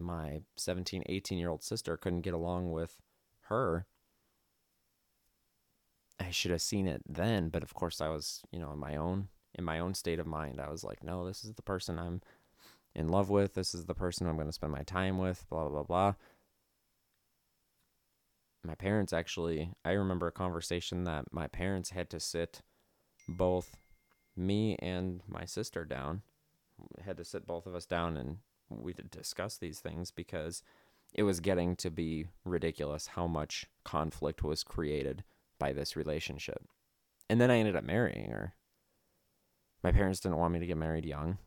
my 0.00 0.40
17, 0.56 1.02
18 1.06 1.38
year 1.38 1.50
old 1.50 1.62
sister 1.62 1.96
couldn't 1.96 2.22
get 2.22 2.34
along 2.34 2.72
with 2.72 2.96
her. 3.48 3.86
I 6.20 6.30
should 6.30 6.50
have 6.50 6.62
seen 6.62 6.86
it 6.86 7.02
then, 7.08 7.48
but 7.48 7.62
of 7.62 7.74
course 7.74 8.00
I 8.00 8.08
was, 8.08 8.42
you 8.50 8.58
know, 8.58 8.72
in 8.72 8.78
my 8.78 8.96
own 8.96 9.28
in 9.54 9.64
my 9.64 9.78
own 9.78 9.94
state 9.94 10.18
of 10.18 10.26
mind. 10.26 10.60
I 10.60 10.70
was 10.70 10.84
like, 10.84 11.02
no, 11.02 11.26
this 11.26 11.44
is 11.44 11.54
the 11.54 11.62
person 11.62 11.98
I'm 11.98 12.20
in 12.94 13.08
love 13.08 13.30
with. 13.30 13.54
This 13.54 13.74
is 13.74 13.86
the 13.86 13.94
person 13.94 14.26
I'm 14.26 14.36
going 14.36 14.48
to 14.48 14.52
spend 14.52 14.72
my 14.72 14.82
time 14.82 15.18
with, 15.18 15.46
blah 15.48 15.68
blah 15.68 15.82
blah. 15.82 16.14
My 18.64 18.74
parents 18.74 19.12
actually, 19.12 19.70
I 19.84 19.92
remember 19.92 20.26
a 20.26 20.32
conversation 20.32 21.04
that 21.04 21.32
my 21.32 21.46
parents 21.46 21.90
had 21.90 22.10
to 22.10 22.20
sit 22.20 22.62
both 23.28 23.76
me 24.36 24.76
and 24.80 25.22
my 25.26 25.44
sister 25.44 25.84
down. 25.84 26.22
Had 27.04 27.16
to 27.16 27.24
sit 27.24 27.46
both 27.46 27.66
of 27.66 27.74
us 27.74 27.86
down 27.86 28.16
and 28.16 28.38
we 28.70 28.92
did 28.92 29.10
discuss 29.10 29.56
these 29.56 29.80
things 29.80 30.10
because 30.10 30.62
it 31.14 31.22
was 31.22 31.40
getting 31.40 31.76
to 31.76 31.90
be 31.90 32.26
ridiculous 32.44 33.08
how 33.08 33.26
much 33.26 33.66
conflict 33.84 34.42
was 34.42 34.62
created 34.62 35.24
by 35.58 35.72
this 35.72 35.96
relationship. 35.96 36.62
And 37.28 37.40
then 37.40 37.50
I 37.50 37.58
ended 37.58 37.76
up 37.76 37.84
marrying 37.84 38.30
her. 38.30 38.54
My 39.82 39.92
parents 39.92 40.20
didn't 40.20 40.38
want 40.38 40.52
me 40.52 40.60
to 40.60 40.66
get 40.66 40.76
married 40.76 41.04
young. 41.04 41.38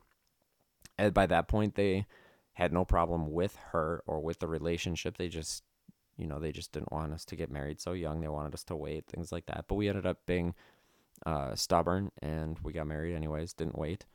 And 0.97 1.13
by 1.13 1.25
that 1.27 1.47
point, 1.47 1.75
they 1.75 2.05
had 2.53 2.73
no 2.73 2.85
problem 2.85 3.31
with 3.31 3.57
her 3.71 4.03
or 4.05 4.19
with 4.19 4.39
the 4.39 4.47
relationship. 4.47 5.17
They 5.17 5.29
just, 5.29 5.63
you 6.17 6.27
know, 6.27 6.39
they 6.39 6.51
just 6.51 6.71
didn't 6.71 6.91
want 6.91 7.13
us 7.13 7.25
to 7.25 7.35
get 7.35 7.51
married 7.51 7.81
so 7.81 7.93
young. 7.93 8.21
They 8.21 8.27
wanted 8.27 8.53
us 8.53 8.63
to 8.65 8.75
wait, 8.75 9.05
things 9.07 9.31
like 9.31 9.45
that. 9.47 9.65
But 9.67 9.75
we 9.75 9.89
ended 9.89 10.05
up 10.05 10.19
being 10.25 10.53
uh, 11.25 11.55
stubborn, 11.55 12.11
and 12.21 12.57
we 12.63 12.73
got 12.73 12.87
married 12.87 13.15
anyways. 13.15 13.53
Didn't 13.53 13.77
wait. 13.77 14.05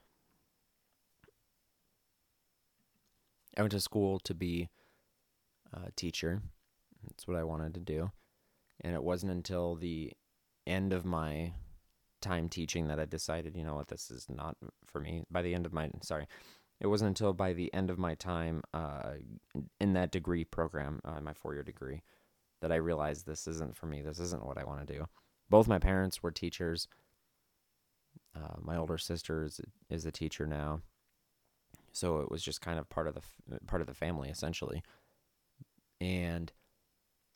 I 3.57 3.63
went 3.63 3.73
to 3.73 3.81
school 3.81 4.19
to 4.21 4.35
be 4.35 4.69
a 5.73 5.91
teacher. 5.93 6.43
That's 7.05 7.27
what 7.27 7.37
I 7.37 7.45
wanted 7.45 7.75
to 7.75 7.81
do. 7.81 8.11
And 8.83 8.95
it 8.95 9.03
wasn't 9.03 9.33
until 9.33 9.75
the 9.75 10.13
end 10.67 10.93
of 10.93 11.05
my 11.05 11.53
time 12.21 12.49
teaching 12.49 12.89
that 12.89 13.01
I 13.01 13.05
decided, 13.05 13.57
you 13.57 13.65
know 13.65 13.75
what, 13.75 13.89
this 13.89 14.11
is 14.11 14.27
not 14.29 14.57
for 14.87 15.01
me. 15.01 15.23
By 15.31 15.43
the 15.43 15.55
end 15.55 15.67
of 15.67 15.73
my, 15.73 15.91
sorry, 16.03 16.27
it 16.81 16.87
wasn't 16.89 17.09
until 17.09 17.33
by 17.33 17.53
the 17.53 17.73
end 17.73 17.91
of 17.91 17.99
my 17.99 18.15
time 18.15 18.63
uh, 18.75 19.13
in 19.81 19.95
that 19.95 20.11
degree 20.11 20.45
program, 20.45 21.01
uh, 21.05 21.21
my 21.21 21.33
four 21.33 21.55
year 21.55 21.63
degree, 21.63 22.03
that 22.61 22.73
I 22.73 22.77
realized 22.77 23.27
this 23.27 23.47
isn't 23.47 23.77
for 23.77 23.87
me. 23.87 24.03
This 24.03 24.19
isn't 24.19 24.45
what 24.45 24.59
I 24.59 24.65
want 24.65 24.87
to 24.87 24.93
do. 24.93 25.07
Both 25.49 25.69
my 25.69 25.79
parents 25.79 26.23
were 26.23 26.31
teachers. 26.31 26.89
Uh, 28.35 28.57
my 28.61 28.77
older 28.77 28.99
sister 28.99 29.45
is, 29.45 29.61
is 29.89 30.05
a 30.05 30.13
teacher 30.13 30.47
now, 30.47 30.81
so 31.97 32.19
it 32.19 32.31
was 32.31 32.43
just 32.43 32.61
kind 32.61 32.79
of 32.79 32.91
part 32.91 33.09
of 33.09 33.15
the 33.15 33.23
part 33.67 33.81
of 33.81 33.89
the 33.89 33.95
family 33.95 34.29
essentially. 34.29 34.83
And 35.99 36.53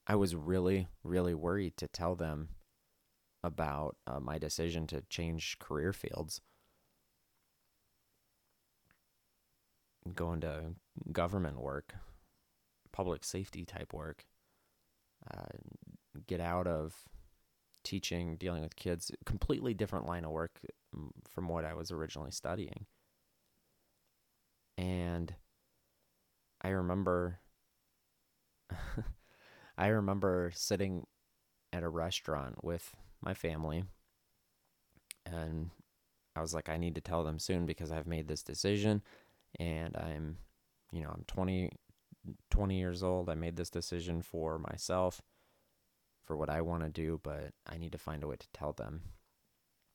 I 0.07 0.17
was 0.17 0.37
really, 0.37 0.87
really 1.03 1.35
worried 1.35 1.79
to 1.79 1.89
tell 1.89 2.15
them 2.15 2.51
about 3.43 3.97
uh, 4.07 4.21
my 4.21 4.37
decision 4.37 4.87
to 4.89 5.01
change 5.09 5.59
career 5.61 5.95
fields. 5.95 6.43
Going 10.15 10.43
to 10.43 10.75
government 11.11 11.59
work, 11.59 11.95
public 12.93 13.25
safety 13.25 13.65
type 13.65 13.95
work, 13.95 14.27
uh, 15.33 15.57
get 16.27 16.41
out 16.41 16.67
of 16.67 16.95
teaching, 17.83 18.37
dealing 18.37 18.61
with 18.61 18.77
kids, 18.77 19.11
completely 19.25 19.73
different 19.73 20.07
line 20.07 20.27
of 20.27 20.33
work 20.33 20.61
mm, 20.95 21.09
from 21.27 21.49
what 21.49 21.65
I 21.65 21.73
was 21.73 21.91
originally 21.91 22.31
studying. 22.31 22.85
And 24.81 25.35
I 26.63 26.69
remember 26.71 27.39
I 29.79 29.89
remember 29.89 30.51
sitting 30.55 31.07
at 31.71 31.83
a 31.83 31.89
restaurant 31.89 32.65
with 32.65 32.97
my 33.21 33.35
family. 33.35 33.85
And 35.27 35.69
I 36.35 36.41
was 36.41 36.55
like 36.55 36.71
I 36.71 36.79
need 36.79 36.95
to 36.95 37.03
tell 37.03 37.25
them 37.25 37.39
soon 37.39 37.67
because 37.67 37.93
I've 37.93 38.07
made 38.07 38.27
this 38.27 38.43
decision. 38.43 39.03
And 39.59 39.97
I'm 39.99 40.39
you 40.93 41.03
know 41.03 41.11
I'm 41.11 41.25
20 41.27 41.71
20 42.51 42.79
years 42.79 43.03
old. 43.03 43.29
I 43.29 43.35
made 43.35 43.57
this 43.57 43.71
decision 43.71 44.23
for 44.23 44.59
myself 44.59 45.21
for 46.25 46.39
what 46.39 46.49
I 46.49 46.63
want 46.63 46.85
to 46.85 46.89
do 46.89 47.21
but 47.23 47.53
I 47.69 47.77
need 47.77 47.93
to 47.93 47.99
find 47.99 48.25
a 48.25 48.27
way 48.27 48.37
to 48.37 48.49
tell 48.55 48.73
them. 48.73 49.03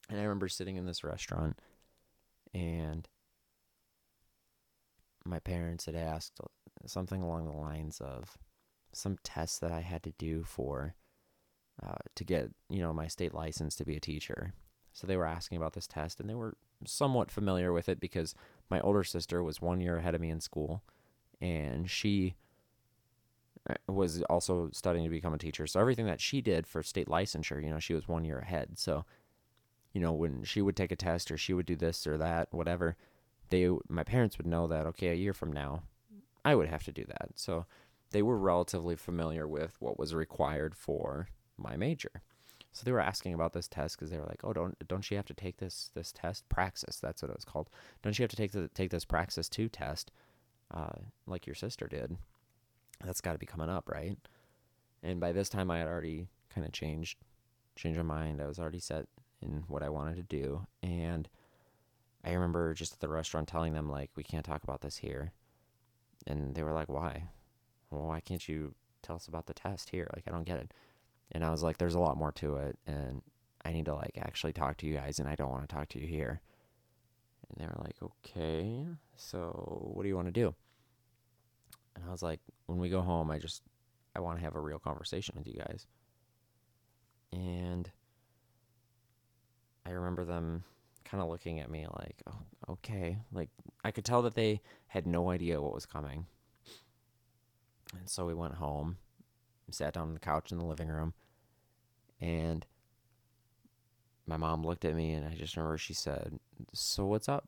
And 0.09 0.19
I 0.19 0.23
remember 0.23 0.47
sitting 0.47 0.75
in 0.75 0.85
this 0.85 1.03
restaurant 1.03 1.59
and 2.53 3.07
my 5.25 5.39
parents 5.39 5.85
had 5.85 5.95
asked 5.95 6.39
something 6.85 7.21
along 7.21 7.45
the 7.45 7.57
lines 7.57 7.99
of 7.99 8.37
some 8.93 9.17
tests 9.23 9.59
that 9.59 9.71
I 9.71 9.81
had 9.81 10.03
to 10.03 10.13
do 10.17 10.43
for 10.43 10.95
uh, 11.83 11.95
to 12.15 12.23
get 12.23 12.49
you 12.69 12.79
know 12.79 12.93
my 12.93 13.07
state 13.07 13.33
license 13.33 13.75
to 13.75 13.85
be 13.85 13.97
a 13.97 14.01
teacher. 14.01 14.53
So 14.93 15.05
they 15.05 15.17
were 15.17 15.25
asking 15.25 15.57
about 15.57 15.73
this 15.73 15.87
test, 15.87 16.19
and 16.19 16.29
they 16.29 16.35
were 16.35 16.55
somewhat 16.85 17.29
familiar 17.29 17.73
with 17.73 17.89
it 17.89 17.99
because 17.99 18.33
my 18.69 18.79
older 18.79 19.03
sister 19.03 19.43
was 19.43 19.61
one 19.61 19.81
year 19.81 19.97
ahead 19.97 20.15
of 20.15 20.21
me 20.21 20.29
in 20.29 20.39
school, 20.39 20.83
and 21.41 21.89
she 21.89 22.35
uh, 23.69 23.73
was 23.91 24.21
also 24.23 24.69
studying 24.71 25.03
to 25.03 25.09
become 25.09 25.33
a 25.33 25.37
teacher. 25.37 25.67
So 25.67 25.81
everything 25.81 26.05
that 26.05 26.21
she 26.21 26.39
did 26.39 26.65
for 26.65 26.81
state 26.81 27.07
licensure, 27.07 27.61
you 27.61 27.69
know, 27.69 27.79
she 27.79 27.93
was 27.93 28.07
one 28.07 28.23
year 28.23 28.39
ahead. 28.39 28.77
So, 28.77 29.03
you 29.91 29.99
know, 29.99 30.13
when 30.13 30.43
she 30.43 30.61
would 30.61 30.77
take 30.77 30.93
a 30.93 30.95
test 30.95 31.29
or 31.29 31.37
she 31.37 31.53
would 31.53 31.65
do 31.65 31.75
this 31.75 32.07
or 32.07 32.17
that, 32.17 32.47
whatever, 32.51 32.95
they 33.55 33.69
my 33.87 34.03
parents 34.03 34.37
would 34.37 34.47
know 34.47 34.67
that 34.67 34.85
okay, 34.87 35.09
a 35.09 35.13
year 35.13 35.33
from 35.33 35.51
now, 35.51 35.83
I 36.43 36.55
would 36.55 36.67
have 36.67 36.83
to 36.83 36.91
do 36.91 37.05
that. 37.05 37.29
So 37.35 37.65
they 38.11 38.21
were 38.21 38.37
relatively 38.37 38.95
familiar 38.95 39.47
with 39.47 39.75
what 39.79 39.97
was 39.97 40.13
required 40.13 40.75
for 40.75 41.29
my 41.57 41.77
major. 41.77 42.21
So 42.71 42.83
they 42.83 42.91
were 42.91 42.99
asking 42.99 43.33
about 43.33 43.53
this 43.53 43.69
test 43.69 43.97
because 43.97 44.11
they 44.11 44.17
were 44.17 44.25
like, 44.25 44.43
"Oh, 44.43 44.51
don't 44.51 44.75
don't 44.87 45.09
you 45.09 45.15
have 45.17 45.25
to 45.27 45.33
take 45.33 45.57
this 45.57 45.89
this 45.93 46.11
test 46.11 46.47
praxis? 46.49 46.99
That's 46.99 47.21
what 47.21 47.31
it 47.31 47.37
was 47.37 47.45
called. 47.45 47.69
Don't 48.01 48.17
you 48.19 48.23
have 48.23 48.31
to 48.31 48.35
take 48.35 48.51
the 48.51 48.67
take 48.69 48.89
this 48.91 49.05
praxis 49.05 49.47
two 49.47 49.69
test, 49.69 50.11
uh, 50.71 50.99
like 51.25 51.47
your 51.47 51.55
sister 51.55 51.87
did? 51.87 52.17
That's 53.03 53.21
got 53.21 53.33
to 53.33 53.39
be 53.39 53.45
coming 53.45 53.69
up, 53.69 53.89
right?" 53.89 54.17
And 55.01 55.19
by 55.19 55.31
this 55.31 55.49
time, 55.49 55.71
I 55.71 55.77
had 55.77 55.87
already 55.87 56.27
kind 56.49 56.67
of 56.67 56.73
changed 56.73 57.17
changed 57.75 57.97
my 57.97 58.03
mind. 58.03 58.41
I 58.41 58.47
was 58.47 58.59
already 58.59 58.79
set 58.79 59.07
in 59.41 59.63
what 59.67 59.83
I 59.83 59.89
wanted 59.89 60.17
to 60.17 60.23
do, 60.23 60.67
and 60.83 61.29
I 62.25 62.33
remember 62.33 62.73
just 62.73 62.93
at 62.93 62.99
the 62.99 63.09
restaurant 63.09 63.47
telling 63.47 63.73
them 63.73 63.89
like, 63.89 64.11
"We 64.15 64.23
can't 64.23 64.45
talk 64.45 64.63
about 64.63 64.81
this 64.81 64.97
here," 64.97 65.31
and 66.27 66.55
they 66.55 66.63
were 66.63 66.73
like, 66.73 66.89
"Why?" 66.89 67.29
well, 67.95 68.07
why 68.07 68.19
can't 68.19 68.47
you 68.47 68.75
tell 69.01 69.15
us 69.15 69.27
about 69.27 69.45
the 69.45 69.53
test 69.53 69.89
here? 69.89 70.09
Like, 70.15 70.25
I 70.27 70.31
don't 70.31 70.45
get 70.45 70.59
it. 70.59 70.73
And 71.31 71.43
I 71.43 71.49
was 71.49 71.63
like, 71.63 71.77
there's 71.77 71.95
a 71.95 71.99
lot 71.99 72.17
more 72.17 72.31
to 72.33 72.57
it. 72.57 72.77
And 72.85 73.21
I 73.63 73.71
need 73.71 73.85
to, 73.85 73.95
like, 73.95 74.17
actually 74.17 74.53
talk 74.53 74.77
to 74.77 74.87
you 74.87 74.95
guys. 74.95 75.19
And 75.19 75.27
I 75.27 75.35
don't 75.35 75.49
want 75.51 75.67
to 75.67 75.73
talk 75.73 75.89
to 75.89 75.99
you 75.99 76.07
here. 76.07 76.41
And 77.49 77.59
they 77.59 77.67
were 77.67 77.83
like, 77.83 77.95
okay, 78.01 78.85
so 79.15 79.91
what 79.93 80.03
do 80.03 80.09
you 80.09 80.15
want 80.15 80.27
to 80.27 80.31
do? 80.31 80.53
And 81.95 82.03
I 82.05 82.11
was 82.11 82.23
like, 82.23 82.39
when 82.65 82.79
we 82.79 82.89
go 82.89 83.01
home, 83.01 83.31
I 83.31 83.39
just, 83.39 83.63
I 84.15 84.19
want 84.19 84.37
to 84.37 84.43
have 84.43 84.55
a 84.55 84.61
real 84.61 84.79
conversation 84.79 85.35
with 85.37 85.47
you 85.47 85.53
guys. 85.53 85.87
And 87.31 87.89
I 89.85 89.91
remember 89.91 90.25
them 90.25 90.63
kind 91.05 91.21
of 91.23 91.29
looking 91.29 91.59
at 91.59 91.69
me 91.69 91.85
like, 91.97 92.21
oh, 92.27 92.73
okay. 92.73 93.19
Like, 93.31 93.49
I 93.83 93.91
could 93.91 94.03
tell 94.03 94.23
that 94.23 94.35
they 94.35 94.61
had 94.87 95.07
no 95.07 95.29
idea 95.29 95.61
what 95.61 95.73
was 95.73 95.85
coming. 95.85 96.25
And 97.97 98.09
so 98.09 98.25
we 98.25 98.33
went 98.33 98.55
home, 98.55 98.97
sat 99.69 99.93
down 99.93 100.07
on 100.07 100.13
the 100.13 100.19
couch 100.19 100.51
in 100.51 100.57
the 100.57 100.65
living 100.65 100.89
room, 100.89 101.13
and 102.19 102.65
my 104.25 104.37
mom 104.37 104.65
looked 104.65 104.85
at 104.85 104.95
me, 104.95 105.13
and 105.13 105.27
I 105.27 105.35
just 105.35 105.55
remember 105.55 105.77
she 105.77 105.93
said, 105.93 106.39
So 106.73 107.05
what's 107.05 107.29
up? 107.29 107.47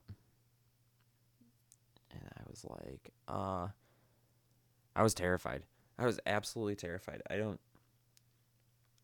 And 2.10 2.22
I 2.36 2.42
was 2.48 2.64
like, 2.64 3.10
uh, 3.26 3.68
I 4.96 5.02
was 5.02 5.14
terrified. 5.14 5.64
I 5.98 6.06
was 6.06 6.20
absolutely 6.26 6.76
terrified. 6.76 7.22
I 7.28 7.36
don't, 7.36 7.60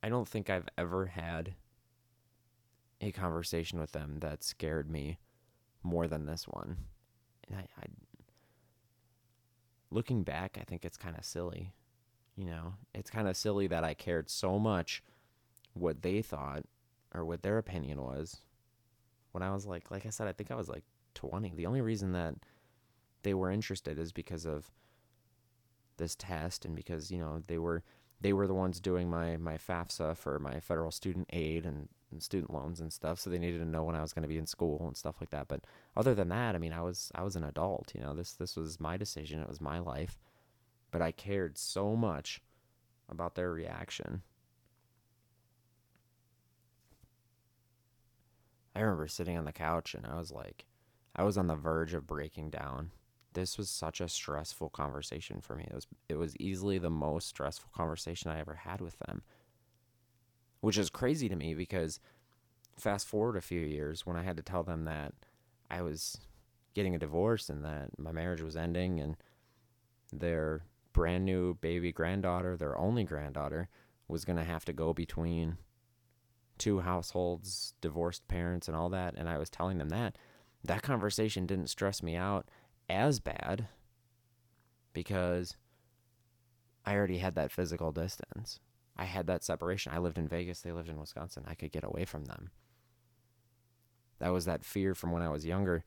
I 0.03 0.09
don't 0.09 0.29
think 0.29 0.49
I've 0.49 0.69
ever 0.79 1.07
had 1.07 1.55
a 3.01 3.13
conversation 3.13 3.79
with 3.79 3.93
them 3.93 4.19
that 4.21 4.43
scared 4.43 4.91
me 4.91 5.19
more 5.83 6.07
than 6.07 6.27
this 6.27 6.47
one. 6.49 6.77
And 7.49 7.59
I, 7.59 7.67
I 7.81 7.85
looking 9.91 10.23
back, 10.23 10.59
I 10.61 10.65
think 10.65 10.85
it's 10.85 10.97
kind 10.97 11.17
of 11.17 11.25
silly. 11.25 11.73
You 12.37 12.47
know, 12.47 12.75
it's 12.95 13.11
kind 13.11 13.29
of 13.29 13.37
silly 13.37 13.67
that 13.69 13.85
I 13.85 13.95
cared 13.95 14.29
so 14.29 14.59
much 14.59 15.03
what 15.73 16.03
they 16.03 16.23
thought 16.23 16.65
or 17.15 17.25
what 17.25 17.43
their 17.43 17.59
opinion 17.59 18.03
was 18.03 18.39
when 19.33 19.43
I 19.43 19.53
was 19.53 19.67
like, 19.67 19.91
like 19.91 20.07
I 20.07 20.11
said, 20.11 20.27
I 20.29 20.33
think 20.33 20.51
I 20.51 20.57
was 20.57 20.69
like 20.69 20.85
20. 21.15 21.55
The 21.55 21.67
only 21.67 21.81
reason 21.81 22.13
that 22.13 22.35
they 23.23 23.35
were 23.35 23.51
interested 23.51 23.99
is 23.99 24.13
because 24.13 24.47
of 24.47 24.71
this 25.97 26.15
test 26.15 26.65
and 26.65 26.75
because, 26.75 27.11
you 27.11 27.19
know, 27.19 27.43
they 27.47 27.59
were 27.59 27.83
they 28.21 28.33
were 28.33 28.47
the 28.47 28.55
ones 28.55 28.81
doing 28.81 29.11
my 29.11 29.37
my 29.37 29.57
FAFSA 29.57 30.17
for 30.17 30.39
my 30.39 30.61
federal 30.61 30.91
student 30.91 31.29
aid 31.33 31.67
and 31.67 31.89
student 32.23 32.53
loans 32.53 32.81
and 32.81 32.93
stuff, 32.93 33.19
so 33.19 33.31
they 33.31 33.39
needed 33.39 33.59
to 33.59 33.65
know 33.65 33.85
when 33.85 33.97
I 33.97 34.03
was 34.03 34.13
going 34.13 34.23
to 34.23 34.29
be 34.29 34.39
in 34.39 34.47
school 34.47 34.87
and 34.87 34.97
stuff 34.97 35.17
like 35.21 35.31
that. 35.31 35.49
But 35.49 35.65
other 35.97 36.15
than 36.15 36.29
that, 36.29 36.55
I 36.55 36.59
mean, 36.59 36.73
I 36.73 36.83
was 36.83 37.11
I 37.15 37.23
was 37.23 37.37
an 37.37 37.45
adult. 37.45 37.93
You 37.95 38.03
know, 38.03 38.15
this 38.15 38.33
this 38.33 38.57
was 38.57 38.81
my 38.81 38.97
decision. 38.97 39.41
It 39.41 39.49
was 39.49 39.61
my 39.61 39.79
life, 39.79 40.19
but 40.91 41.03
I 41.03 41.13
cared 41.13 41.59
so 41.59 41.97
much 41.97 42.41
about 43.09 43.35
their 43.35 43.51
reaction. 43.51 44.23
I 48.77 48.81
remember 48.81 49.07
sitting 49.07 49.39
on 49.39 49.45
the 49.45 49.53
couch 49.53 49.95
and 49.95 50.05
I 50.07 50.19
was 50.19 50.33
like, 50.33 50.65
I 51.15 51.23
was 51.23 51.39
on 51.39 51.47
the 51.47 51.55
verge 51.55 51.95
of 51.95 52.07
breaking 52.07 52.51
down. 52.51 52.91
This 53.33 53.57
was 53.57 53.71
such 53.71 54.01
a 54.01 54.09
stressful 54.09 54.71
conversation 54.71 55.41
for 55.41 55.55
me. 55.57 55.67
It 55.69 55.75
was 55.75 55.87
it 56.09 56.17
was 56.17 56.37
easily 56.39 56.79
the 56.79 56.91
most 56.91 57.29
stressful 57.29 57.71
conversation 57.75 58.31
I 58.31 58.41
ever 58.41 58.55
had 58.55 58.81
with 58.81 58.99
them 59.01 59.23
which 60.65 60.79
is 60.79 60.89
crazy 60.89 61.29
to 61.29 61.37
me 61.37 61.55
because 61.55 62.01
fast 62.75 63.07
forward 63.07 63.37
a 63.37 63.43
few 63.43 63.61
years 63.61 64.07
when 64.07 64.17
I 64.17 64.23
had 64.23 64.39
to 64.39 64.43
tell 64.43 64.63
them 64.63 64.87
that 64.87 65.13
I 65.71 65.83
was 65.83 66.19
getting 66.75 66.95
a 66.95 66.99
divorce 66.99 67.51
and 67.51 67.63
that 67.65 67.99
my 67.99 68.13
marriage 68.13 68.41
was 68.41 68.57
ending 68.57 68.99
and 68.99 69.17
their 70.11 70.63
brand 70.95 71.27
new 71.27 71.55
baby 71.55 71.93
granddaughter, 71.93 72.57
their 72.57 72.79
only 72.79 73.05
granddaughter, 73.05 73.69
was 74.09 74.25
going 74.25 74.39
to 74.39 74.45
have 74.45 74.65
to 74.65 74.73
go 74.73 74.95
between 74.95 75.59
two 76.57 76.81
households, 76.81 77.75
divorced 77.83 78.27
parents, 78.27 78.67
and 78.67 78.75
all 78.75 78.89
that. 78.89 79.15
And 79.19 79.29
I 79.29 79.37
was 79.37 79.51
telling 79.51 79.77
them 79.77 79.91
that. 79.91 80.17
That 80.65 80.83
conversation 80.83 81.45
didn't 81.45 81.69
stress 81.69 82.03
me 82.03 82.17
out 82.17 82.49
as 82.89 83.21
bad 83.21 83.69
because 84.95 85.57
I 86.87 86.95
already 86.95 87.19
had 87.19 87.35
that 87.35 87.53
physical 87.53 87.93
distance. 87.93 88.61
I 88.97 89.05
had 89.05 89.27
that 89.27 89.45
separation. 89.45 89.93
I 89.93 89.99
lived 89.99 90.19
in 90.19 90.29
Vegas, 90.29 90.61
they 90.61 90.73
lived 90.73 90.89
in 90.89 90.99
Wisconsin. 91.01 91.45
I 91.47 91.55
could 91.55 91.73
get 91.73 91.85
away 91.85 92.05
from 92.05 92.27
them. 92.27 92.51
that 94.19 94.33
was 94.33 94.45
that 94.47 94.65
fear 94.65 94.95
from 94.95 95.13
when 95.13 95.23
I 95.23 95.29
was 95.29 95.45
younger. 95.45 95.85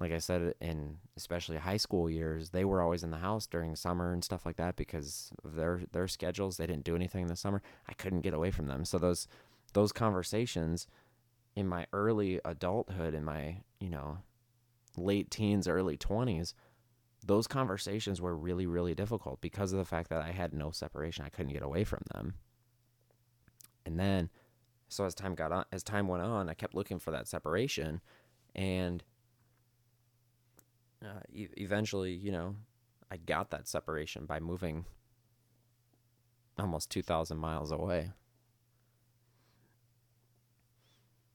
Like 0.00 0.12
I 0.12 0.18
said, 0.18 0.54
in 0.60 0.98
especially 1.16 1.56
high 1.56 1.76
school 1.76 2.10
years, 2.10 2.50
they 2.50 2.64
were 2.64 2.82
always 2.82 3.02
in 3.04 3.10
the 3.10 3.18
house 3.18 3.46
during 3.46 3.76
summer 3.76 4.12
and 4.12 4.24
stuff 4.24 4.44
like 4.44 4.56
that 4.56 4.76
because 4.76 5.30
of 5.44 5.54
their 5.54 5.82
their 5.92 6.08
schedules. 6.08 6.56
They 6.56 6.66
didn't 6.66 6.84
do 6.84 6.96
anything 6.96 7.22
in 7.22 7.28
the 7.28 7.36
summer. 7.36 7.62
I 7.88 7.92
couldn't 7.94 8.22
get 8.22 8.34
away 8.34 8.50
from 8.50 8.66
them. 8.66 8.84
So 8.84 8.98
those 8.98 9.28
those 9.72 9.92
conversations 9.92 10.86
in 11.56 11.68
my 11.68 11.86
early 11.92 12.40
adulthood, 12.44 13.14
in 13.14 13.24
my 13.24 13.58
you 13.80 13.90
know 13.90 14.18
late 14.96 15.30
teens, 15.30 15.68
early 15.68 15.96
twenties, 15.96 16.54
those 17.26 17.46
conversations 17.46 18.20
were 18.20 18.36
really 18.36 18.66
really 18.66 18.94
difficult 18.94 19.40
because 19.40 19.72
of 19.72 19.78
the 19.78 19.84
fact 19.84 20.10
that 20.10 20.22
I 20.22 20.32
had 20.32 20.52
no 20.52 20.70
separation. 20.70 21.24
I 21.24 21.30
couldn't 21.30 21.52
get 21.52 21.62
away 21.62 21.84
from 21.84 22.02
them. 22.12 22.34
And 23.86 23.98
then, 23.98 24.30
so 24.88 25.04
as 25.04 25.14
time 25.14 25.34
got 25.34 25.52
on, 25.52 25.64
as 25.72 25.82
time 25.82 26.08
went 26.08 26.22
on, 26.22 26.48
I 26.48 26.54
kept 26.54 26.74
looking 26.74 26.98
for 26.98 27.10
that 27.10 27.28
separation, 27.28 28.00
and 28.54 29.02
uh, 31.02 31.20
e- 31.32 31.48
eventually, 31.56 32.12
you 32.12 32.32
know, 32.32 32.56
I 33.10 33.18
got 33.18 33.50
that 33.50 33.68
separation 33.68 34.26
by 34.26 34.40
moving 34.40 34.86
almost 36.58 36.90
2,000 36.90 37.36
miles 37.36 37.70
away. 37.70 38.12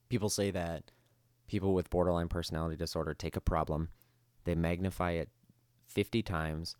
People 0.09 0.29
say 0.29 0.49
that 0.51 0.91
people 1.47 1.73
with 1.73 1.89
borderline 1.89 2.29
personality 2.29 2.75
disorder 2.75 3.13
take 3.13 3.35
a 3.35 3.41
problem, 3.41 3.89
they 4.45 4.55
magnify 4.55 5.11
it 5.11 5.29
50 5.89 6.21
times, 6.21 6.75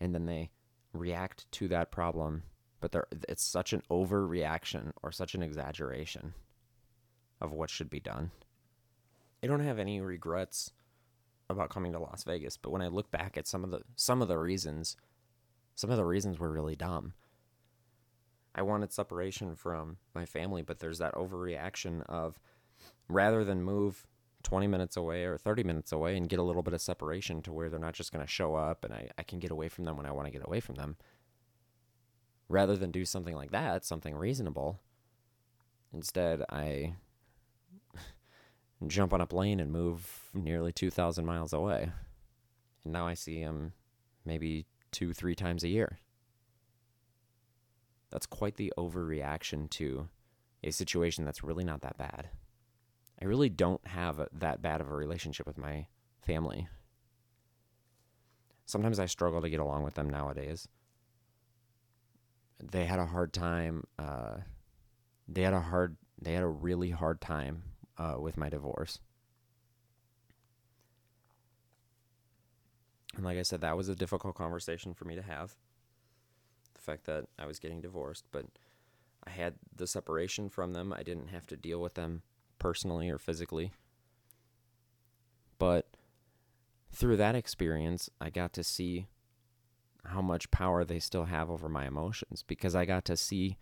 and 0.00 0.14
then 0.14 0.26
they 0.26 0.50
react 0.92 1.50
to 1.52 1.68
that 1.68 1.90
problem. 1.90 2.42
But 2.80 2.92
there, 2.92 3.06
it's 3.28 3.44
such 3.44 3.72
an 3.72 3.82
overreaction 3.90 4.92
or 5.02 5.10
such 5.10 5.34
an 5.34 5.42
exaggeration 5.42 6.34
of 7.40 7.52
what 7.52 7.70
should 7.70 7.90
be 7.90 8.00
done. 8.00 8.30
I 9.42 9.46
don't 9.46 9.60
have 9.60 9.78
any 9.78 10.00
regrets 10.00 10.72
about 11.48 11.70
coming 11.70 11.92
to 11.92 11.98
Las 11.98 12.24
Vegas, 12.24 12.56
but 12.56 12.70
when 12.70 12.82
I 12.82 12.88
look 12.88 13.10
back 13.10 13.36
at 13.36 13.46
some 13.46 13.64
of 13.64 13.70
the 13.70 13.80
some 13.94 14.20
of 14.20 14.28
the 14.28 14.38
reasons, 14.38 14.96
some 15.74 15.90
of 15.90 15.96
the 15.96 16.04
reasons 16.04 16.38
were 16.38 16.50
really 16.50 16.76
dumb. 16.76 17.14
I 18.54 18.62
wanted 18.62 18.92
separation 18.92 19.54
from 19.54 19.98
my 20.14 20.24
family, 20.24 20.62
but 20.62 20.78
there's 20.78 20.98
that 20.98 21.14
overreaction 21.14 22.02
of 22.06 22.40
rather 23.08 23.44
than 23.44 23.62
move 23.62 24.06
20 24.46 24.68
minutes 24.68 24.96
away 24.96 25.24
or 25.24 25.36
30 25.36 25.64
minutes 25.64 25.90
away 25.90 26.16
and 26.16 26.28
get 26.28 26.38
a 26.38 26.42
little 26.42 26.62
bit 26.62 26.72
of 26.72 26.80
separation 26.80 27.42
to 27.42 27.52
where 27.52 27.68
they're 27.68 27.80
not 27.80 27.94
just 27.94 28.12
going 28.12 28.24
to 28.24 28.30
show 28.30 28.54
up 28.54 28.84
and 28.84 28.94
I, 28.94 29.10
I 29.18 29.24
can 29.24 29.40
get 29.40 29.50
away 29.50 29.68
from 29.68 29.84
them 29.84 29.96
when 29.96 30.06
I 30.06 30.12
want 30.12 30.28
to 30.28 30.32
get 30.32 30.46
away 30.46 30.60
from 30.60 30.76
them. 30.76 30.96
Rather 32.48 32.76
than 32.76 32.92
do 32.92 33.04
something 33.04 33.34
like 33.34 33.50
that, 33.50 33.84
something 33.84 34.14
reasonable, 34.14 34.78
instead 35.92 36.44
I 36.48 36.94
jump 38.86 39.12
on 39.12 39.20
a 39.20 39.26
plane 39.26 39.58
and 39.58 39.72
move 39.72 40.30
nearly 40.32 40.72
2,000 40.72 41.26
miles 41.26 41.52
away. 41.52 41.90
And 42.84 42.92
now 42.92 43.08
I 43.08 43.14
see 43.14 43.40
him 43.40 43.72
maybe 44.24 44.66
two, 44.92 45.12
three 45.12 45.34
times 45.34 45.64
a 45.64 45.68
year. 45.68 45.98
That's 48.12 48.26
quite 48.26 48.54
the 48.54 48.72
overreaction 48.78 49.68
to 49.70 50.08
a 50.62 50.70
situation 50.70 51.24
that's 51.24 51.42
really 51.42 51.64
not 51.64 51.80
that 51.80 51.98
bad. 51.98 52.28
I 53.20 53.24
really 53.24 53.48
don't 53.48 53.84
have 53.86 54.28
that 54.32 54.60
bad 54.60 54.80
of 54.80 54.90
a 54.90 54.94
relationship 54.94 55.46
with 55.46 55.56
my 55.56 55.86
family. 56.20 56.68
Sometimes 58.66 58.98
I 58.98 59.06
struggle 59.06 59.40
to 59.40 59.48
get 59.48 59.60
along 59.60 59.84
with 59.84 59.94
them 59.94 60.10
nowadays. 60.10 60.68
They 62.62 62.84
had 62.84 62.98
a 62.98 63.06
hard 63.06 63.32
time. 63.32 63.84
Uh, 63.98 64.38
they 65.28 65.42
had 65.42 65.54
a 65.54 65.60
hard. 65.60 65.96
They 66.20 66.32
had 66.32 66.42
a 66.42 66.48
really 66.48 66.90
hard 66.90 67.20
time 67.20 67.62
uh, 67.98 68.16
with 68.18 68.36
my 68.36 68.48
divorce. 68.48 68.98
And 73.14 73.24
like 73.24 73.38
I 73.38 73.42
said, 73.42 73.60
that 73.62 73.76
was 73.76 73.88
a 73.88 73.94
difficult 73.94 74.34
conversation 74.34 74.94
for 74.94 75.04
me 75.04 75.14
to 75.14 75.22
have. 75.22 75.54
The 76.74 76.80
fact 76.80 77.04
that 77.04 77.24
I 77.38 77.46
was 77.46 77.58
getting 77.58 77.80
divorced, 77.80 78.24
but 78.30 78.46
I 79.26 79.30
had 79.30 79.54
the 79.74 79.86
separation 79.86 80.50
from 80.50 80.72
them. 80.72 80.92
I 80.92 81.02
didn't 81.02 81.28
have 81.28 81.46
to 81.48 81.56
deal 81.56 81.80
with 81.80 81.94
them 81.94 82.22
personally 82.66 83.08
or 83.08 83.16
physically. 83.16 83.70
But 85.56 85.86
through 86.90 87.16
that 87.18 87.36
experience, 87.36 88.10
I 88.20 88.28
got 88.28 88.52
to 88.54 88.64
see 88.64 89.06
how 90.04 90.20
much 90.20 90.50
power 90.50 90.84
they 90.84 90.98
still 90.98 91.26
have 91.26 91.48
over 91.48 91.68
my 91.68 91.86
emotions 91.86 92.42
because 92.42 92.74
I 92.74 92.84
got 92.84 93.04
to 93.04 93.16
see 93.16 93.56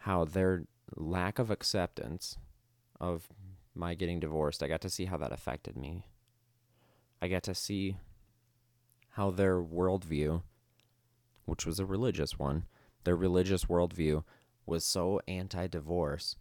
how 0.00 0.26
their 0.26 0.64
lack 0.94 1.38
of 1.38 1.50
acceptance 1.50 2.36
of 3.00 3.30
my 3.74 3.94
getting 3.94 4.20
divorced, 4.20 4.62
I 4.62 4.68
got 4.68 4.82
to 4.82 4.90
see 4.90 5.06
how 5.06 5.16
that 5.16 5.32
affected 5.32 5.74
me. 5.74 6.04
I 7.22 7.28
got 7.28 7.44
to 7.44 7.54
see 7.54 7.96
how 9.12 9.30
their 9.30 9.62
worldview, 9.62 10.42
which 11.46 11.64
was 11.64 11.80
a 11.80 11.86
religious 11.86 12.38
one, 12.38 12.66
their 13.04 13.16
religious 13.16 13.64
worldview 13.64 14.24
was 14.66 14.84
so 14.84 15.22
anti 15.26 15.66
divorce 15.68 16.36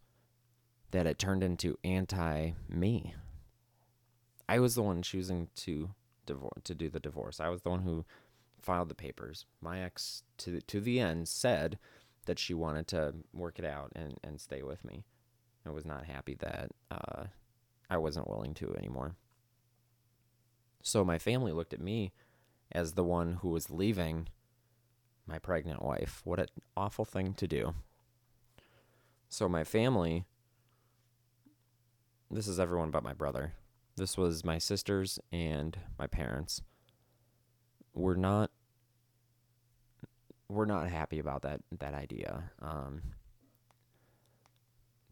that 0.92 1.08
it 1.08 1.18
turned 1.18 1.44
into 1.44 1.78
anti 1.84 2.52
me. 2.70 3.16
I 4.48 4.60
was 4.60 4.76
the 4.76 4.84
one 4.84 5.02
choosing 5.02 5.48
to 5.58 5.92
divorce 6.26 6.62
to 6.64 6.76
do 6.76 6.90
the 6.90 7.00
divorce. 7.00 7.40
I 7.40 7.50
was 7.50 7.62
the 7.62 7.70
one 7.70 7.82
who 7.82 8.06
filed 8.62 8.90
the 8.90 8.96
papers. 8.96 9.46
My 9.62 9.82
ex 9.82 10.24
to 10.40 10.62
to 10.62 10.80
the 10.80 11.00
end 11.00 11.28
said 11.28 11.80
that 12.26 12.40
she 12.40 12.54
wanted 12.54 12.88
to 12.88 13.16
work 13.34 13.58
it 13.58 13.66
out 13.66 13.92
and, 13.96 14.18
and 14.24 14.40
stay 14.40 14.62
with 14.62 14.86
me. 14.86 15.04
I 15.66 15.70
was 15.70 15.86
not 15.86 16.06
happy 16.06 16.36
that 16.36 16.72
uh, 16.90 17.26
I 17.90 17.98
wasn't 17.98 18.30
willing 18.30 18.54
to 18.56 18.76
anymore. 18.78 19.16
So 20.84 21.04
my 21.04 21.18
family 21.18 21.52
looked 21.52 21.74
at 21.74 21.82
me 21.82 22.12
as 22.72 22.94
the 22.94 23.04
one 23.04 23.34
who 23.42 23.50
was 23.50 23.70
leaving 23.70 24.28
my 25.26 25.40
pregnant 25.40 25.82
wife. 25.82 26.22
What 26.24 26.40
an 26.40 26.48
awful 26.76 27.06
thing 27.06 27.34
to 27.36 27.48
do. 27.48 27.74
So 29.30 29.48
my 29.48 29.64
family, 29.64 30.26
this 32.32 32.48
is 32.48 32.60
everyone 32.60 32.92
but 32.92 33.04
my 33.04 33.14
brother. 33.14 33.54
This 33.98 34.18
was 34.18 34.46
my 34.46 34.58
sisters 34.58 35.20
and 35.32 35.78
my 36.00 36.08
parents. 36.08 36.62
We're 37.94 38.16
not 38.16 38.52
we're 40.48 40.66
not 40.66 40.90
happy 40.90 41.20
about 41.20 41.42
that 41.44 41.62
that 41.80 41.94
idea. 41.94 42.52
Um, 42.62 43.02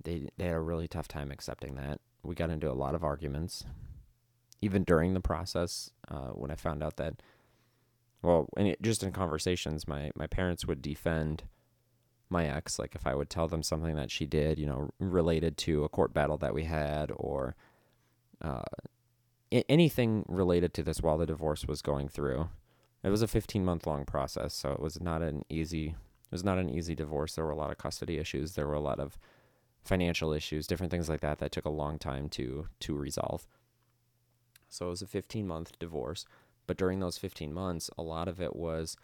they 0.03 0.29
they 0.37 0.45
had 0.45 0.55
a 0.55 0.61
really 0.61 0.87
tough 0.87 1.07
time 1.07 1.31
accepting 1.31 1.75
that. 1.75 1.99
We 2.23 2.35
got 2.35 2.49
into 2.49 2.71
a 2.71 2.73
lot 2.73 2.95
of 2.95 3.03
arguments, 3.03 3.65
even 4.61 4.83
during 4.83 5.13
the 5.13 5.19
process. 5.19 5.91
Uh, 6.07 6.29
when 6.29 6.51
I 6.51 6.55
found 6.55 6.83
out 6.83 6.97
that, 6.97 7.21
well, 8.21 8.47
and 8.57 8.67
it, 8.69 8.81
just 8.81 9.03
in 9.03 9.11
conversations, 9.11 9.87
my 9.87 10.11
my 10.15 10.27
parents 10.27 10.65
would 10.65 10.81
defend 10.81 11.43
my 12.29 12.47
ex. 12.47 12.79
Like 12.79 12.95
if 12.95 13.05
I 13.07 13.15
would 13.15 13.29
tell 13.29 13.47
them 13.47 13.63
something 13.63 13.95
that 13.95 14.11
she 14.11 14.25
did, 14.25 14.59
you 14.59 14.65
know, 14.65 14.89
related 14.99 15.57
to 15.59 15.83
a 15.83 15.89
court 15.89 16.13
battle 16.13 16.37
that 16.37 16.53
we 16.53 16.63
had, 16.63 17.11
or 17.15 17.55
uh, 18.41 18.63
anything 19.51 20.25
related 20.27 20.73
to 20.75 20.83
this 20.83 21.01
while 21.01 21.17
the 21.17 21.25
divorce 21.25 21.65
was 21.65 21.81
going 21.81 22.09
through. 22.09 22.49
It 23.03 23.09
was 23.09 23.21
a 23.21 23.27
15 23.27 23.63
month 23.63 23.87
long 23.87 24.05
process, 24.05 24.53
so 24.53 24.71
it 24.71 24.79
was 24.79 24.99
not 25.01 25.21
an 25.21 25.43
easy. 25.49 25.87
It 25.87 26.33
was 26.33 26.43
not 26.43 26.59
an 26.59 26.69
easy 26.69 26.93
divorce. 26.93 27.35
There 27.35 27.45
were 27.45 27.51
a 27.51 27.55
lot 27.55 27.71
of 27.71 27.77
custody 27.77 28.19
issues. 28.19 28.53
There 28.53 28.67
were 28.67 28.73
a 28.73 28.79
lot 28.79 28.99
of 28.99 29.17
financial 29.83 30.31
issues, 30.33 30.67
different 30.67 30.91
things 30.91 31.09
like 31.09 31.21
that 31.21 31.39
that 31.39 31.51
took 31.51 31.65
a 31.65 31.69
long 31.69 31.97
time 31.97 32.29
to 32.29 32.67
to 32.81 32.95
resolve. 32.95 33.47
So 34.67 34.87
it 34.87 34.89
was 34.89 35.01
a 35.01 35.07
15 35.07 35.47
month 35.47 35.79
divorce, 35.79 36.25
but 36.67 36.77
during 36.77 36.99
those 36.99 37.17
15 37.17 37.51
months, 37.51 37.89
a 37.97 38.03
lot 38.03 38.27
of 38.27 38.39
it 38.39 38.55
was 38.55 38.95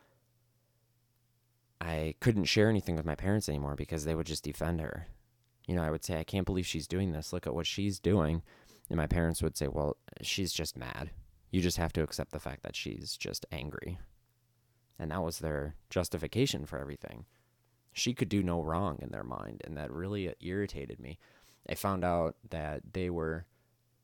I 1.81 2.15
couldn't 2.19 2.45
share 2.45 2.69
anything 2.69 2.95
with 2.95 3.05
my 3.05 3.15
parents 3.15 3.49
anymore 3.49 3.75
because 3.75 4.05
they 4.05 4.15
would 4.15 4.27
just 4.27 4.43
defend 4.43 4.81
her. 4.81 5.07
You 5.67 5.75
know, 5.75 5.83
I 5.83 5.91
would 5.91 6.03
say, 6.03 6.19
I 6.19 6.23
can't 6.23 6.45
believe 6.45 6.65
she's 6.65 6.87
doing 6.87 7.11
this. 7.11 7.33
Look 7.33 7.47
at 7.47 7.55
what 7.55 7.67
she's 7.67 7.99
doing. 7.99 8.43
And 8.89 8.97
my 8.97 9.07
parents 9.07 9.41
would 9.41 9.57
say, 9.57 9.67
well, 9.67 9.97
she's 10.21 10.53
just 10.53 10.77
mad. 10.77 11.09
You 11.51 11.61
just 11.61 11.77
have 11.77 11.93
to 11.93 12.03
accept 12.03 12.31
the 12.31 12.39
fact 12.39 12.63
that 12.63 12.75
she's 12.75 13.17
just 13.17 13.45
angry. 13.51 13.97
And 14.99 15.11
that 15.11 15.23
was 15.23 15.39
their 15.39 15.75
justification 15.89 16.65
for 16.65 16.79
everything. 16.79 17.25
She 17.93 18.13
could 18.13 18.29
do 18.29 18.43
no 18.43 18.61
wrong 18.61 18.99
in 19.01 19.09
their 19.09 19.23
mind. 19.23 19.61
And 19.65 19.75
that 19.77 19.91
really 19.91 20.33
irritated 20.39 20.99
me. 20.99 21.17
I 21.67 21.75
found 21.75 22.03
out 22.03 22.35
that 22.49 22.81
they 22.93 23.09
were 23.09 23.45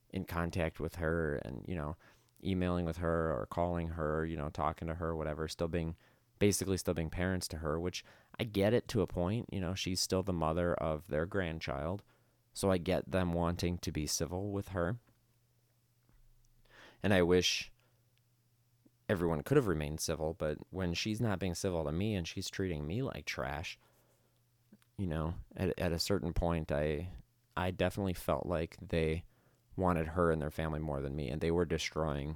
in 0.09 0.25
contact 0.25 0.79
with 0.79 0.95
her 0.95 1.41
and, 1.45 1.63
you 1.67 1.75
know, 1.75 1.95
emailing 2.43 2.85
with 2.85 2.97
her 2.97 3.31
or 3.31 3.47
calling 3.49 3.89
her, 3.89 4.25
you 4.25 4.35
know, 4.35 4.49
talking 4.49 4.87
to 4.87 4.95
her, 4.95 5.15
whatever, 5.15 5.47
still 5.47 5.67
being 5.67 5.95
basically 6.41 6.75
still 6.75 6.95
being 6.95 7.11
parents 7.11 7.47
to 7.47 7.57
her, 7.57 7.79
which 7.79 8.03
I 8.39 8.45
get 8.45 8.73
it 8.73 8.87
to 8.87 9.03
a 9.03 9.07
point. 9.07 9.45
You 9.51 9.59
know, 9.61 9.75
she's 9.75 9.99
still 9.99 10.23
the 10.23 10.33
mother 10.33 10.73
of 10.73 11.07
their 11.07 11.27
grandchild. 11.27 12.01
So 12.51 12.71
I 12.71 12.79
get 12.79 13.11
them 13.11 13.33
wanting 13.33 13.77
to 13.77 13.91
be 13.91 14.07
civil 14.07 14.51
with 14.51 14.69
her. 14.69 14.97
And 17.03 17.13
I 17.13 17.21
wish 17.21 17.71
everyone 19.07 19.43
could 19.43 19.57
have 19.57 19.67
remained 19.67 19.99
civil, 19.99 20.35
but 20.35 20.57
when 20.71 20.95
she's 20.95 21.21
not 21.21 21.37
being 21.37 21.53
civil 21.53 21.85
to 21.85 21.91
me 21.91 22.15
and 22.15 22.27
she's 22.27 22.49
treating 22.49 22.87
me 22.87 23.03
like 23.03 23.25
trash, 23.25 23.77
you 24.97 25.05
know, 25.05 25.35
at, 25.55 25.77
at 25.77 25.91
a 25.91 25.99
certain 25.99 26.33
point, 26.33 26.71
I, 26.71 27.09
I 27.55 27.69
definitely 27.69 28.15
felt 28.15 28.47
like 28.47 28.77
they 28.81 29.25
wanted 29.75 30.07
her 30.07 30.31
and 30.31 30.41
their 30.41 30.49
family 30.49 30.79
more 30.79 31.01
than 31.01 31.15
me, 31.15 31.29
and 31.29 31.39
they 31.39 31.51
were 31.51 31.65
destroying 31.65 32.33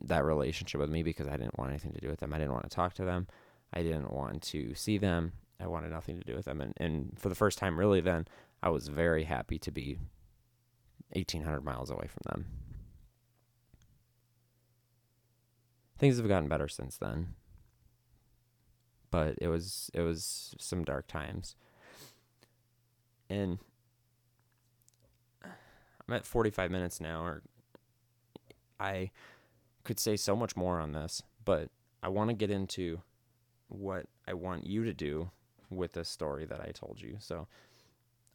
that 0.00 0.24
relationship 0.24 0.80
with 0.80 0.90
me 0.90 1.02
because 1.02 1.28
I 1.28 1.36
didn't 1.36 1.58
want 1.58 1.70
anything 1.70 1.92
to 1.92 2.00
do 2.00 2.08
with 2.08 2.20
them. 2.20 2.32
I 2.32 2.38
didn't 2.38 2.52
want 2.52 2.64
to 2.64 2.74
talk 2.74 2.94
to 2.94 3.04
them. 3.04 3.26
I 3.72 3.82
didn't 3.82 4.12
want 4.12 4.42
to 4.42 4.74
see 4.74 4.98
them. 4.98 5.32
I 5.60 5.66
wanted 5.66 5.90
nothing 5.90 6.18
to 6.18 6.26
do 6.26 6.34
with 6.34 6.46
them. 6.46 6.60
And, 6.60 6.74
and 6.76 7.18
for 7.18 7.28
the 7.28 7.34
first 7.34 7.58
time, 7.58 7.78
really, 7.78 8.00
then 8.00 8.26
I 8.62 8.70
was 8.70 8.88
very 8.88 9.24
happy 9.24 9.58
to 9.58 9.70
be 9.70 9.98
1,800 11.12 11.62
miles 11.62 11.90
away 11.90 12.08
from 12.08 12.22
them. 12.24 12.46
Things 15.98 16.16
have 16.16 16.28
gotten 16.28 16.48
better 16.48 16.68
since 16.68 16.96
then, 16.96 17.34
but 19.10 19.36
it 19.40 19.46
was 19.46 19.88
it 19.94 20.00
was 20.00 20.54
some 20.58 20.82
dark 20.82 21.06
times. 21.06 21.54
And 23.30 23.58
I'm 25.44 26.14
at 26.14 26.26
45 26.26 26.70
minutes 26.72 27.00
now, 27.00 27.22
or 27.22 27.42
I 28.80 29.12
could 29.84 29.98
say 29.98 30.16
so 30.16 30.36
much 30.36 30.56
more 30.56 30.80
on 30.80 30.92
this, 30.92 31.22
but 31.44 31.70
I 32.02 32.08
want 32.08 32.30
to 32.30 32.34
get 32.34 32.50
into 32.50 33.00
what 33.68 34.06
I 34.26 34.34
want 34.34 34.66
you 34.66 34.84
to 34.84 34.92
do 34.92 35.30
with 35.70 35.92
this 35.92 36.08
story 36.08 36.44
that 36.44 36.60
I 36.60 36.72
told 36.72 37.00
you. 37.00 37.16
So, 37.18 37.46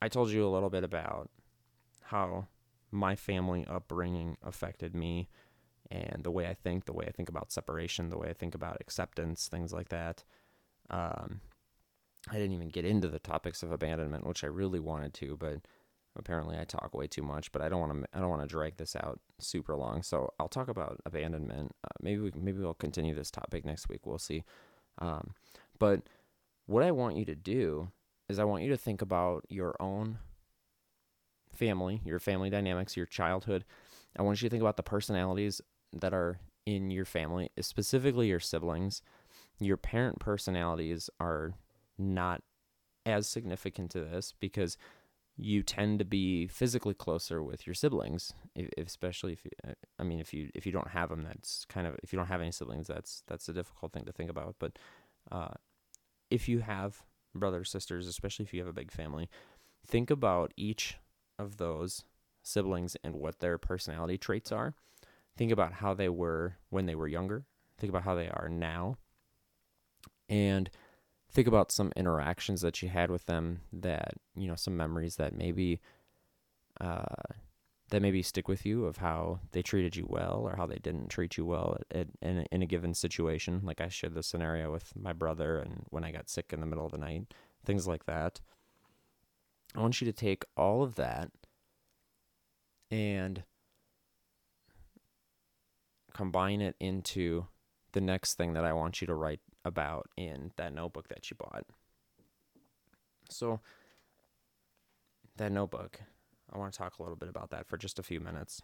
I 0.02 0.10
told 0.10 0.30
you 0.30 0.46
a 0.46 0.50
little 0.50 0.70
bit 0.70 0.84
about 0.84 1.30
how 2.04 2.48
my 2.92 3.16
family 3.16 3.66
upbringing 3.68 4.38
affected 4.44 4.96
me 4.96 5.28
and 5.90 6.24
the 6.24 6.32
way 6.32 6.48
I 6.48 6.54
think, 6.54 6.86
the 6.86 6.94
way 6.94 7.06
I 7.08 7.12
think 7.12 7.30
about 7.30 7.52
separation, 7.52 8.10
the 8.10 8.18
way 8.18 8.30
I 8.30 8.34
think 8.34 8.56
about 8.56 8.78
acceptance, 8.80 9.48
things 9.48 9.74
like 9.74 9.90
that. 9.90 10.24
Um, 10.90 11.42
I 12.30 12.34
didn't 12.34 12.54
even 12.54 12.70
get 12.70 12.86
into 12.86 13.08
the 13.08 13.20
topics 13.20 13.64
of 13.64 13.72
abandonment, 13.72 14.26
which 14.26 14.44
I 14.44 14.48
really 14.48 14.80
wanted 14.80 15.14
to, 15.16 15.38
but 15.38 15.60
apparently 16.18 16.58
I 16.58 16.64
talk 16.66 16.94
way 16.94 17.08
too 17.08 17.22
much. 17.22 17.52
But 17.52 17.62
I 17.62 17.70
don't 17.70 17.80
want 17.80 17.94
to. 17.94 18.18
I 18.18 18.20
don't 18.20 18.30
want 18.30 18.42
to 18.42 18.48
drag 18.48 18.78
this 18.78 18.96
out 18.96 19.20
super 19.40 19.76
long. 19.76 20.04
So 20.04 20.34
I'll 20.40 20.48
talk 20.48 20.68
about 20.68 21.00
abandonment. 21.06 21.76
Uh, 21.84 21.96
maybe 22.02 22.22
we, 22.22 22.32
maybe 22.36 22.60
we'll 22.60 22.74
continue 22.74 23.16
this 23.16 23.32
topic 23.32 23.66
next 23.66 23.90
week. 23.90 24.06
We'll 24.06 24.18
see. 24.18 24.44
Um, 25.00 25.34
but 25.80 26.02
what 26.66 26.84
I 26.84 26.92
want 26.92 27.18
you 27.18 27.26
to 27.26 27.36
do 27.36 27.92
is 28.30 28.40
I 28.40 28.44
want 28.44 28.64
you 28.64 28.70
to 28.70 28.78
think 28.78 29.02
about 29.02 29.46
your 29.50 29.76
own 29.80 30.20
family, 31.54 32.02
your 32.06 32.20
family 32.20 32.50
dynamics, 32.50 32.98
your 32.98 33.06
childhood. 33.06 33.64
I 34.18 34.22
want 34.22 34.42
you 34.42 34.50
to 34.50 34.52
think 34.52 34.62
about 34.62 34.78
the 34.78 34.84
personalities 34.84 35.62
that 35.94 36.14
are 36.14 36.40
in 36.66 36.92
your 36.92 37.06
family, 37.06 37.50
specifically 37.62 38.28
your 38.28 38.40
siblings. 38.40 39.02
Your 39.60 39.78
parent 39.78 40.20
personalities 40.20 41.10
are 41.20 41.54
not 41.98 42.44
as 43.06 43.28
significant 43.28 43.90
to 43.92 44.02
this 44.02 44.34
because 44.40 44.78
you 45.38 45.62
tend 45.62 46.00
to 46.00 46.06
be 46.06 46.48
physically 46.48 46.96
closer 46.96 47.44
with 47.44 47.68
your 47.68 47.76
siblings, 47.76 48.34
if, 48.56 48.70
especially 48.78 49.34
if 49.34 49.46
you, 49.46 49.52
I 50.00 50.04
mean, 50.04 50.20
if 50.20 50.34
you 50.34 50.50
if 50.56 50.66
you 50.66 50.72
don't 50.72 50.90
have 50.90 51.10
them, 51.10 51.24
that's 51.24 51.64
kind 51.66 51.86
of 51.86 51.96
if 52.02 52.12
you 52.12 52.18
don't 52.18 52.28
have 52.28 52.42
any 52.42 52.52
siblings, 52.52 52.88
that's 52.88 53.24
that's 53.28 53.48
a 53.48 53.54
difficult 53.54 53.94
thing 53.94 54.06
to 54.06 54.12
think 54.12 54.32
about. 54.32 54.56
But 54.60 54.80
uh, 55.32 55.54
if 56.32 56.50
you 56.50 56.60
have 56.60 57.04
brothers 57.36 57.70
sisters, 57.70 58.08
especially 58.08 58.46
if 58.46 58.54
you 58.54 58.60
have 58.62 58.70
a 58.70 58.74
big 58.74 58.92
family, 58.92 59.30
think 59.86 60.10
about 60.10 60.54
each 60.58 60.98
of 61.38 61.58
those 61.58 62.04
siblings 62.42 62.98
and 63.04 63.16
what 63.16 63.40
their 63.40 63.60
personality 63.60 64.18
traits 64.18 64.52
are. 64.52 64.74
Think 65.36 65.52
about 65.52 65.74
how 65.74 65.94
they 65.94 66.10
were 66.10 66.56
when 66.70 66.88
they 66.88 66.96
were 66.96 67.08
younger. 67.08 67.46
Think 67.78 67.92
about 67.92 68.04
how 68.04 68.16
they 68.16 68.28
are 68.28 68.50
now, 68.50 68.98
and 70.28 70.68
think 71.32 71.48
about 71.48 71.72
some 71.72 71.92
interactions 71.96 72.62
that 72.62 72.82
you 72.82 72.90
had 72.90 73.12
with 73.12 73.26
them 73.26 73.62
that 73.74 74.14
you 74.36 74.48
know 74.48 74.56
some 74.56 74.78
memories 74.78 75.18
that 75.18 75.36
maybe 75.36 75.80
uh, 76.80 77.04
that 77.90 78.02
maybe 78.02 78.22
stick 78.22 78.48
with 78.48 78.66
you 78.66 78.86
of 78.86 78.98
how 78.98 79.40
they 79.52 79.62
treated 79.62 79.96
you 79.96 80.06
well 80.10 80.42
or 80.44 80.56
how 80.58 80.66
they 80.66 80.78
didn't 80.78 81.10
treat 81.10 81.38
you 81.38 81.46
well 81.46 81.78
at, 81.92 82.08
in, 82.22 82.40
a, 82.40 82.46
in 82.52 82.62
a 82.62 82.66
given 82.66 82.94
situation. 82.94 83.62
Like 83.64 83.82
i 83.82 83.88
shared 83.88 84.14
the 84.14 84.24
scenario 84.24 84.72
with 84.72 84.94
my 84.96 85.14
brother 85.14 85.60
and 85.60 85.86
when 85.90 86.04
i 86.04 86.12
got 86.12 86.30
sick 86.30 86.52
in 86.52 86.60
the 86.60 86.66
middle 86.66 86.86
of 86.86 86.92
the 86.92 86.98
night 86.98 87.34
things 87.66 87.88
like 87.88 88.06
that. 88.06 88.40
I 89.76 89.82
want 89.82 90.00
you 90.02 90.06
to 90.06 90.14
take 90.14 90.46
all 90.56 90.82
of 90.82 90.96
that 90.96 91.32
and 92.90 93.44
combine 96.14 96.62
it 96.62 96.76
into 96.80 97.46
the 97.92 98.02
next 98.02 98.36
thing 98.36 98.54
that 98.54 98.64
i 98.66 98.74
want 98.74 99.02
you 99.02 99.08
to 99.08 99.14
write 99.14 99.42
about 99.68 100.10
in 100.18 100.52
that 100.58 100.74
notebook 100.74 101.08
that 101.10 101.30
you 101.30 101.38
bought. 101.38 101.66
So, 103.30 103.60
that 105.38 105.52
notebook, 105.52 106.00
I 106.52 106.58
want 106.58 106.74
to 106.74 106.78
talk 106.78 106.98
a 106.98 107.04
little 107.04 107.18
bit 107.18 107.30
about 107.30 107.52
that 107.52 107.68
for 107.68 107.78
just 107.78 108.00
a 108.00 108.04
few 108.04 108.20
minutes. 108.20 108.62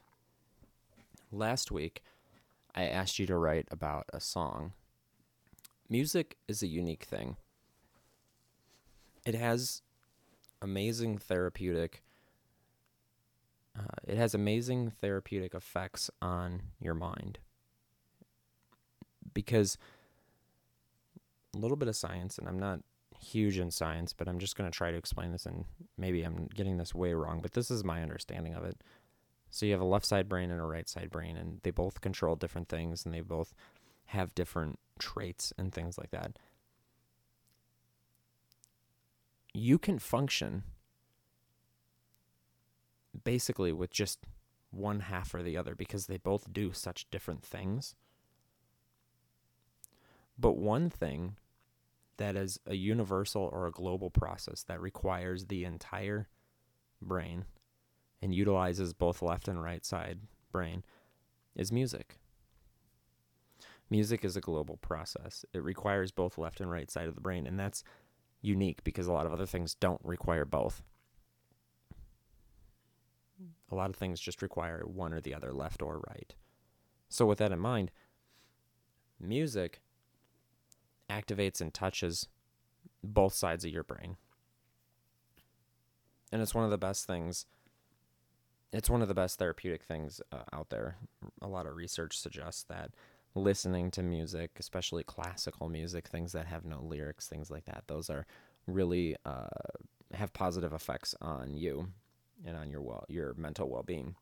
Last 1.32 1.72
week, 1.72 2.02
I 2.74 2.86
asked 2.86 3.20
you 3.20 3.28
to 3.28 3.38
write 3.38 3.68
about 3.70 4.06
a 4.12 4.20
song. 4.20 4.74
Music 5.90 6.38
is 6.48 6.64
a 6.64 6.68
unique 6.68 7.04
thing, 7.04 7.36
it 9.26 9.36
has 9.36 9.82
amazing 10.62 11.18
therapeutic. 11.18 12.02
Uh, 13.78 13.96
it 14.08 14.18
has 14.18 14.36
amazing 14.36 14.92
therapeutic 14.92 15.56
effects 15.56 16.12
on 16.22 16.62
your 16.80 16.94
mind 16.94 17.40
because 19.34 19.78
a 21.54 21.58
little 21.58 21.78
bit 21.78 21.88
of 21.88 21.96
science, 21.96 22.38
and 22.38 22.48
I'm 22.48 22.60
not 22.60 22.80
huge 23.20 23.58
in 23.58 23.72
science, 23.72 24.14
but 24.14 24.28
I'm 24.28 24.40
just 24.40 24.56
going 24.56 24.70
to 24.70 24.76
try 24.76 24.92
to 24.92 24.98
explain 24.98 25.32
this, 25.32 25.46
and 25.46 25.66
maybe 25.98 26.24
I'm 26.24 26.48
getting 26.54 26.78
this 26.78 26.94
way 26.94 27.14
wrong, 27.14 27.40
but 27.42 27.54
this 27.54 27.72
is 27.72 27.84
my 27.84 28.02
understanding 28.02 28.54
of 28.54 28.64
it. 28.64 28.82
So 29.50 29.66
you 29.66 29.72
have 29.72 29.82
a 29.82 29.86
left 29.86 30.06
side 30.06 30.28
brain 30.28 30.50
and 30.52 30.60
a 30.60 30.66
right 30.66 30.90
side 30.90 31.12
brain, 31.12 31.38
and 31.38 31.60
they 31.64 31.72
both 31.72 32.02
control 32.02 32.36
different 32.36 32.70
things, 32.70 33.06
and 33.06 33.14
they 33.14 33.22
both 33.22 33.54
have 34.08 34.36
different 34.36 34.80
traits 35.00 35.54
and 35.58 35.72
things 35.72 35.98
like 35.98 36.12
that. 36.12 36.38
You 39.54 39.78
can 39.78 40.00
function 40.00 40.64
basically 43.24 43.72
with 43.72 43.92
just 43.92 44.20
one 44.72 45.02
half 45.02 45.34
or 45.36 45.44
the 45.44 45.56
other 45.56 45.76
because 45.76 46.08
they 46.08 46.18
both 46.18 46.52
do 46.52 46.74
such 46.74 47.10
different 47.12 47.44
things. 47.44 47.96
But 50.38 50.58
one 50.58 50.90
thing 50.90 51.36
that 52.18 52.36
is 52.36 52.60
a 52.66 52.76
universal 52.76 53.50
or 53.52 53.68
a 53.68 53.72
global 53.72 54.10
process 54.10 54.64
that 54.64 54.82
requires 54.82 55.46
the 55.46 55.66
entire 55.66 56.28
brain 57.02 57.46
and 58.22 58.34
utilizes 58.34 58.94
both 58.94 59.22
left 59.22 59.48
and 59.48 59.62
right 59.62 59.86
side 59.86 60.20
brain 60.52 60.84
is 61.56 61.72
music. 61.72 62.18
Music 63.90 64.24
is 64.24 64.36
a 64.36 64.42
global 64.42 64.78
process. 64.78 65.46
It 65.54 65.64
requires 65.64 66.12
both 66.12 66.38
left 66.38 66.62
and 66.62 66.72
right 66.72 66.90
side 66.90 67.08
of 67.08 67.16
the 67.16 67.22
brain, 67.22 67.46
and 67.46 67.60
that's 67.60 67.84
unique 68.42 68.84
because 68.84 69.08
a 69.08 69.14
lot 69.14 69.26
of 69.26 69.34
other 69.34 69.46
things 69.46 69.76
don't 69.76 70.02
require 70.04 70.46
both. 70.46 70.82
A 73.72 73.76
lot 73.76 73.90
of 73.90 73.96
things 73.96 74.20
just 74.20 74.42
require 74.42 74.84
one 74.86 75.14
or 75.14 75.22
the 75.22 75.34
other, 75.34 75.52
left 75.52 75.82
or 75.82 76.02
right. 76.08 76.34
So, 77.10 77.26
with 77.26 77.40
that 77.40 77.52
in 77.52 77.60
mind, 77.60 77.92
music 79.20 79.82
activates 81.10 81.62
and 81.62 81.74
touches 81.74 82.28
both 83.04 83.34
sides 83.34 83.66
of 83.66 83.72
your 83.72 83.84
brain. 83.84 84.18
And 86.32 86.42
it's 86.42 86.56
one 86.56 86.66
of 86.66 86.72
the 86.72 86.78
best 86.78 87.06
things. 87.06 87.46
It's 88.72 88.90
one 88.90 89.02
of 89.02 89.08
the 89.08 89.14
best 89.14 89.38
therapeutic 89.38 89.84
things 89.84 90.22
uh, 90.32 90.44
out 90.52 90.70
there. 90.70 90.98
A 91.42 91.48
lot 91.48 91.68
of 91.68 91.76
research 91.76 92.18
suggests 92.18 92.64
that 92.64 92.92
listening 93.36 93.92
to 93.92 94.04
music, 94.04 94.52
especially 94.60 95.04
classical 95.04 95.70
music, 95.70 96.08
things 96.08 96.32
that 96.32 96.48
have 96.48 96.66
no 96.66 96.82
lyrics, 96.82 97.28
things 97.28 97.52
like 97.52 97.66
that, 97.66 97.84
those 97.88 98.10
are 98.10 98.26
really 98.68 99.16
uh, 99.26 99.48
have 100.14 100.34
positive 100.34 100.74
effects 100.74 101.16
on 101.22 101.56
you 101.56 101.90
and 102.46 102.58
on 102.58 102.70
your 102.70 102.82
well, 102.82 103.06
your 103.10 103.34
mental 103.36 103.70
well-being. 103.70 104.16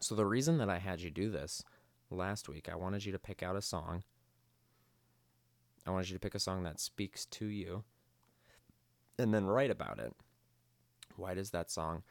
So 0.00 0.14
the 0.14 0.26
reason 0.26 0.58
that 0.58 0.70
I 0.70 0.78
had 0.78 1.00
you 1.00 1.10
do 1.10 1.30
this 1.30 1.62
last 2.10 2.48
week, 2.48 2.68
I 2.70 2.76
wanted 2.76 3.04
you 3.04 3.12
to 3.12 3.18
pick 3.18 3.42
out 3.42 3.56
a 3.56 3.62
song 3.62 4.02
I 5.90 5.92
wanted 5.92 6.10
you 6.10 6.16
to 6.16 6.20
pick 6.20 6.36
a 6.36 6.38
song 6.38 6.62
that 6.62 6.78
speaks 6.78 7.24
to 7.26 7.46
you 7.46 7.82
and 9.18 9.34
then 9.34 9.46
write 9.46 9.72
about 9.72 9.98
it. 9.98 10.14
Why 11.16 11.34
does 11.34 11.50
that 11.50 11.68
song 11.68 12.04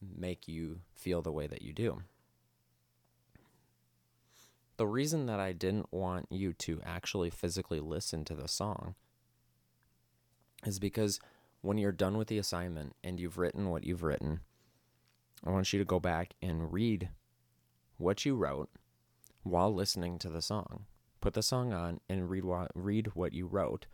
make 0.00 0.48
you 0.48 0.80
feel 0.94 1.20
the 1.20 1.30
way 1.30 1.46
that 1.46 1.60
you 1.60 1.74
do? 1.74 2.04
The 4.78 4.86
reason 4.86 5.26
that 5.26 5.38
I 5.38 5.52
didn't 5.52 5.92
want 5.92 6.28
you 6.30 6.54
to 6.54 6.80
actually 6.86 7.28
physically 7.28 7.80
listen 7.80 8.24
to 8.24 8.34
the 8.34 8.48
song 8.48 8.94
is 10.64 10.78
because 10.78 11.20
when 11.60 11.76
you're 11.76 11.92
done 11.92 12.16
with 12.16 12.28
the 12.28 12.38
assignment 12.38 12.96
and 13.04 13.20
you've 13.20 13.36
written 13.36 13.68
what 13.68 13.84
you've 13.84 14.02
written, 14.04 14.40
I 15.44 15.50
want 15.50 15.70
you 15.74 15.78
to 15.78 15.84
go 15.84 16.00
back 16.00 16.32
and 16.40 16.72
read 16.72 17.10
what 17.98 18.24
you 18.24 18.36
wrote 18.36 18.70
while 19.42 19.74
listening 19.74 20.18
to 20.20 20.30
the 20.30 20.40
song 20.40 20.86
put 21.28 21.34
the 21.34 21.42
song 21.42 21.74
on 21.74 22.00
and 22.08 22.30
read 22.30 22.42
what 22.42 22.70
read 22.74 23.14
what 23.14 23.34
you 23.34 23.46
wrote. 23.46 23.84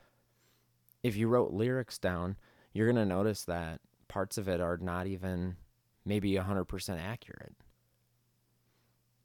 If 1.03 1.17
you 1.17 1.27
wrote 1.27 1.51
lyrics 1.51 1.99
down, 1.99 2.37
you're 2.73 2.87
going 2.87 2.95
to 2.95 3.05
notice 3.05 3.43
that 3.47 3.81
parts 4.07 4.39
of 4.39 4.47
it 4.47 4.61
are 4.61 4.77
not 4.77 5.09
even 5.09 5.57
maybe 6.05 6.35
100% 6.35 7.01
accurate. 7.01 7.57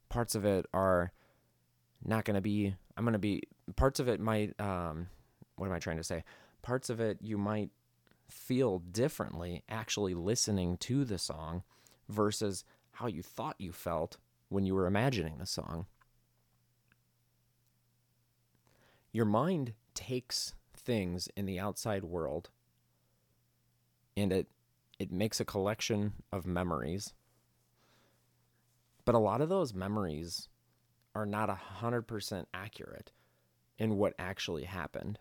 Parts 0.08 0.34
of 0.34 0.44
it 0.44 0.66
are 0.74 1.12
not 2.04 2.24
going 2.24 2.34
to 2.34 2.40
be, 2.40 2.74
I'm 2.96 3.04
going 3.04 3.12
to 3.12 3.20
be, 3.20 3.44
parts 3.76 4.00
of 4.00 4.08
it 4.08 4.18
might, 4.18 4.60
um, 4.60 5.06
what 5.54 5.68
am 5.68 5.72
I 5.72 5.78
trying 5.78 5.98
to 5.98 6.02
say? 6.02 6.24
Parts 6.62 6.90
of 6.90 6.98
it 6.98 7.18
you 7.20 7.38
might 7.38 7.70
feel 8.28 8.80
differently 8.80 9.62
actually 9.68 10.14
listening 10.14 10.78
to 10.78 11.04
the 11.04 11.16
song 11.16 11.62
versus 12.08 12.64
how 12.90 13.06
you 13.06 13.22
thought 13.22 13.54
you 13.60 13.70
felt 13.70 14.16
when 14.48 14.66
you 14.66 14.74
were 14.74 14.88
imagining 14.88 15.38
the 15.38 15.46
song. 15.46 15.86
Your 19.12 19.24
mind 19.24 19.74
takes 19.94 20.54
things 20.74 21.28
in 21.36 21.46
the 21.46 21.58
outside 21.58 22.04
world 22.04 22.50
and 24.16 24.32
it 24.32 24.48
it 24.98 25.10
makes 25.10 25.40
a 25.40 25.46
collection 25.46 26.12
of 26.30 26.46
memories. 26.46 27.14
But 29.06 29.14
a 29.14 29.18
lot 29.18 29.40
of 29.40 29.48
those 29.48 29.72
memories 29.72 30.48
are 31.14 31.24
not 31.24 31.48
100% 31.48 32.44
accurate 32.52 33.12
in 33.78 33.96
what 33.96 34.12
actually 34.18 34.64
happened. 34.64 35.18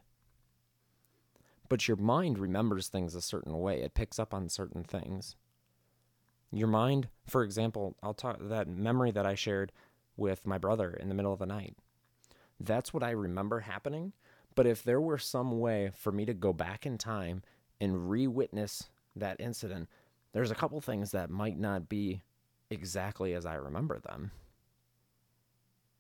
But 1.70 1.88
your 1.88 1.96
mind 1.96 2.38
remembers 2.38 2.90
things 2.90 3.16
a 3.16 3.22
certain 3.22 3.58
way. 3.58 3.82
It 3.82 3.94
picks 3.94 4.20
up 4.20 4.34
on 4.34 4.50
certain 4.50 4.84
things. 4.84 5.38
Your 6.52 6.68
mind, 6.68 7.08
for 7.26 7.44
example, 7.44 7.96
I'll 8.04 8.14
talk 8.14 8.38
that 8.42 8.68
memory 8.68 9.12
that 9.12 9.26
I 9.26 9.36
shared 9.36 9.72
with 10.18 10.46
my 10.46 10.58
brother 10.58 10.92
in 10.92 11.08
the 11.08 11.16
middle 11.16 11.32
of 11.32 11.40
the 11.40 11.46
night. 11.46 11.78
That's 12.60 12.94
what 12.94 13.04
I 13.04 13.12
remember 13.12 13.62
happening. 13.62 14.14
But 14.56 14.68
if 14.68 14.84
there 14.84 15.00
were 15.00 15.18
some 15.18 15.60
way 15.60 15.92
for 15.96 16.12
me 16.12 16.26
to 16.26 16.34
go 16.34 16.52
back 16.52 16.86
in 16.86 16.98
time 16.98 17.44
and 17.80 18.10
re 18.10 18.28
witness 18.28 18.90
that 19.16 19.40
incident, 19.40 19.88
there's 20.34 20.52
a 20.52 20.56
couple 20.56 20.80
things 20.82 21.12
that 21.12 21.30
might 21.30 21.58
not 21.58 21.88
be 21.88 22.22
exactly 22.70 23.34
as 23.34 23.46
I 23.46 23.56
remember 23.56 24.00
them. 24.00 24.32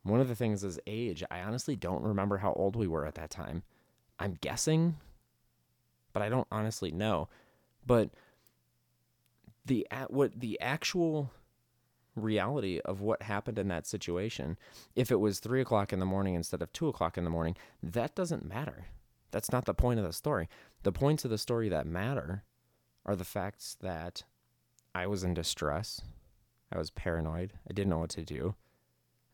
One 0.03 0.20
of 0.20 0.28
the 0.28 0.36
things 0.36 0.64
is 0.64 0.80
age. 0.88 1.24
I 1.30 1.41
honestly 1.41 1.76
don't 1.76 2.03
remember 2.03 2.38
how 2.38 2.53
old 2.53 2.76
we 2.76 2.88
were 2.88 3.05
at 3.05 3.16
that 3.16 3.30
time. 3.30 3.64
I'm 4.18 4.38
guessing, 4.41 4.97
but 6.14 6.22
I 6.22 6.30
don't 6.30 6.47
honestly 6.51 6.91
know. 6.91 7.30
But 7.86 8.10
the 9.66 9.88
what 10.10 10.39
the 10.39 10.60
actual 10.60 11.32
reality 12.20 12.80
of 12.86 13.02
what 13.02 13.24
happened 13.24 13.58
in 13.58 13.68
that 13.70 13.88
situation, 13.88 14.58
if 14.96 15.12
it 15.12 15.20
was 15.20 15.40
three 15.40 15.62
o'clock 15.62 15.92
in 15.92 16.00
the 16.00 16.06
morning 16.06 16.36
instead 16.36 16.62
of 16.62 16.72
two 16.72 16.88
o'clock 16.88 17.18
in 17.18 17.24
the 17.24 17.30
morning, 17.30 17.56
that 17.82 18.16
doesn't 18.16 18.48
matter. 18.48 18.86
That's 19.32 19.52
not 19.52 19.66
the 19.66 19.74
point 19.74 20.00
of 20.00 20.06
the 20.06 20.14
story. 20.14 20.50
The 20.84 20.92
points 20.92 21.26
of 21.26 21.32
the 21.32 21.38
story 21.38 21.70
that 21.70 21.86
matter 21.86 22.44
are 23.06 23.16
the 23.16 23.26
facts 23.26 23.78
that 23.82 24.24
I 24.94 25.08
was 25.08 25.24
in 25.24 25.34
distress. 25.34 26.02
I 26.72 26.78
was 26.78 26.90
paranoid. 26.92 27.54
I 27.70 27.74
didn't 27.74 27.90
know 27.90 28.00
what 28.00 28.10
to 28.12 28.24
do. 28.24 28.56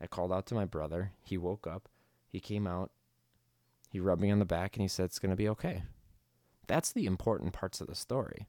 I 0.01 0.07
called 0.07 0.31
out 0.31 0.45
to 0.47 0.55
my 0.55 0.65
brother. 0.65 1.11
He 1.23 1.37
woke 1.37 1.67
up. 1.67 1.89
He 2.27 2.39
came 2.39 2.67
out. 2.67 2.91
He 3.89 3.99
rubbed 3.99 4.21
me 4.21 4.31
on 4.31 4.39
the 4.39 4.45
back 4.45 4.75
and 4.75 4.81
he 4.81 4.87
said, 4.87 5.05
It's 5.05 5.19
going 5.19 5.29
to 5.29 5.35
be 5.35 5.49
okay. 5.49 5.83
That's 6.67 6.91
the 6.91 7.05
important 7.05 7.53
parts 7.53 7.79
of 7.81 7.87
the 7.87 7.95
story. 7.95 8.47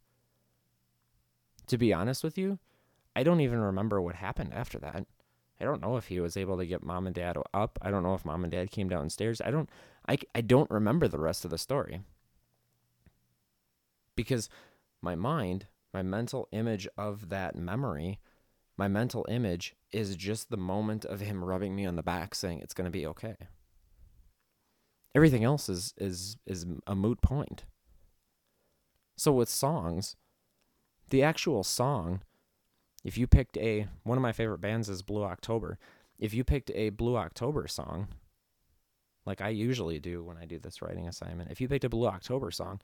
To 1.68 1.78
be 1.78 1.92
honest 1.92 2.24
with 2.24 2.38
you, 2.38 2.58
I 3.16 3.22
don't 3.22 3.40
even 3.40 3.58
remember 3.58 4.00
what 4.00 4.14
happened 4.14 4.52
after 4.52 4.78
that. 4.80 5.06
I 5.58 5.64
don't 5.64 5.80
know 5.80 5.96
if 5.96 6.08
he 6.08 6.20
was 6.20 6.36
able 6.36 6.58
to 6.58 6.66
get 6.66 6.84
mom 6.84 7.06
and 7.06 7.14
dad 7.14 7.38
up. 7.54 7.78
I 7.80 7.90
don't 7.90 8.02
know 8.02 8.14
if 8.14 8.26
mom 8.26 8.44
and 8.44 8.50
dad 8.52 8.70
came 8.70 8.90
downstairs. 8.90 9.40
I 9.40 9.50
don't 9.50 9.70
I, 10.06 10.18
I 10.34 10.42
don't 10.42 10.70
remember 10.70 11.08
the 11.08 11.18
rest 11.18 11.44
of 11.44 11.50
the 11.50 11.56
story. 11.56 12.02
Because 14.14 14.50
my 15.00 15.14
mind, 15.14 15.66
my 15.94 16.02
mental 16.02 16.46
image 16.52 16.86
of 16.98 17.30
that 17.30 17.56
memory, 17.56 18.20
my 18.76 18.86
mental 18.86 19.24
image 19.30 19.74
is 19.92 20.14
just 20.14 20.50
the 20.50 20.58
moment 20.58 21.06
of 21.06 21.20
him 21.20 21.42
rubbing 21.42 21.74
me 21.74 21.86
on 21.86 21.96
the 21.96 22.02
back 22.02 22.34
saying 22.34 22.60
it's 22.60 22.74
going 22.74 22.84
to 22.84 22.90
be 22.90 23.06
okay. 23.06 23.36
Everything 25.14 25.42
else 25.42 25.70
is 25.70 25.94
is 25.96 26.36
is 26.46 26.66
a 26.86 26.94
moot 26.94 27.22
point. 27.22 27.64
So 29.16 29.32
with 29.32 29.48
songs, 29.48 30.16
the 31.08 31.22
actual 31.22 31.64
song, 31.64 32.20
if 33.06 33.16
you 33.16 33.28
picked 33.28 33.56
a 33.56 33.86
one 34.02 34.18
of 34.18 34.22
my 34.22 34.32
favorite 34.32 34.60
bands 34.60 34.88
is 34.88 35.00
Blue 35.00 35.22
October. 35.22 35.78
If 36.18 36.34
you 36.34 36.42
picked 36.42 36.72
a 36.74 36.88
Blue 36.88 37.16
October 37.16 37.68
song, 37.68 38.08
like 39.24 39.40
I 39.40 39.50
usually 39.50 40.00
do 40.00 40.24
when 40.24 40.36
I 40.36 40.44
do 40.44 40.58
this 40.58 40.82
writing 40.82 41.06
assignment, 41.06 41.52
if 41.52 41.60
you 41.60 41.68
picked 41.68 41.84
a 41.84 41.88
Blue 41.88 42.08
October 42.08 42.50
song, 42.50 42.80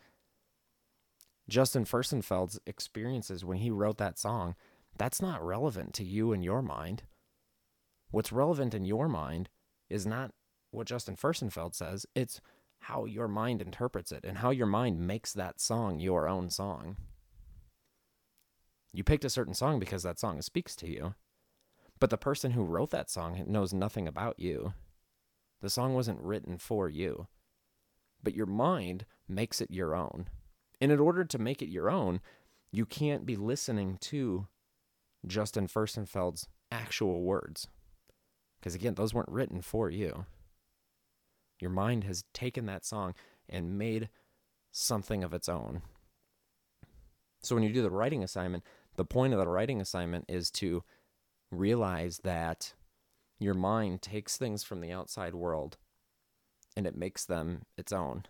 Justin 1.49 1.85
Furstenfeld's 1.85 2.61
experiences 2.69 3.45
when 3.45 3.59
he 3.59 3.69
wrote 3.69 3.99
that 3.99 4.17
song, 4.17 4.55
that's 4.97 5.21
not 5.21 5.45
relevant 5.45 5.93
to 5.95 6.05
you 6.05 6.33
in 6.33 6.45
your 6.45 6.63
mind. 6.63 7.03
What's 8.13 8.31
relevant 8.31 8.75
in 8.75 8.85
your 8.85 9.09
mind 9.09 9.49
is 9.91 10.07
not 10.07 10.31
what 10.71 10.87
Justin 10.87 11.17
Furstenfeld 11.17 11.75
says, 11.75 12.07
it's 12.15 12.41
how 12.79 13.07
your 13.07 13.27
mind 13.27 13.61
interprets 13.61 14.13
it 14.13 14.25
and 14.25 14.39
how 14.39 14.51
your 14.51 14.69
mind 14.69 15.01
makes 15.01 15.33
that 15.33 15.61
song 15.61 15.99
your 15.99 16.29
own 16.29 16.49
song. 16.49 16.97
You 18.93 19.05
picked 19.05 19.25
a 19.25 19.31
certain 19.31 19.55
song 19.55 19.79
because 19.79 20.03
that 20.03 20.19
song 20.19 20.41
speaks 20.43 20.77
to 20.77 20.89
you, 20.89 21.15
but 21.99 22.11
the 22.11 22.19
person 22.19 22.53
who 22.53 22.65
wrote 22.65 22.91
that 22.91 23.11
song 23.11 23.43
knows 23.47 23.73
nothing 23.73 24.07
about 24.07 24.39
you. 24.39 24.75
The 25.61 25.71
song 25.71 25.95
wasn't 25.95 26.21
written 26.21 26.59
for 26.59 26.89
you, 26.89 27.29
but 28.23 28.35
your 28.35 28.47
mind 28.47 29.07
makes 29.29 29.61
it 29.61 29.71
your 29.71 29.95
own. 29.95 30.27
And 30.81 30.93
in 30.93 30.99
order 30.99 31.25
to 31.25 31.39
make 31.39 31.63
it 31.63 31.69
your 31.69 31.91
own, 31.91 32.21
you 32.71 32.85
can't 32.85 33.25
be 33.25 33.37
listening 33.37 33.99
to 34.03 34.49
Justin 35.27 35.69
Furstenfeld's 35.69 36.49
actual 36.71 37.23
words. 37.23 37.69
Because 38.59 38.75
again, 38.75 38.95
those 38.95 39.15
weren't 39.15 39.29
written 39.29 39.63
for 39.63 39.89
you. 39.89 40.27
Your 41.61 41.71
mind 41.71 42.05
has 42.05 42.25
taken 42.35 42.67
that 42.67 42.85
song 42.85 43.15
and 43.49 43.79
made 43.79 44.09
something 44.73 45.23
of 45.23 45.33
its 45.33 45.49
own. 45.49 45.83
So 47.43 47.55
when 47.55 47.65
you 47.65 47.73
do 47.73 47.83
the 47.83 47.91
writing 47.91 48.23
assignment, 48.25 48.65
the 48.97 49.05
point 49.05 49.33
of 49.33 49.39
the 49.39 49.49
writing 49.49 49.81
assignment 49.81 50.25
is 50.29 50.51
to 50.53 50.83
realize 51.51 52.21
that 52.25 52.75
your 53.39 53.55
mind 53.55 54.03
takes 54.03 54.37
things 54.37 54.63
from 54.63 54.81
the 54.81 54.93
outside 54.93 55.35
world 55.35 55.77
and 56.77 56.87
it 56.87 56.97
makes 56.97 57.25
them 57.25 57.63
its 57.77 57.93
own. 57.93 58.25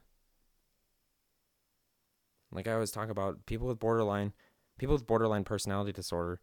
Like 2.50 2.66
I 2.68 2.72
always 2.72 2.90
talk 2.90 3.08
about 3.08 3.46
people 3.46 3.66
with 3.66 3.78
borderline 3.78 4.32
people 4.78 4.94
with 4.94 5.06
borderline 5.06 5.44
personality 5.44 5.92
disorder, 5.92 6.40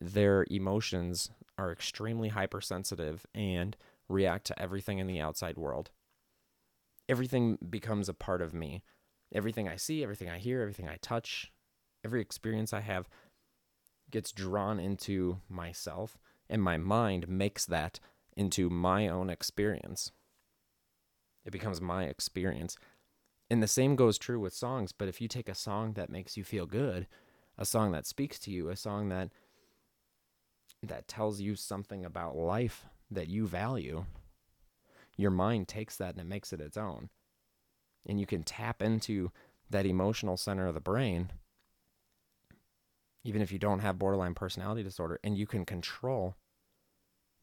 their 0.00 0.44
emotions 0.50 1.30
are 1.56 1.72
extremely 1.72 2.28
hypersensitive 2.28 3.24
and 3.34 3.76
react 4.08 4.46
to 4.46 4.58
everything 4.60 4.98
in 4.98 5.06
the 5.06 5.20
outside 5.20 5.56
world. 5.56 5.90
Everything 7.08 7.58
becomes 7.68 8.08
a 8.08 8.14
part 8.14 8.42
of 8.42 8.54
me. 8.54 8.82
Everything 9.32 9.68
I 9.68 9.76
see, 9.76 10.02
everything 10.02 10.28
I 10.28 10.38
hear, 10.38 10.60
everything 10.60 10.88
I 10.88 10.98
touch, 11.00 11.52
every 12.04 12.20
experience 12.20 12.72
I 12.72 12.80
have 12.80 13.08
gets 14.10 14.32
drawn 14.32 14.80
into 14.80 15.40
myself, 15.48 16.18
and 16.48 16.62
my 16.62 16.76
mind 16.76 17.28
makes 17.28 17.64
that 17.66 18.00
into 18.36 18.70
my 18.70 19.08
own 19.08 19.30
experience. 19.30 20.12
It 21.44 21.52
becomes 21.52 21.80
my 21.80 22.04
experience. 22.04 22.76
And 23.50 23.62
the 23.62 23.68
same 23.68 23.96
goes 23.96 24.18
true 24.18 24.38
with 24.38 24.52
songs. 24.54 24.92
But 24.92 25.08
if 25.08 25.20
you 25.20 25.28
take 25.28 25.48
a 25.48 25.54
song 25.54 25.94
that 25.94 26.10
makes 26.10 26.36
you 26.36 26.44
feel 26.44 26.66
good, 26.66 27.06
a 27.58 27.64
song 27.64 27.92
that 27.92 28.06
speaks 28.06 28.38
to 28.40 28.50
you, 28.50 28.68
a 28.68 28.76
song 28.76 29.08
that 29.08 29.30
that 30.82 31.08
tells 31.08 31.40
you 31.40 31.56
something 31.56 32.04
about 32.04 32.36
life 32.36 32.86
that 33.10 33.28
you 33.28 33.46
value, 33.46 34.06
your 35.16 35.30
mind 35.30 35.68
takes 35.68 35.96
that 35.96 36.12
and 36.12 36.20
it 36.20 36.26
makes 36.26 36.52
it 36.52 36.60
its 36.60 36.76
own. 36.76 37.10
And 38.06 38.18
you 38.18 38.24
can 38.24 38.44
tap 38.44 38.80
into 38.80 39.30
that 39.68 39.84
emotional 39.84 40.36
center 40.36 40.66
of 40.66 40.74
the 40.74 40.80
brain, 40.80 41.30
even 43.24 43.42
if 43.42 43.52
you 43.52 43.58
don't 43.58 43.80
have 43.80 43.98
borderline 43.98 44.34
personality 44.34 44.82
disorder, 44.82 45.18
and 45.22 45.36
you 45.36 45.46
can 45.46 45.64
control 45.64 46.36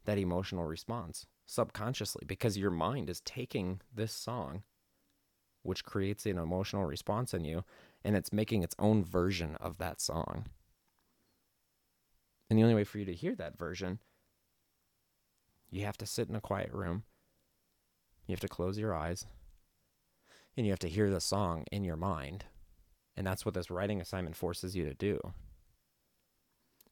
that 0.06 0.18
emotional 0.18 0.66
response 0.66 1.26
subconsciously 1.46 2.24
because 2.26 2.58
your 2.58 2.72
mind 2.72 3.10
is 3.10 3.22
taking 3.22 3.82
this 3.94 4.12
song 4.12 4.64
which 5.68 5.84
creates 5.84 6.26
an 6.26 6.38
emotional 6.38 6.86
response 6.86 7.34
in 7.34 7.44
you, 7.44 7.64
and 8.04 8.16
it's 8.16 8.32
making 8.32 8.64
its 8.64 8.76
own 8.80 9.04
version 9.04 9.58
of 9.60 9.78
that 9.78 10.00
song. 10.00 10.46
And 12.50 12.58
the 12.58 12.64
only 12.64 12.76
way 12.76 12.86
for 12.86 13.00
you 13.00 13.06
to 13.06 13.14
hear 13.14 13.36
that 13.36 13.58
version, 13.58 14.00
you 15.70 15.84
have 15.84 15.98
to 15.98 16.06
sit 16.06 16.30
in 16.30 16.36
a 16.36 16.42
quiet 16.42 16.72
room. 16.72 17.04
You 18.26 18.32
have 18.32 18.40
to 18.40 18.48
close 18.48 18.80
your 18.80 18.96
eyes. 18.96 19.26
And 20.56 20.66
you 20.66 20.72
have 20.72 20.80
to 20.80 20.90
hear 20.90 21.10
the 21.10 21.20
song 21.20 21.66
in 21.70 21.84
your 21.84 21.98
mind. 21.98 22.46
And 23.18 23.28
that's 23.28 23.46
what 23.46 23.54
this 23.54 23.70
writing 23.70 24.00
assignment 24.00 24.38
forces 24.38 24.76
you 24.76 24.86
to 24.86 24.94
do. 24.94 25.20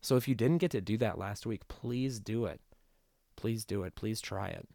So 0.05 0.17
if 0.17 0.27
you 0.27 0.35
didn't 0.35 0.59
get 0.59 0.69
to 0.69 0.81
do 0.81 0.99
that 0.99 1.17
last 1.17 1.47
week, 1.47 1.67
please 1.67 2.19
do 2.19 2.45
it. 2.45 2.61
Please 3.35 3.65
do 3.65 3.81
it. 3.81 3.95
Please 3.95 4.21
try 4.21 4.49
it. 4.49 4.67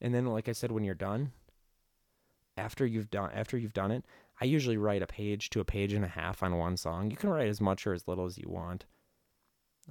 And 0.00 0.14
then, 0.14 0.24
like 0.24 0.48
I 0.48 0.52
said, 0.52 0.72
when 0.72 0.84
you're 0.84 0.94
done, 0.94 1.32
after 2.56 2.86
you've 2.86 3.10
done 3.10 3.30
after 3.34 3.58
you've 3.58 3.74
done 3.74 3.90
it, 3.90 4.06
I 4.40 4.46
usually 4.46 4.78
write 4.78 5.02
a 5.02 5.06
page 5.06 5.50
to 5.50 5.60
a 5.60 5.66
page 5.66 5.92
and 5.92 6.02
a 6.02 6.08
half 6.08 6.42
on 6.42 6.56
one 6.56 6.78
song. 6.78 7.10
You 7.10 7.18
can 7.18 7.28
write 7.28 7.50
as 7.50 7.60
much 7.60 7.86
or 7.86 7.92
as 7.92 8.08
little 8.08 8.24
as 8.24 8.38
you 8.38 8.48
want. 8.48 8.86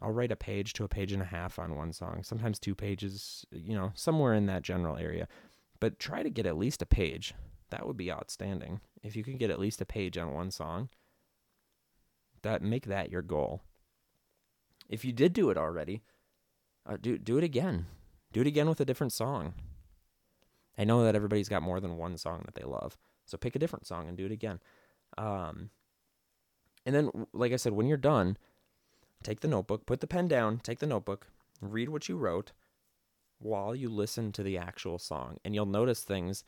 I'll 0.02 0.10
write 0.10 0.32
a 0.32 0.36
page 0.36 0.74
to 0.74 0.84
a 0.84 0.90
page 0.90 1.12
and 1.12 1.22
a 1.22 1.26
half 1.26 1.60
on 1.60 1.76
one 1.76 1.94
song, 1.94 2.24
sometimes 2.24 2.58
two 2.58 2.74
pages, 2.74 3.46
you 3.52 3.76
know, 3.76 3.92
somewhere 3.94 4.34
in 4.34 4.48
that 4.48 4.64
general 4.64 4.98
area. 4.98 5.28
But 5.80 6.00
try 6.00 6.24
to 6.24 6.32
get 6.32 6.48
at 6.48 6.58
least 6.58 6.82
a 6.82 6.88
page. 6.88 7.36
That 7.70 7.86
would 7.86 7.96
be 7.96 8.12
outstanding. 8.12 8.82
If 9.04 9.16
you 9.16 9.24
can 9.24 9.38
get 9.38 9.52
at 9.52 9.60
least 9.60 9.82
a 9.82 9.86
page 9.86 10.18
on 10.18 10.34
one 10.34 10.50
song, 10.50 10.90
that 12.42 12.64
make 12.64 12.88
that 12.88 13.12
your 13.12 13.22
goal. 13.22 13.62
If 14.90 15.04
you 15.04 15.12
did 15.12 15.34
do 15.34 15.50
it 15.50 15.58
already, 15.58 16.02
uh, 16.86 16.98
do 17.00 17.18
do 17.18 17.38
it 17.38 17.44
again. 17.44 17.88
Do 18.32 18.42
it 18.42 18.48
again 18.48 18.68
with 18.70 18.80
a 18.80 18.86
different 18.86 19.14
song. 19.14 19.54
I 20.78 20.84
know 20.84 21.04
that 21.04 21.16
everybody's 21.16 21.50
got 21.50 21.64
more 21.64 21.80
than 21.80 21.98
one 21.98 22.18
song 22.18 22.44
that 22.46 22.56
they 22.56 22.66
love, 22.66 22.98
so 23.26 23.38
pick 23.38 23.56
a 23.56 23.60
different 23.60 23.88
song 23.88 24.08
and 24.08 24.18
do 24.18 24.26
it 24.26 24.32
again. 24.32 24.60
Um, 25.18 25.70
and 26.86 26.94
then, 26.94 27.12
like 27.34 27.54
I 27.54 27.56
said, 27.56 27.74
when 27.74 27.88
you're 27.88 27.98
done, 27.98 28.38
take 29.24 29.40
the 29.40 29.48
notebook, 29.48 29.86
put 29.86 30.02
the 30.02 30.08
pen 30.08 30.28
down, 30.28 30.60
take 30.60 30.80
the 30.80 30.86
notebook, 30.86 31.28
read 31.62 31.90
what 31.90 32.10
you 32.10 32.18
wrote 32.18 32.52
while 33.40 33.76
you 33.76 33.90
listen 33.90 34.32
to 34.34 34.44
the 34.44 34.58
actual 34.58 35.00
song, 35.00 35.38
and 35.44 35.56
you'll 35.56 35.66
notice 35.66 36.02
things, 36.04 36.44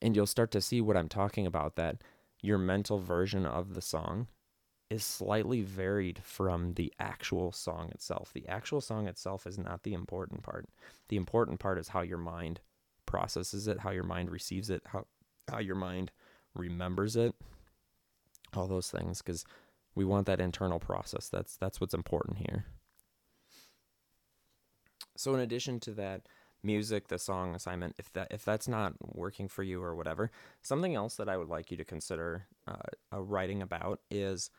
and 0.00 0.14
you'll 0.14 0.26
start 0.26 0.50
to 0.50 0.60
see 0.60 0.80
what 0.80 0.96
I'm 0.96 1.08
talking 1.08 1.46
about. 1.46 1.76
That 1.76 2.02
your 2.42 2.58
mental 2.58 2.98
version 2.98 3.46
of 3.46 3.74
the 3.74 3.82
song 3.82 4.28
is 4.88 5.04
slightly 5.04 5.62
varied 5.62 6.20
from 6.22 6.74
the 6.74 6.92
actual 7.00 7.52
song 7.52 7.90
itself. 7.90 8.32
The 8.32 8.46
actual 8.48 8.80
song 8.80 9.08
itself 9.08 9.46
is 9.46 9.58
not 9.58 9.82
the 9.82 9.94
important 9.94 10.42
part. 10.42 10.68
The 11.08 11.16
important 11.16 11.58
part 11.58 11.78
is 11.78 11.88
how 11.88 12.02
your 12.02 12.18
mind 12.18 12.60
processes 13.04 13.66
it, 13.66 13.80
how 13.80 13.90
your 13.90 14.04
mind 14.04 14.30
receives 14.30 14.70
it, 14.70 14.82
how 14.86 15.06
how 15.48 15.58
your 15.58 15.76
mind 15.76 16.10
remembers 16.54 17.16
it. 17.16 17.34
All 18.54 18.66
those 18.66 18.90
things 18.90 19.22
cuz 19.22 19.44
we 19.94 20.04
want 20.04 20.26
that 20.26 20.40
internal 20.40 20.78
process. 20.78 21.28
That's 21.28 21.56
that's 21.56 21.80
what's 21.80 21.94
important 21.94 22.38
here. 22.38 22.66
So 25.16 25.34
in 25.34 25.40
addition 25.40 25.80
to 25.80 25.92
that 25.92 26.28
music, 26.62 27.08
the 27.08 27.18
song 27.18 27.54
assignment, 27.54 27.96
if 27.98 28.12
that 28.12 28.28
if 28.30 28.44
that's 28.44 28.68
not 28.68 28.94
working 29.00 29.48
for 29.48 29.62
you 29.62 29.82
or 29.82 29.96
whatever, 29.96 30.30
something 30.62 30.94
else 30.94 31.16
that 31.16 31.28
I 31.28 31.36
would 31.36 31.48
like 31.48 31.70
you 31.70 31.76
to 31.76 31.84
consider 31.84 32.46
uh, 32.68 33.20
writing 33.22 33.62
about 33.62 34.00
is 34.10 34.50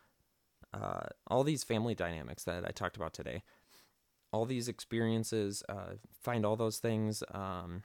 uh, 0.73 1.07
all 1.27 1.43
these 1.43 1.63
family 1.63 1.95
dynamics 1.95 2.43
that 2.43 2.65
I 2.65 2.71
talked 2.71 2.97
about 2.97 3.13
today, 3.13 3.43
all 4.31 4.45
these 4.45 4.67
experiences, 4.67 5.63
uh, 5.69 5.95
find 6.21 6.45
all 6.45 6.55
those 6.55 6.79
things, 6.79 7.23
um, 7.31 7.83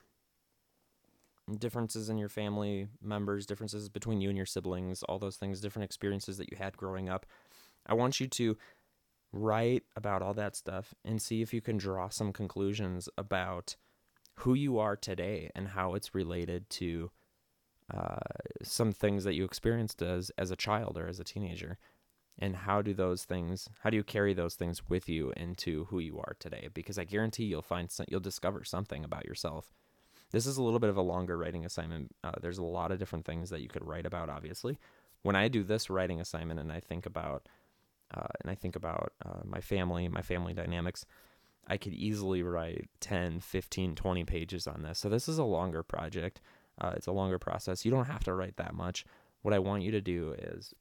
differences 1.59 2.09
in 2.09 2.18
your 2.18 2.28
family 2.28 2.89
members, 3.03 3.47
differences 3.47 3.89
between 3.89 4.20
you 4.20 4.28
and 4.28 4.37
your 4.37 4.47
siblings, 4.47 5.03
all 5.05 5.18
those 5.18 5.37
things, 5.37 5.61
different 5.61 5.85
experiences 5.85 6.39
that 6.39 6.51
you 6.51 6.57
had 6.57 6.76
growing 6.76 7.09
up. 7.09 7.26
I 7.87 7.95
want 7.95 8.20
you 8.20 8.26
to 8.28 8.57
write 9.33 9.85
about 9.97 10.22
all 10.22 10.35
that 10.35 10.57
stuff 10.57 10.95
and 11.05 11.20
see 11.20 11.43
if 11.43 11.55
you 11.55 11.61
can 11.61 11.78
draw 11.78 12.09
some 12.09 12.33
conclusions 12.33 13.09
about 13.16 13.76
who 14.37 14.55
you 14.55 14.78
are 14.78 14.97
today 14.97 15.51
and 15.55 15.68
how 15.68 15.95
it's 15.95 16.14
related 16.14 16.68
to 16.70 17.11
uh, 17.93 18.16
some 18.62 18.93
things 18.93 19.24
that 19.24 19.35
you 19.35 19.45
experienced 19.45 20.03
as 20.03 20.30
as 20.39 20.51
a 20.51 20.57
child 20.57 20.97
or 20.97 21.07
as 21.09 21.20
a 21.20 21.24
teenager 21.24 21.78
and 22.39 22.57
how 22.57 22.83
do 22.83 22.95
those 22.95 23.24
things 23.24 23.68
how 23.80 23.91
do 23.91 23.97
you 23.97 24.05
carry 24.05 24.35
those 24.35 24.55
things 24.55 24.89
with 24.89 25.09
you 25.09 25.33
into 25.37 25.85
who 25.87 25.99
you 25.99 26.18
are 26.18 26.37
today? 26.39 26.68
Because 26.72 26.99
i 26.99 27.05
guarantee 27.05 27.45
you'll 27.45 27.62
find 27.62 27.91
some, 27.91 28.07
you'll 28.09 28.20
discover 28.20 28.64
something 28.64 29.05
about 29.05 29.26
yourself. 29.26 29.72
This 30.30 30.47
is 30.47 30.57
a 30.57 30.62
little 30.62 30.78
bit 30.78 30.89
of 30.89 30.97
a 30.97 31.03
longer 31.03 31.37
writing 31.37 31.66
assignment. 31.66 32.14
Uh, 32.24 32.33
there's 32.41 32.59
a 32.59 32.64
lot 32.64 32.91
of 32.91 32.99
different 32.99 33.26
things 33.26 33.51
that 33.51 33.61
you 33.61 33.68
could 33.68 33.87
write 33.87 34.07
about 34.07 34.30
obviously. 34.30 34.78
When 35.22 35.37
i 35.37 35.49
do 35.49 35.62
this 35.62 35.91
writing 35.91 36.20
assignment 36.20 36.61
and 36.61 36.72
i 36.72 36.80
think 36.80 37.07
about 37.07 37.49
uh, 38.14 38.28
and 38.41 38.51
i 38.51 38.55
think 38.55 38.76
about 38.76 39.12
uh, 39.24 39.41
my 39.45 39.61
family 39.61 40.09
my 40.09 40.22
family 40.22 40.53
dynamics 40.53 41.07
i 41.68 41.76
could 41.76 41.93
easily 41.93 42.43
write 42.43 42.89
10 43.01 43.41
15 43.41 43.95
20 43.95 44.24
pages 44.24 44.66
on 44.66 44.83
this. 44.83 44.99
So 44.99 45.09
this 45.09 45.28
is 45.28 45.39
a 45.39 45.45
longer 45.45 45.83
project. 45.83 46.41
Uh, 46.80 46.93
it's 46.97 47.07
a 47.07 47.12
longer 47.12 47.39
process. 47.39 47.85
You 47.85 47.91
don't 47.91 48.07
have 48.07 48.24
to 48.24 48.35
write 48.35 48.57
that 48.57 48.74
much. 48.74 49.05
What 49.43 49.55
i 49.55 49.59
want 49.59 49.83
you 49.83 49.91
to 49.93 50.01
do 50.01 50.35
is 50.39 50.74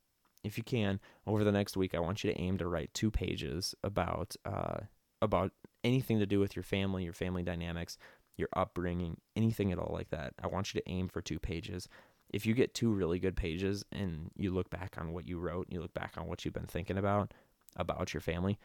if 0.44 0.58
you 0.58 0.64
can, 0.64 1.00
over 1.28 1.44
the 1.44 1.52
next 1.52 1.78
week, 1.78 1.94
I 1.94 2.00
want 2.00 2.24
you 2.24 2.32
to 2.32 2.40
aim 2.40 2.58
to 2.58 2.68
write 2.68 2.94
two 2.94 3.12
pages 3.12 3.76
about 3.84 4.36
uh, 4.46 4.82
about 5.22 5.52
anything 5.84 6.20
to 6.20 6.26
do 6.26 6.40
with 6.40 6.56
your 6.56 6.64
family, 6.64 7.04
your 7.04 7.14
family 7.14 7.44
dynamics, 7.44 7.98
your 8.38 8.50
upbringing, 8.56 9.18
anything 9.36 9.72
at 9.72 9.78
all 9.78 9.94
like 9.94 10.10
that. 10.10 10.34
I 10.42 10.48
want 10.48 10.74
you 10.74 10.82
to 10.82 10.90
aim 10.90 11.08
for 11.08 11.22
two 11.22 11.40
pages. 11.40 11.88
If 12.30 12.46
you 12.46 12.54
get 12.54 12.74
two 12.74 12.92
really 12.92 13.20
good 13.20 13.36
pages 13.36 13.84
and 13.92 14.32
you 14.36 14.52
look 14.52 14.70
back 14.70 14.96
on 14.98 15.14
what 15.14 15.28
you 15.28 15.38
wrote, 15.38 15.68
and 15.68 15.76
you 15.76 15.82
look 15.82 15.94
back 15.94 16.14
on 16.18 16.28
what 16.28 16.44
you've 16.44 16.54
been 16.54 16.66
thinking 16.66 16.98
about 16.98 17.34
about 17.76 18.14
your 18.14 18.22
family, 18.22 18.58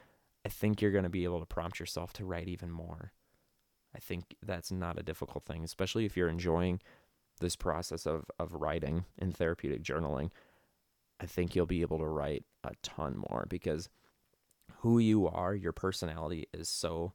I 0.45 0.49
think 0.49 0.81
you're 0.81 0.93
going 0.93 1.05
to 1.05 1.11
be 1.11 1.25
able 1.25 1.41
to 1.41 1.47
prompt 1.47 1.79
yourself 1.79 2.13
to 2.15 2.25
write 2.25 2.49
even 2.49 2.71
more. 2.71 3.13
I 3.95 3.99
think 3.99 4.37
that's 4.45 4.71
not 4.71 4.99
a 4.99 5.03
difficult 5.03 5.45
thing, 5.45 5.65
especially 5.65 6.05
if 6.05 6.17
you're 6.17 6.29
enjoying 6.29 6.81
this 7.41 7.57
process 7.57 8.07
of 8.07 8.31
of 8.39 8.55
writing 8.55 9.05
and 9.19 9.37
therapeutic 9.37 9.83
journaling. 9.83 10.31
I 11.21 11.27
think 11.27 11.55
you'll 11.55 11.67
be 11.67 11.83
able 11.83 11.99
to 11.99 12.07
write 12.07 12.45
a 12.65 12.73
ton 12.83 13.17
more 13.17 13.47
because 13.49 13.89
who 14.79 14.99
you 14.99 15.27
are, 15.29 15.55
your 15.55 15.73
personality 15.73 16.47
is 16.53 16.69
so 16.69 17.13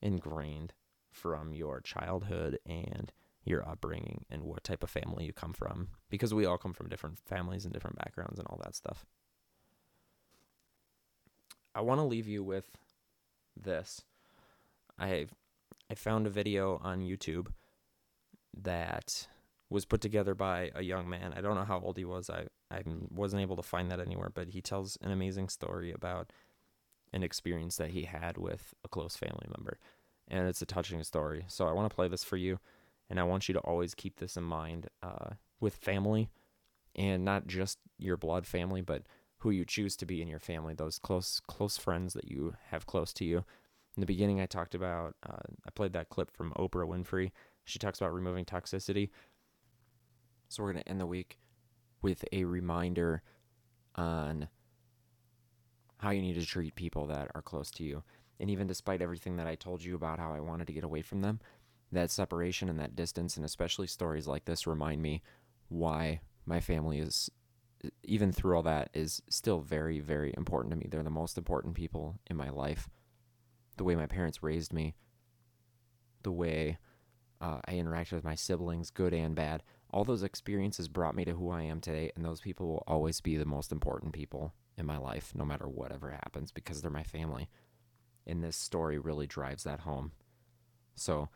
ingrained 0.00 0.72
from 1.10 1.52
your 1.52 1.80
childhood 1.80 2.58
and 2.66 3.12
your 3.44 3.68
upbringing 3.68 4.24
and 4.30 4.44
what 4.44 4.64
type 4.64 4.82
of 4.82 4.90
family 4.90 5.24
you 5.24 5.32
come 5.32 5.52
from 5.52 5.88
because 6.08 6.32
we 6.32 6.46
all 6.46 6.58
come 6.58 6.72
from 6.72 6.88
different 6.88 7.18
families 7.26 7.64
and 7.64 7.74
different 7.74 7.98
backgrounds 7.98 8.38
and 8.38 8.46
all 8.48 8.60
that 8.62 8.74
stuff. 8.74 9.04
I 11.74 11.80
want 11.80 11.98
to 12.00 12.04
leave 12.04 12.28
you 12.28 12.42
with 12.42 12.70
this. 13.56 14.02
I 14.98 15.26
I 15.90 15.94
found 15.94 16.26
a 16.26 16.30
video 16.30 16.80
on 16.82 17.00
YouTube 17.00 17.48
that 18.56 19.26
was 19.72 19.84
put 19.84 20.00
together 20.00 20.34
by 20.34 20.70
a 20.74 20.82
young 20.82 21.08
man. 21.08 21.32
I 21.34 21.40
don't 21.40 21.54
know 21.54 21.64
how 21.64 21.80
old 21.80 21.96
he 21.96 22.04
was. 22.04 22.28
I, 22.30 22.46
I 22.70 22.82
wasn't 23.10 23.42
able 23.42 23.56
to 23.56 23.62
find 23.62 23.90
that 23.90 24.00
anywhere, 24.00 24.30
but 24.32 24.50
he 24.50 24.60
tells 24.60 24.98
an 25.00 25.10
amazing 25.10 25.48
story 25.48 25.92
about 25.92 26.32
an 27.12 27.22
experience 27.22 27.76
that 27.76 27.90
he 27.90 28.04
had 28.04 28.38
with 28.38 28.74
a 28.84 28.88
close 28.88 29.16
family 29.16 29.46
member. 29.56 29.78
And 30.28 30.48
it's 30.48 30.62
a 30.62 30.66
touching 30.66 31.02
story. 31.02 31.44
So 31.48 31.66
I 31.66 31.72
want 31.72 31.90
to 31.90 31.94
play 31.94 32.08
this 32.08 32.24
for 32.24 32.36
you. 32.36 32.58
And 33.10 33.18
I 33.18 33.24
want 33.24 33.48
you 33.48 33.52
to 33.54 33.60
always 33.60 33.94
keep 33.94 34.18
this 34.18 34.36
in 34.36 34.44
mind 34.44 34.88
uh, 35.02 35.30
with 35.60 35.74
family 35.74 36.30
and 36.94 37.24
not 37.24 37.46
just 37.46 37.78
your 37.98 38.16
blood 38.16 38.46
family, 38.46 38.80
but 38.80 39.02
who 39.38 39.50
you 39.50 39.64
choose 39.64 39.96
to 39.96 40.06
be 40.06 40.22
in 40.22 40.28
your 40.28 40.38
family, 40.38 40.72
those 40.72 40.98
close 40.98 41.40
close 41.46 41.76
friends 41.76 42.14
that 42.14 42.30
you 42.30 42.54
have 42.70 42.86
close 42.86 43.12
to 43.14 43.24
you. 43.24 43.38
In 43.96 44.00
the 44.00 44.06
beginning, 44.06 44.40
I 44.40 44.46
talked 44.46 44.74
about, 44.74 45.16
uh, 45.28 45.42
I 45.66 45.70
played 45.74 45.92
that 45.92 46.08
clip 46.08 46.30
from 46.30 46.52
Oprah 46.52 46.88
Winfrey. 46.88 47.32
She 47.64 47.78
talks 47.78 48.00
about 48.00 48.14
removing 48.14 48.44
toxicity. 48.44 49.10
So 50.52 50.62
we're 50.62 50.74
going 50.74 50.84
to 50.84 50.90
end 50.90 51.00
the 51.00 51.06
week 51.06 51.38
with 52.02 52.26
a 52.30 52.44
reminder 52.44 53.22
on 53.94 54.48
how 55.96 56.10
you 56.10 56.20
need 56.20 56.38
to 56.38 56.44
treat 56.44 56.74
people 56.74 57.06
that 57.06 57.30
are 57.34 57.40
close 57.40 57.70
to 57.70 57.84
you. 57.84 58.02
And 58.38 58.50
even 58.50 58.66
despite 58.66 59.00
everything 59.00 59.36
that 59.36 59.46
I 59.46 59.54
told 59.54 59.82
you 59.82 59.94
about 59.94 60.18
how 60.18 60.34
I 60.34 60.40
wanted 60.40 60.66
to 60.66 60.74
get 60.74 60.84
away 60.84 61.00
from 61.00 61.22
them, 61.22 61.40
that 61.90 62.10
separation 62.10 62.68
and 62.68 62.78
that 62.80 62.94
distance, 62.94 63.36
and 63.36 63.46
especially 63.46 63.86
stories 63.86 64.26
like 64.26 64.44
this, 64.44 64.66
remind 64.66 65.00
me 65.00 65.22
why 65.68 66.20
my 66.44 66.60
family 66.60 66.98
is, 66.98 67.30
even 68.02 68.30
through 68.30 68.56
all 68.56 68.62
that, 68.64 68.90
is 68.92 69.22
still 69.30 69.60
very, 69.60 70.00
very 70.00 70.34
important 70.36 70.72
to 70.72 70.76
me. 70.76 70.86
They're 70.90 71.02
the 71.02 71.08
most 71.08 71.38
important 71.38 71.76
people 71.76 72.18
in 72.28 72.36
my 72.36 72.50
life. 72.50 72.90
The 73.78 73.84
way 73.84 73.96
my 73.96 74.06
parents 74.06 74.42
raised 74.42 74.74
me, 74.74 74.96
the 76.22 76.32
way 76.32 76.76
uh, 77.40 77.60
I 77.66 77.72
interacted 77.72 78.12
with 78.12 78.24
my 78.24 78.34
siblings, 78.34 78.90
good 78.90 79.14
and 79.14 79.34
bad, 79.34 79.62
all 79.92 80.04
those 80.04 80.22
experiences 80.22 80.88
brought 80.88 81.14
me 81.14 81.24
to 81.24 81.32
who 81.32 81.50
I 81.50 81.62
am 81.62 81.80
today, 81.80 82.10
and 82.16 82.24
those 82.24 82.40
people 82.40 82.66
will 82.66 82.84
always 82.86 83.20
be 83.20 83.36
the 83.36 83.44
most 83.44 83.72
important 83.72 84.12
people 84.12 84.54
in 84.76 84.86
my 84.86 84.96
life, 84.96 85.32
no 85.34 85.44
matter 85.44 85.68
whatever 85.68 86.10
happens, 86.10 86.50
because 86.50 86.80
they're 86.80 86.90
my 86.90 87.02
family. 87.02 87.48
And 88.26 88.42
this 88.42 88.56
story 88.56 88.98
really 88.98 89.26
drives 89.26 89.64
that 89.64 89.80
home. 89.80 90.12
So 90.94 91.28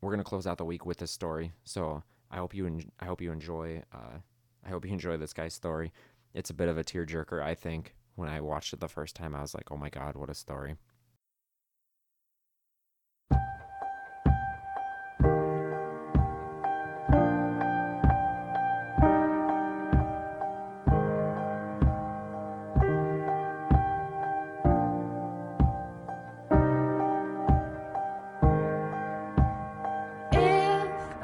we're 0.00 0.10
gonna 0.10 0.24
close 0.24 0.46
out 0.46 0.58
the 0.58 0.64
week 0.64 0.84
with 0.84 0.98
this 0.98 1.10
story. 1.10 1.52
So 1.64 2.02
I 2.30 2.36
hope 2.36 2.54
you 2.54 2.66
en- 2.66 2.92
I 3.00 3.06
hope 3.06 3.20
you 3.20 3.32
enjoy. 3.32 3.82
Uh, 3.92 4.18
I 4.64 4.68
hope 4.68 4.84
you 4.84 4.92
enjoy 4.92 5.16
this 5.16 5.32
guy's 5.32 5.54
story. 5.54 5.92
It's 6.34 6.50
a 6.50 6.54
bit 6.54 6.68
of 6.68 6.78
a 6.78 6.84
tearjerker, 6.84 7.42
I 7.42 7.54
think. 7.54 7.94
When 8.14 8.28
I 8.28 8.40
watched 8.40 8.72
it 8.72 8.80
the 8.80 8.88
first 8.88 9.16
time, 9.16 9.34
I 9.34 9.40
was 9.40 9.54
like, 9.54 9.70
"Oh 9.70 9.76
my 9.76 9.88
god, 9.88 10.16
what 10.16 10.30
a 10.30 10.34
story!" 10.34 10.76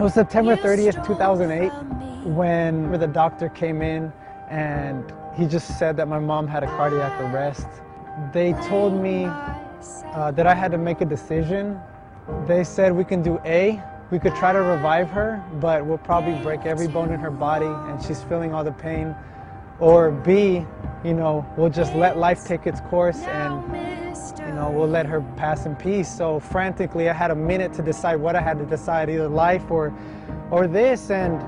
Was 0.07 0.15
September 0.15 0.57
30th, 0.57 1.05
2008, 1.05 1.69
when 2.29 2.93
the 2.93 3.09
doctor 3.09 3.49
came 3.49 3.83
in 3.83 4.13
and 4.49 5.13
he 5.37 5.49
just 5.49 5.81
said 5.81 5.97
that 5.97 6.07
my 6.07 6.21
mom 6.21 6.47
had 6.47 6.63
a 6.63 6.67
cardiac 6.69 7.21
arrest. 7.23 7.67
They 8.33 8.53
told 8.69 8.95
me 8.95 9.25
uh, 9.25 10.31
that 10.31 10.47
I 10.47 10.55
had 10.55 10.71
to 10.71 10.79
make 10.79 11.01
a 11.01 11.05
decision. 11.05 11.81
They 12.47 12.63
said 12.63 12.93
we 12.95 13.03
can 13.03 13.21
do 13.21 13.41
A, 13.45 13.83
we 14.13 14.21
could 14.21 14.37
try 14.37 14.53
to 14.53 14.61
revive 14.61 15.11
her, 15.11 15.43
but 15.55 15.85
we'll 15.85 15.99
probably 15.99 16.41
break 16.41 16.67
every 16.67 16.87
bone 16.87 17.11
in 17.11 17.19
her 17.19 17.33
body 17.33 17.67
and 17.67 18.01
she's 18.01 18.23
feeling 18.23 18.55
all 18.55 18.63
the 18.63 18.71
pain. 18.71 19.13
Or 19.81 20.13
B, 20.13 20.65
you 21.03 21.15
know, 21.15 21.45
we'll 21.57 21.69
just 21.69 21.97
let 21.97 22.17
life 22.17 22.45
take 22.45 22.69
its 22.69 22.81
course 22.83 23.19
and, 23.23 23.86
know, 24.57 24.71
we'll 24.71 24.89
let 24.89 25.07
her 25.07 25.21
pass 25.37 25.67
in 25.67 25.77
peace. 25.77 26.09
So 26.13 26.41
frantically, 26.41 27.09
I 27.09 27.13
had 27.13 27.31
a 27.31 27.35
minute 27.35 27.73
to 27.75 27.83
decide 27.83 28.17
what 28.17 28.35
I 28.35 28.41
had 28.41 28.59
to 28.59 28.67
decide, 28.67 29.09
either 29.09 29.29
life 29.29 29.71
or, 29.71 29.95
or 30.51 30.67
this. 30.67 31.11
And, 31.11 31.41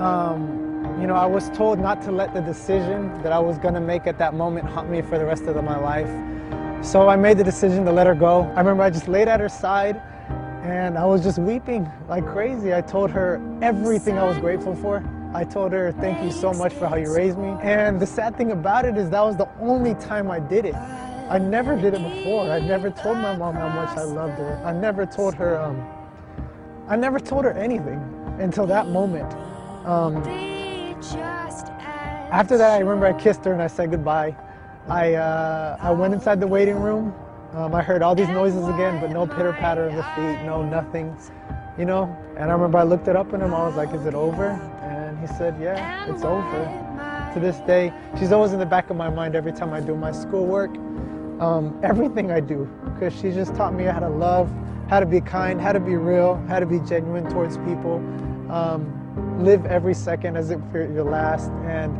um, 0.00 0.98
you 1.00 1.06
know, 1.06 1.14
I 1.14 1.26
was 1.26 1.50
told 1.50 1.78
not 1.78 2.00
to 2.02 2.12
let 2.12 2.34
the 2.34 2.40
decision 2.40 3.20
that 3.22 3.32
I 3.32 3.38
was 3.38 3.58
going 3.58 3.74
to 3.74 3.80
make 3.80 4.06
at 4.06 4.18
that 4.18 4.34
moment 4.34 4.68
haunt 4.68 4.88
me 4.88 5.02
for 5.02 5.18
the 5.18 5.24
rest 5.24 5.44
of 5.44 5.56
my 5.64 5.78
life. 5.78 6.10
So 6.84 7.08
I 7.08 7.16
made 7.16 7.38
the 7.38 7.44
decision 7.44 7.84
to 7.86 7.92
let 7.92 8.06
her 8.06 8.14
go. 8.14 8.42
I 8.54 8.60
remember 8.60 8.84
I 8.84 8.90
just 8.90 9.08
laid 9.08 9.26
at 9.26 9.40
her 9.40 9.48
side 9.48 10.00
and 10.62 10.98
I 10.98 11.04
was 11.04 11.22
just 11.22 11.38
weeping 11.38 11.90
like 12.08 12.26
crazy. 12.26 12.74
I 12.74 12.82
told 12.82 13.10
her 13.10 13.40
everything 13.62 14.18
I 14.18 14.24
was 14.24 14.38
grateful 14.38 14.74
for. 14.76 15.02
I 15.34 15.44
told 15.44 15.72
her, 15.72 15.92
thank 15.92 16.22
you 16.22 16.30
so 16.30 16.52
much 16.52 16.72
for 16.72 16.86
how 16.86 16.96
you 16.96 17.14
raised 17.14 17.38
me. 17.38 17.56
And 17.62 18.00
the 18.00 18.06
sad 18.06 18.36
thing 18.36 18.52
about 18.52 18.84
it 18.84 18.96
is 18.96 19.10
that 19.10 19.20
was 19.22 19.36
the 19.36 19.48
only 19.60 19.94
time 19.94 20.30
I 20.30 20.40
did 20.40 20.64
it. 20.64 20.74
I 21.28 21.38
never 21.38 21.76
did 21.76 21.94
it 21.94 22.02
before. 22.02 22.50
I 22.50 22.58
never 22.58 22.90
told 22.90 23.18
my 23.18 23.36
mom 23.36 23.54
how 23.54 23.68
much 23.68 23.96
I 23.98 24.02
loved 24.04 24.38
her. 24.38 24.60
I 24.64 24.72
never 24.72 25.04
told 25.04 25.34
her, 25.34 25.60
um, 25.60 25.86
I 26.88 26.96
never 26.96 27.20
told 27.20 27.44
her 27.44 27.52
anything 27.52 28.00
until 28.38 28.66
that 28.66 28.88
moment. 28.88 29.30
Um, 29.84 30.16
after 32.30 32.56
that, 32.56 32.72
I 32.72 32.78
remember 32.78 33.06
I 33.06 33.12
kissed 33.12 33.44
her 33.44 33.52
and 33.52 33.60
I 33.62 33.66
said 33.66 33.90
goodbye. 33.90 34.34
I, 34.88 35.14
uh, 35.14 35.76
I 35.80 35.90
went 35.90 36.14
inside 36.14 36.40
the 36.40 36.46
waiting 36.46 36.80
room. 36.80 37.14
Um, 37.52 37.74
I 37.74 37.82
heard 37.82 38.02
all 38.02 38.14
these 38.14 38.28
noises 38.28 38.66
again, 38.66 39.00
but 39.00 39.10
no 39.10 39.26
pitter 39.26 39.52
patter 39.52 39.84
of 39.84 39.94
the 39.94 40.02
feet, 40.02 40.42
no 40.46 40.62
nothing, 40.62 41.14
you 41.78 41.84
know. 41.84 42.14
And 42.36 42.50
I 42.50 42.54
remember 42.54 42.78
I 42.78 42.84
looked 42.84 43.08
it 43.08 43.16
up 43.16 43.32
in 43.34 43.40
him. 43.40 43.54
I 43.54 43.66
was 43.66 43.74
like, 43.76 43.92
"Is 43.94 44.04
it 44.06 44.14
over?" 44.14 44.48
And 44.82 45.18
he 45.18 45.26
said, 45.26 45.56
"Yeah, 45.60 46.10
it's 46.12 46.24
over." 46.24 47.30
To 47.34 47.40
this 47.40 47.58
day, 47.60 47.92
she's 48.18 48.32
always 48.32 48.52
in 48.52 48.58
the 48.58 48.66
back 48.66 48.90
of 48.90 48.96
my 48.96 49.10
mind 49.10 49.34
every 49.34 49.52
time 49.52 49.72
I 49.72 49.80
do 49.80 49.94
my 49.94 50.12
schoolwork, 50.12 50.70
um, 51.40 51.78
everything 51.82 52.30
I 52.30 52.40
do, 52.40 52.68
because 52.84 53.14
she 53.14 53.30
just 53.30 53.54
taught 53.54 53.74
me 53.74 53.84
how 53.84 54.00
to 54.00 54.08
love, 54.08 54.50
how 54.88 55.00
to 55.00 55.06
be 55.06 55.20
kind, 55.20 55.60
how 55.60 55.72
to 55.72 55.80
be 55.80 55.96
real, 55.96 56.36
how 56.48 56.60
to 56.60 56.66
be 56.66 56.80
genuine 56.80 57.28
towards 57.30 57.56
people, 57.58 57.96
um, 58.50 59.44
live 59.44 59.66
every 59.66 59.94
second 59.94 60.36
as 60.36 60.50
if 60.50 60.60
you're 60.72 60.90
your 60.92 61.04
last, 61.04 61.50
and 61.64 61.92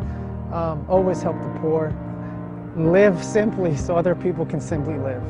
um, 0.52 0.84
always 0.88 1.22
help 1.22 1.40
the 1.42 1.58
poor 1.60 1.94
live 2.76 3.22
simply 3.22 3.76
so 3.76 3.96
other 3.96 4.14
people 4.14 4.46
can 4.46 4.60
simply 4.60 4.96
live. 4.98 5.22